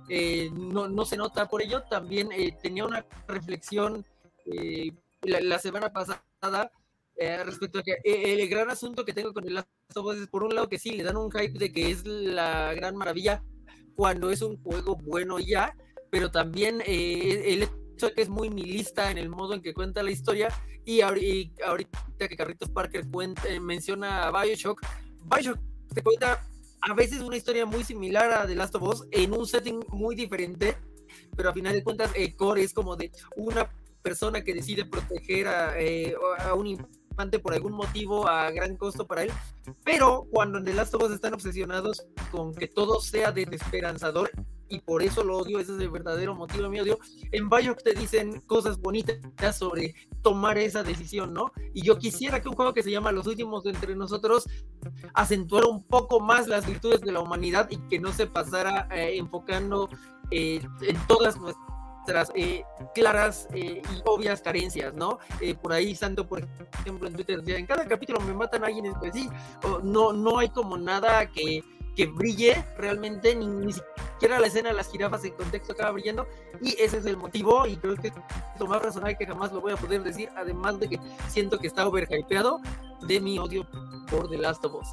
[0.08, 1.82] eh, no, se nota por ello.
[1.84, 4.06] También eh, tenía una reflexión
[5.24, 6.72] la semana pasada
[7.16, 10.18] eh, respecto a que eh, el gran asunto que tengo con el Last of Us
[10.18, 12.96] es por un lado que sí, le dan un hype de que es la gran
[12.96, 13.44] maravilla
[13.96, 15.76] cuando es un juego bueno ya,
[16.10, 19.74] pero también eh, el hecho de que es muy milista en el modo en que
[19.74, 20.50] cuenta la historia
[20.86, 24.82] y, ahorita que Carritos Parker cuenta, menciona a Bioshock,
[25.24, 25.60] Bioshock
[25.94, 26.44] te cuenta
[26.82, 30.16] a veces una historia muy similar a The Last of Us en un setting muy
[30.16, 30.76] diferente,
[31.38, 33.70] pero a final de cuentas Core es como de una
[34.02, 35.76] persona que decide proteger a,
[36.40, 36.86] a un
[37.42, 39.32] por algún motivo a gran costo para él,
[39.84, 44.32] pero cuando en The Last of Us están obsesionados con que todo sea desesperanzador
[44.70, 46.98] y por eso lo odio, ese es el verdadero motivo de mi odio,
[47.32, 49.20] en Bioshock te dicen cosas bonitas
[49.56, 51.52] sobre tomar esa decisión, ¿no?
[51.74, 54.50] Y yo quisiera que un juego que se llama Los Últimos de Entre Nosotros
[55.14, 59.18] acentuara un poco más las virtudes de la humanidad y que no se pasara eh,
[59.18, 59.90] enfocando
[60.32, 61.73] eh, en todas nuestras
[62.36, 62.64] eh,
[62.94, 65.20] claras eh, y obvias carencias, ¿no?
[65.40, 66.48] Eh, por ahí Santo, por
[66.82, 69.30] ejemplo, en Twitter decía, en cada capítulo me matan a alguien, pues sí,
[69.84, 71.64] no, no hay como nada que,
[71.96, 76.28] que brille realmente, ni, ni, siquiera la escena de las jirafas en contexto acaba brillando,
[76.62, 78.14] y ese es el motivo, y creo que es
[78.60, 81.68] lo más razonable que jamás lo voy a poder decir, además de que siento que
[81.68, 82.60] está overhypeado
[83.08, 83.68] de mi odio
[84.10, 84.88] por The Last of Us.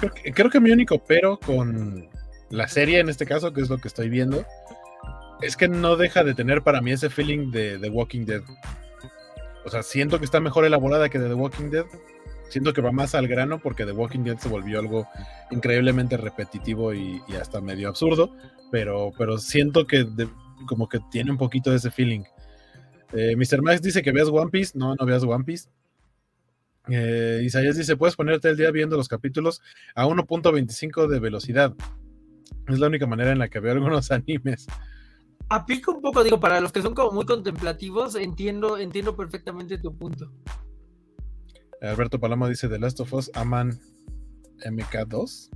[0.00, 2.08] Creo que, creo que mi único pero con
[2.52, 4.44] la serie en este caso, que es lo que estoy viendo,
[5.42, 8.42] es que no deja de tener para mí ese feeling de The Walking Dead.
[9.64, 11.84] O sea, siento que está mejor elaborada que de The Walking Dead.
[12.48, 15.06] Siento que va más al grano porque The Walking Dead se volvió algo
[15.50, 18.34] increíblemente repetitivo y, hasta medio absurdo.
[18.70, 20.06] Pero, pero siento que
[20.66, 22.22] como que tiene un poquito de ese feeling.
[23.12, 23.62] Eh, Mr.
[23.62, 24.78] Max dice que veas One Piece.
[24.78, 25.68] No, no veas One Piece.
[26.88, 29.60] Eh, Isaías dice: Puedes ponerte el día viendo los capítulos
[29.94, 31.74] a 1.25 de velocidad.
[32.68, 34.66] Es la única manera en la que veo algunos animes
[35.54, 39.96] aplica un poco, digo, para los que son como muy contemplativos, entiendo, entiendo perfectamente tu
[39.96, 40.32] punto.
[41.80, 43.78] Alberto Paloma dice The Last of Us aman
[44.64, 45.50] MK2.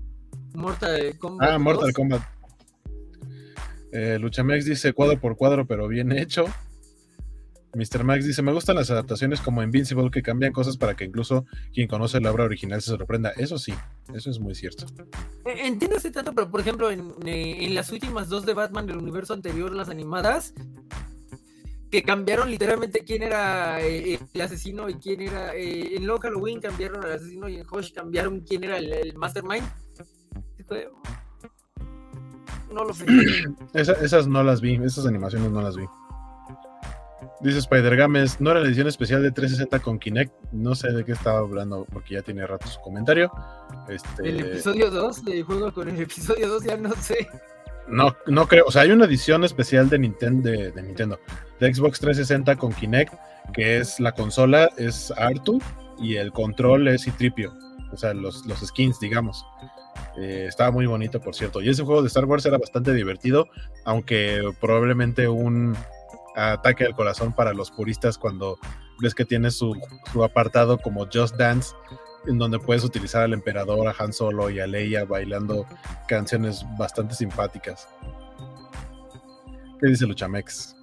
[0.54, 1.48] Mortal Kombat.
[1.48, 2.22] Ah, Mortal Kombat.
[3.92, 6.46] Eh, Luchamex dice cuadro por cuadro, pero bien hecho.
[7.76, 8.04] Mr.
[8.04, 11.44] Max dice, me gustan las adaptaciones como Invincible que cambian cosas para que incluso
[11.74, 13.30] quien conoce la obra original se sorprenda.
[13.36, 13.74] Eso sí,
[14.14, 14.86] eso es muy cierto.
[15.44, 18.86] E, entiendo ese tanto, pero por ejemplo, en, eh, en, las últimas dos de Batman
[18.86, 20.54] del universo anterior, las animadas,
[21.90, 25.54] que cambiaron literalmente quién era eh, el asesino y quién era...
[25.54, 29.66] Eh, en Long Halloween cambiaron al asesino y en Hush cambiaron quién era el, Mastermind.
[32.72, 33.04] No lo sé.
[33.74, 35.84] esas no las vi, esas animaciones no las vi.
[37.40, 40.32] Dice Spider Games, no era la edición especial de 360 con Kinect.
[40.52, 43.30] No sé de qué estaba hablando porque ya tiene rato su comentario.
[43.88, 44.28] Este...
[44.28, 47.28] El episodio 2 de juego con el episodio 2, ya no sé.
[47.88, 48.64] No, no creo.
[48.66, 51.20] O sea, hay una edición especial de Nintendo, de, Nintendo,
[51.60, 53.14] de Xbox 360 con Kinect,
[53.52, 55.60] que es la consola, es Artu
[55.98, 57.52] y el control es Citripio.
[57.92, 59.44] O sea, los, los skins, digamos.
[60.18, 61.60] Eh, estaba muy bonito, por cierto.
[61.60, 63.48] Y ese juego de Star Wars era bastante divertido,
[63.84, 65.76] aunque probablemente un
[66.36, 68.58] ataque al corazón para los puristas cuando
[69.00, 69.74] ves que tiene su,
[70.22, 71.74] apartado como Just Dance,
[72.26, 75.66] en donde puedes utilizar al emperador, a Han Solo y a Leia bailando
[76.08, 77.88] canciones bastante simpáticas.
[79.80, 80.74] ¿Qué dice Luchamex?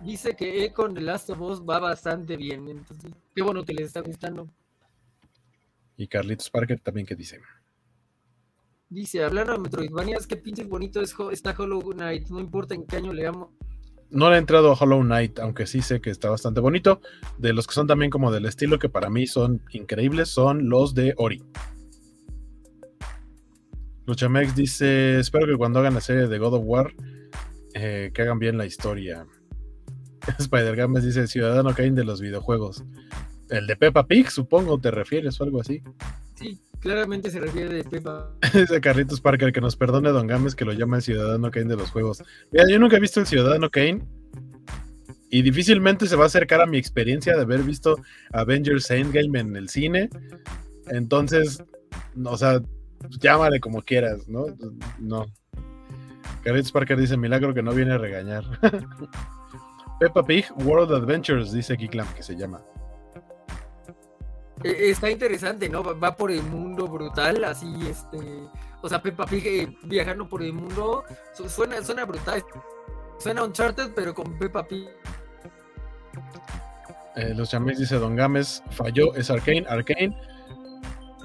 [0.00, 3.86] Dice que con The Last of Us va bastante bien, entonces qué bueno que les
[3.86, 4.48] está gustando.
[5.96, 7.40] Y Carlitos Parker también que dice.
[8.94, 12.98] Dice, hablando de Metroidvanias, qué pinche bonito es está Hollow Knight, no importa en qué
[12.98, 13.52] año le amo.
[14.08, 17.00] No le he entrado a Hollow Knight, aunque sí sé que está bastante bonito.
[17.36, 20.94] De los que son también como del estilo que para mí son increíbles, son los
[20.94, 21.42] de Ori.
[24.06, 26.94] Luchamex dice, espero que cuando hagan la serie de God of War,
[27.74, 29.26] eh, que hagan bien la historia.
[30.38, 32.84] Spider Games dice, Ciudadano Kane de los videojuegos.
[33.50, 35.82] El de Peppa Pig, supongo, te refieres o algo así.
[36.80, 38.30] Claramente se refiere de Pepa.
[38.52, 41.76] Ese Carlitos Parker, que nos perdone Don Gámez que lo llama el Ciudadano Kane de
[41.76, 42.22] los juegos.
[42.52, 44.02] Mira, yo nunca he visto el Ciudadano Kane
[45.30, 47.96] y difícilmente se va a acercar a mi experiencia de haber visto
[48.32, 50.10] Avengers Endgame en el cine.
[50.88, 51.64] Entonces,
[52.22, 52.60] o sea,
[53.18, 54.46] llámale como quieras, ¿no?
[54.98, 55.26] No.
[56.42, 58.44] Carlitos Parker dice, milagro que no viene a regañar.
[60.00, 62.62] Peppa Pig World Adventures, dice Kiklam, que se llama.
[64.62, 65.82] E, está interesante, ¿no?
[65.82, 68.18] Va por el mundo brutal, así, este.
[68.82, 71.04] O sea, Peppa Pig eh, viajando por el mundo.
[71.32, 72.44] Suena, suena brutal.
[73.18, 74.88] Suena Uncharted, pero con Peppa Pig.
[77.16, 79.64] Eh, los llaméis, dice Don Gámez, falló, es Arkane.
[79.68, 80.16] Arkane,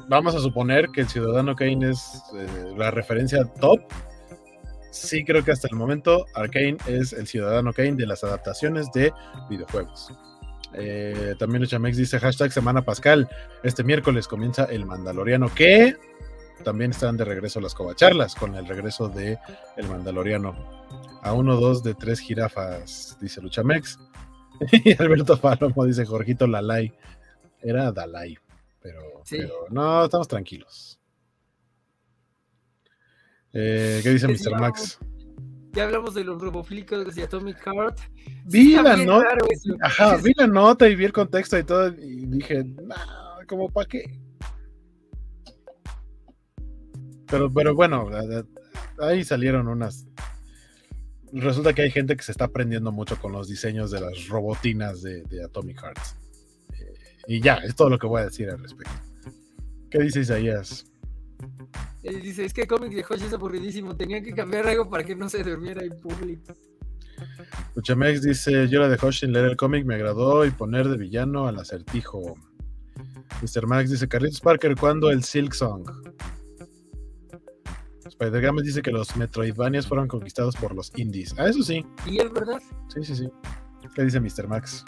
[0.07, 3.81] vamos a suponer que el Ciudadano Kane es eh, la referencia top.
[4.91, 9.11] Sí, creo que hasta el momento Arkane es el Ciudadano Kane de las adaptaciones de
[9.49, 10.11] videojuegos.
[10.73, 13.29] Eh, también Chamex dice hashtag Semana Pascal.
[13.63, 15.97] Este miércoles comienza el Mandaloriano que
[16.63, 19.39] también están de regreso las covacharlas con el regreso de
[19.77, 20.55] el Mandaloriano.
[21.21, 23.99] A uno, dos de tres jirafas, dice Luchamex.
[24.71, 26.91] y Alberto Palomo dice Jorgito Lalay.
[27.61, 28.37] Era Dalai,
[28.81, 30.99] pero, pero no, estamos tranquilos.
[33.51, 34.59] Eh, ¿Qué dice Mr.
[34.59, 34.99] Max?
[35.80, 37.99] Ya hablamos de los robofílicos de Atomic Heart.
[38.43, 39.30] Vi la nota.
[39.80, 41.88] Ajá, vi la nota y vi el contexto y todo.
[41.88, 44.19] Y dije, nah, ¿como para qué?
[47.27, 48.10] Pero, pero bueno,
[48.99, 50.06] ahí salieron unas.
[51.31, 55.01] Resulta que hay gente que se está aprendiendo mucho con los diseños de las robotinas
[55.01, 56.18] de, Atomic Hearts.
[56.77, 56.93] Eh,
[57.30, 58.91] y ya, es todo lo que voy a decir al respecto.
[59.89, 60.91] ¿Qué dice Isaías?
[62.03, 65.03] Él dice, es que el cómic de Hoshi es aburridísimo, tenía que cambiar algo para
[65.03, 66.53] que no se durmiera en público.
[67.76, 70.98] Uchamex dice, yo la de Hoshi en leer el cómic me agradó y poner de
[70.98, 72.36] villano al acertijo.
[73.41, 73.68] Mr.
[73.68, 75.90] Max dice, Carlitos Parker, ¿cuándo el Silk Song?
[78.06, 81.34] Spider Games dice que los Metroidvanias fueron conquistados por los indies.
[81.38, 81.86] Ah, eso sí.
[82.06, 82.60] ¿Y es verdad?
[82.94, 83.30] Sí, sí, sí.
[83.95, 84.48] ¿Qué dice Mr.
[84.48, 84.84] Max?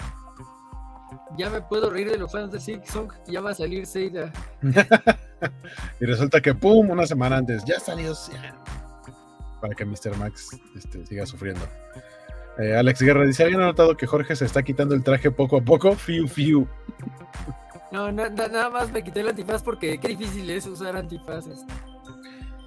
[1.37, 4.31] Ya me puedo reír de los fans de Silk Song, ya va a salir Seida.
[5.99, 6.89] y resulta que, ¡pum!
[6.89, 8.13] Una semana antes, ya salió
[9.59, 10.15] Para que Mr.
[10.17, 11.65] Max este, siga sufriendo.
[12.57, 15.61] Eh, Alex Guerra dice: ¿Habían notado que Jorge se está quitando el traje poco a
[15.61, 15.95] poco?
[15.95, 16.67] Fiu, fiu.
[17.91, 21.65] No, nada más me quité el antifaz porque qué difícil es usar antifaces.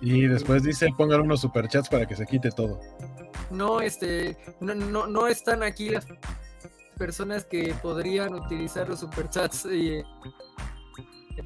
[0.00, 2.80] Y después dice: pongan unos superchats para que se quite todo.
[3.50, 6.06] No, este, no, no, no están aquí las
[6.94, 9.66] personas que podrían utilizar los superchats.
[9.66, 10.02] y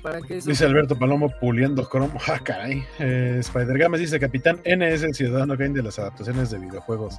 [0.02, 2.18] ¿Para Dice Alberto Palomo puliendo cromo.
[2.28, 2.84] Ah, caray.
[2.98, 7.18] Eh, Spider Games dice: Capitán N es el ciudadano Kane de las adaptaciones de videojuegos.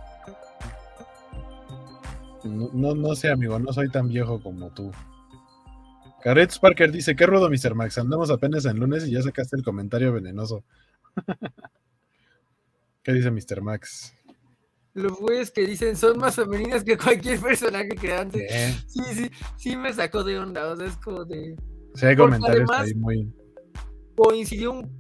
[2.44, 4.92] No, no, sé, amigo, no soy tan viejo como tú.
[6.22, 7.74] Carets Parker dice: ¿Qué rudo, Mr.
[7.74, 7.98] Max?
[7.98, 10.64] Andamos apenas en lunes y ya sacaste el comentario venenoso.
[13.04, 13.62] ¿Qué dice Mr.
[13.62, 14.14] Max?
[14.94, 18.76] Los güeyes que dicen son más femeninas que cualquier personaje que antes.
[18.88, 21.56] Sí, sí, sí me sacó de onda, o sea, es como de...
[21.96, 23.32] Sí, hay comentarios ahí muy...
[24.16, 24.92] Coincidió un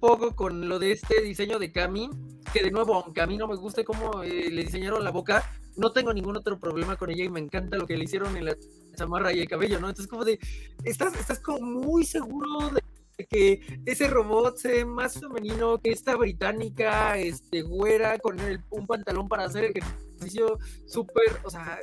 [0.00, 2.10] poco con lo de este diseño de Cami,
[2.52, 5.44] que de nuevo, aunque a mí no me guste cómo eh, le diseñaron la boca,
[5.76, 8.46] no tengo ningún otro problema con ella y me encanta lo que le hicieron en
[8.46, 8.56] la
[8.96, 9.88] chamarra y el cabello, ¿no?
[9.88, 10.38] Entonces como de,
[10.84, 12.82] estás, estás como muy seguro de
[13.26, 18.36] que ese robot sea más femenino que esta británica, este, güera, con
[18.70, 21.78] un pantalón para hacer ejercicio súper, o sea,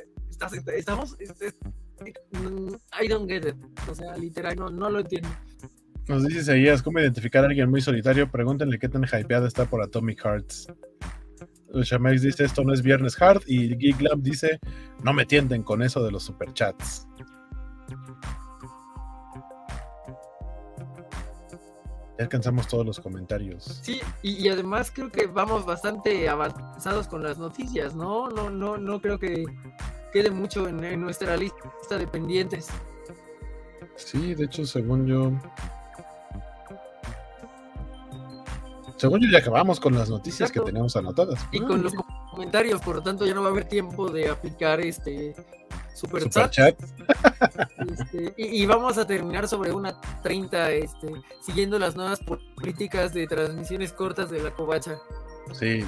[0.76, 1.16] estamos,
[2.32, 3.56] mm, I don't get it,
[3.88, 5.28] o sea, literal, no, no lo entiendo.
[6.08, 8.30] Nos dice Seguías, ¿cómo identificar a alguien muy solitario?
[8.30, 10.68] Pregúntenle qué tan hypeada está por Atomic Hearts.
[11.74, 14.58] Shamex dice, esto no es Viernes Hard, y Geek Lab dice,
[15.02, 17.06] no me tienten con eso de los superchats.
[22.18, 23.80] Ya alcanzamos todos los comentarios.
[23.82, 28.30] Sí, y, además creo que vamos bastante avanzados con las noticias, ¿no?
[28.30, 29.44] No, no, no creo que
[30.12, 32.68] quede mucho en, nuestra lista de pendientes.
[33.96, 35.32] Sí, de hecho, según yo.
[38.96, 41.46] Según yo ya acabamos con las noticias que tenemos anotadas.
[41.52, 41.92] Y con los
[42.30, 45.34] comentarios, por lo tanto ya no va a haber tiempo de aplicar este
[45.96, 46.78] super, chat.
[47.90, 53.92] Este, y, vamos a terminar sobre una 30, este, siguiendo las nuevas políticas de transmisiones
[53.92, 54.98] cortas de la covacha.
[55.52, 55.82] Sí,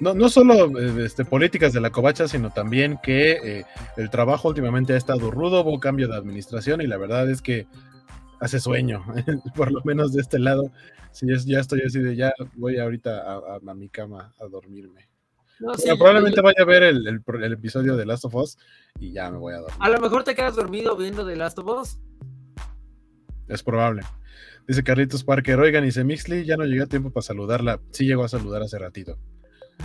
[0.00, 3.64] no, no solo este, políticas de la covacha, sino también que eh,
[3.96, 7.66] el trabajo últimamente ha estado rudo, hubo cambio de administración y la verdad es que
[8.40, 9.04] hace sueño,
[9.54, 10.70] por lo menos de este lado.
[11.12, 15.08] Sí, ya estoy así de ya voy ahorita a mi cama a dormirme
[15.98, 18.58] probablemente vaya a ver el, episodio de Last of Us
[18.98, 19.76] y ya me voy a dormir.
[19.78, 21.98] A lo mejor te quedas dormido viendo The Last of Us.
[23.48, 24.02] Es probable.
[24.66, 27.80] Dice Carlitos Parker, oigan, dice Mixley, ya no llegué a tiempo para saludarla.
[27.92, 29.16] Sí llegó a saludar hace ratito.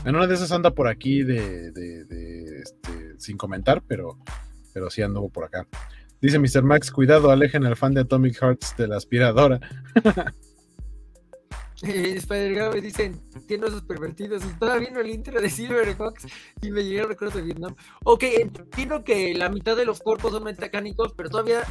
[0.05, 1.67] En una de esas anda por aquí de,
[2.61, 4.17] este, sin comentar, pero,
[4.73, 5.67] pero sí anduvo por acá.
[6.21, 6.63] Dice Mr.
[6.63, 9.59] Max, cuidado, alejen al fan de Atomic Hearts de la aspiradora.
[11.83, 14.43] Eh, Spider me dicen, tiene esos pervertidos.
[14.43, 16.27] Estaba viendo el intro de Silverhawks
[16.61, 17.75] y me llegaron recuerdos de Vietnam.
[18.03, 21.63] Ok, entiendo que la mitad de los cuerpos son mecánicos, pero todavía,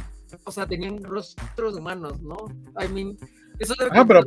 [0.43, 2.37] o sea, tenían rostros humanos, ¿no?
[2.81, 3.17] I mean,
[3.59, 4.21] eso ah, pero,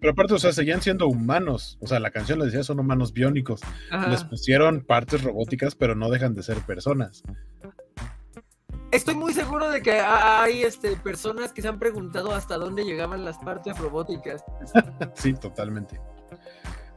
[0.00, 1.78] pero, aparte, o sea, seguían siendo humanos.
[1.80, 3.60] O sea, la canción les decía son humanos biónicos.
[4.08, 7.22] Les pusieron partes robóticas, pero no dejan de ser personas
[8.94, 13.24] estoy muy seguro de que hay este, personas que se han preguntado hasta dónde llegaban
[13.24, 14.44] las partes robóticas.
[15.14, 16.00] sí, totalmente.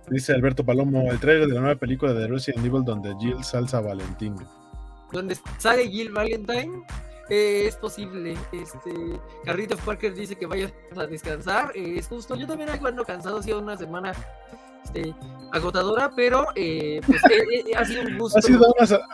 [0.09, 3.81] Dice Alberto Palomo, el trailer de la nueva película de Resident Evil donde Jill salsa
[3.81, 4.35] Valentín.
[5.11, 6.83] ¿Donde sale Jill Valentine?
[7.29, 8.37] Eh, es posible.
[8.53, 11.71] Este, Carlitos Parker dice que vayas a descansar.
[11.75, 12.35] Eh, es justo.
[12.35, 14.13] Yo también ando cansado, ha sido una semana
[14.87, 15.13] este,
[15.51, 18.39] agotadora, pero eh, pues, eh, eh, ha sido un gusto.
[18.39, 18.41] Ha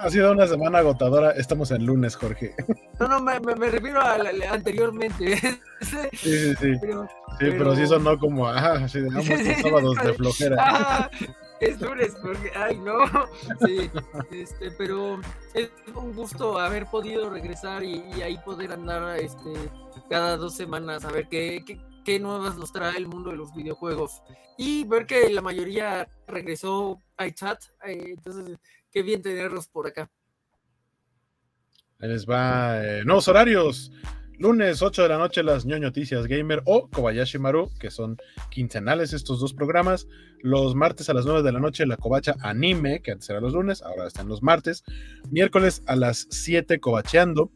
[0.09, 1.31] sido, una, semana agotadora.
[1.31, 2.55] Estamos en lunes, Jorge.
[2.99, 4.17] No, no, me, refiero a,
[4.51, 5.39] anteriormente.
[5.83, 6.71] Sí, sí, sí.
[6.79, 7.09] Pero,
[7.39, 10.55] sí, pero, sí sonó como, ah, sí, dejamos los sábados de flojera.
[10.65, 11.09] Ah,
[11.59, 13.05] es lunes, porque, ay, no.
[13.65, 13.91] Sí,
[14.31, 15.19] este, pero
[15.53, 19.53] es un gusto haber podido regresar y, ahí poder andar este,
[20.09, 23.53] cada dos semanas a ver qué, qué qué nuevas nos trae el mundo de los
[23.53, 24.21] videojuegos.
[24.57, 28.57] Y ver que la mayoría regresó a chat, eh, entonces
[28.91, 30.09] qué bien tenerlos por acá.
[31.99, 33.91] Ahí les va eh, nuevos horarios.
[34.39, 38.17] Lunes 8 de la noche las ñoño noticias gamer o Kobayashi Maru, que son
[38.49, 40.07] quincenales estos dos programas.
[40.41, 43.53] Los martes a las 9 de la noche la Kobacha Anime, que antes era los
[43.53, 44.83] lunes, ahora están los martes.
[45.29, 47.51] Miércoles a las 7 Kobacheando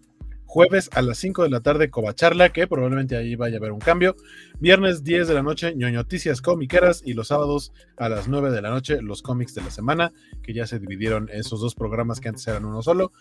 [0.47, 3.79] Jueves a las 5 de la tarde, Covacharla, que probablemente ahí vaya a haber un
[3.79, 4.15] cambio.
[4.59, 7.03] Viernes 10 de la noche, ñoñoticias comiqueras.
[7.05, 10.53] Y los sábados a las 9 de la noche, los cómics de la semana, que
[10.53, 13.11] ya se dividieron esos dos programas que antes eran uno solo.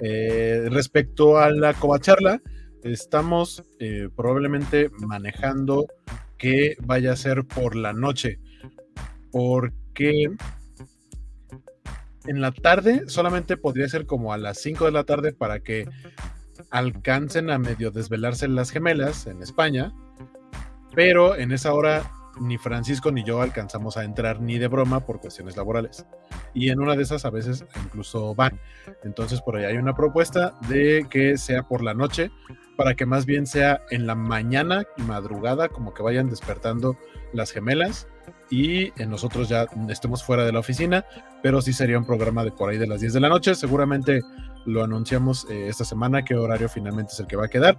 [0.00, 2.42] Eh, respecto a la Covacharla,
[2.82, 5.86] estamos eh, probablemente manejando
[6.36, 8.40] que vaya a ser por la noche.
[9.30, 10.30] Porque
[12.26, 15.88] en la tarde solamente podría ser como a las 5 de la tarde para que
[16.72, 19.92] alcancen a medio desvelarse las gemelas en España,
[20.94, 25.20] pero en esa hora ni Francisco ni yo alcanzamos a entrar ni de broma por
[25.20, 26.06] cuestiones laborales.
[26.54, 28.58] Y en una de esas a veces incluso van.
[29.04, 32.30] Entonces por ahí hay una propuesta de que sea por la noche,
[32.76, 36.96] para que más bien sea en la mañana y madrugada, como que vayan despertando
[37.34, 38.08] las gemelas
[38.52, 41.06] y nosotros ya estemos fuera de la oficina,
[41.42, 43.54] pero sí sería un programa de por ahí de las 10 de la noche.
[43.54, 44.20] Seguramente
[44.66, 47.78] lo anunciamos eh, esta semana qué horario finalmente es el que va a quedar,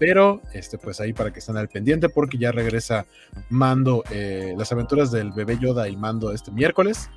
[0.00, 3.04] pero este pues ahí para que estén al pendiente porque ya regresa
[3.50, 7.10] Mando, eh, las aventuras del bebé Yoda y Mando este miércoles,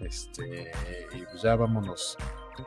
[0.00, 0.70] Este,
[1.16, 2.18] y pues ya vámonos,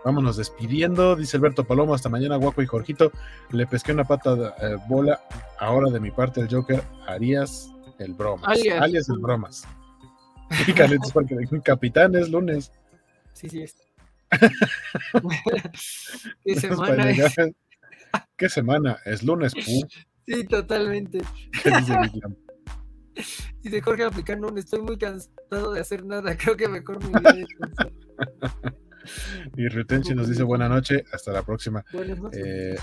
[0.04, 1.16] vámonos despidiendo.
[1.16, 3.12] Dice Alberto Palomo, hasta mañana, guapo y Jorgito.
[3.52, 5.22] Le pesqué una pata de eh, bola.
[5.60, 8.60] Ahora de mi parte, el Joker, harías el bromas.
[8.80, 9.68] Alias, el bromas.
[10.68, 10.74] Y
[11.14, 12.72] porque capitán es lunes.
[13.34, 13.76] Sí, sí es.
[16.44, 17.36] ¿Qué semana es?
[18.38, 19.00] ¿Qué semana?
[19.06, 19.88] Es lunes, pu.
[20.26, 21.22] Sí, totalmente.
[21.64, 21.96] ¿Qué dice
[23.62, 27.46] Dice Jorge aplicando estoy muy cansado de hacer nada, creo que mejor me voy
[29.58, 31.84] Y Retention nos dice buena noche, hasta la próxima.
[32.32, 32.76] Eh,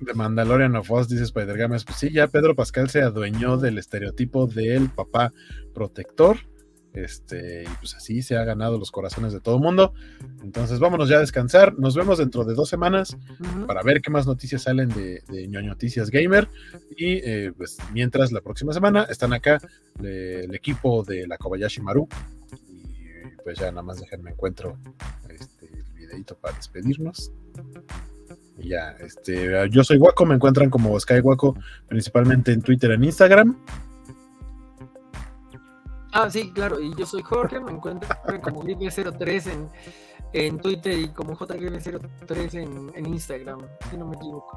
[0.00, 1.84] de Mandalorian of Us, dice Spider Games.
[1.84, 5.32] Pues sí, ya Pedro Pascal se adueñó del estereotipo del papá
[5.74, 6.36] protector
[6.94, 9.92] este, y pues así se ha ganado los corazones de todo el mundo.
[10.42, 11.76] Entonces vámonos ya a descansar.
[11.76, 13.16] Nos vemos dentro de dos semanas
[13.66, 16.48] para ver qué más noticias salen de, de Noticias Gamer.
[16.96, 19.58] Y eh, pues mientras la próxima semana están acá
[19.98, 22.08] el equipo de la Kobayashi Maru.
[22.68, 23.08] Y
[23.42, 24.78] pues ya nada más déjenme encuentro
[25.28, 27.32] este, el videito para despedirnos.
[28.56, 31.56] Y ya, este, yo soy Waco, me encuentran como Sky Waco,
[31.88, 33.56] principalmente en Twitter e Instagram.
[36.14, 38.08] Ah, sí, claro, y yo soy Jorge, me encuentro
[38.40, 39.70] como Gribe03 en,
[40.32, 43.60] en Twitter y como JGribe03 en, en Instagram,
[43.90, 44.56] si no me equivoco.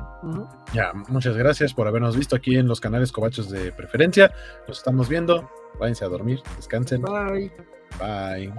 [0.72, 4.32] Ya, muchas gracias por habernos visto aquí en los canales Cobachos de preferencia.
[4.68, 5.50] Nos estamos viendo.
[5.80, 7.02] Váyanse a dormir, descansen.
[7.02, 7.52] Bye.
[8.00, 8.54] Bye.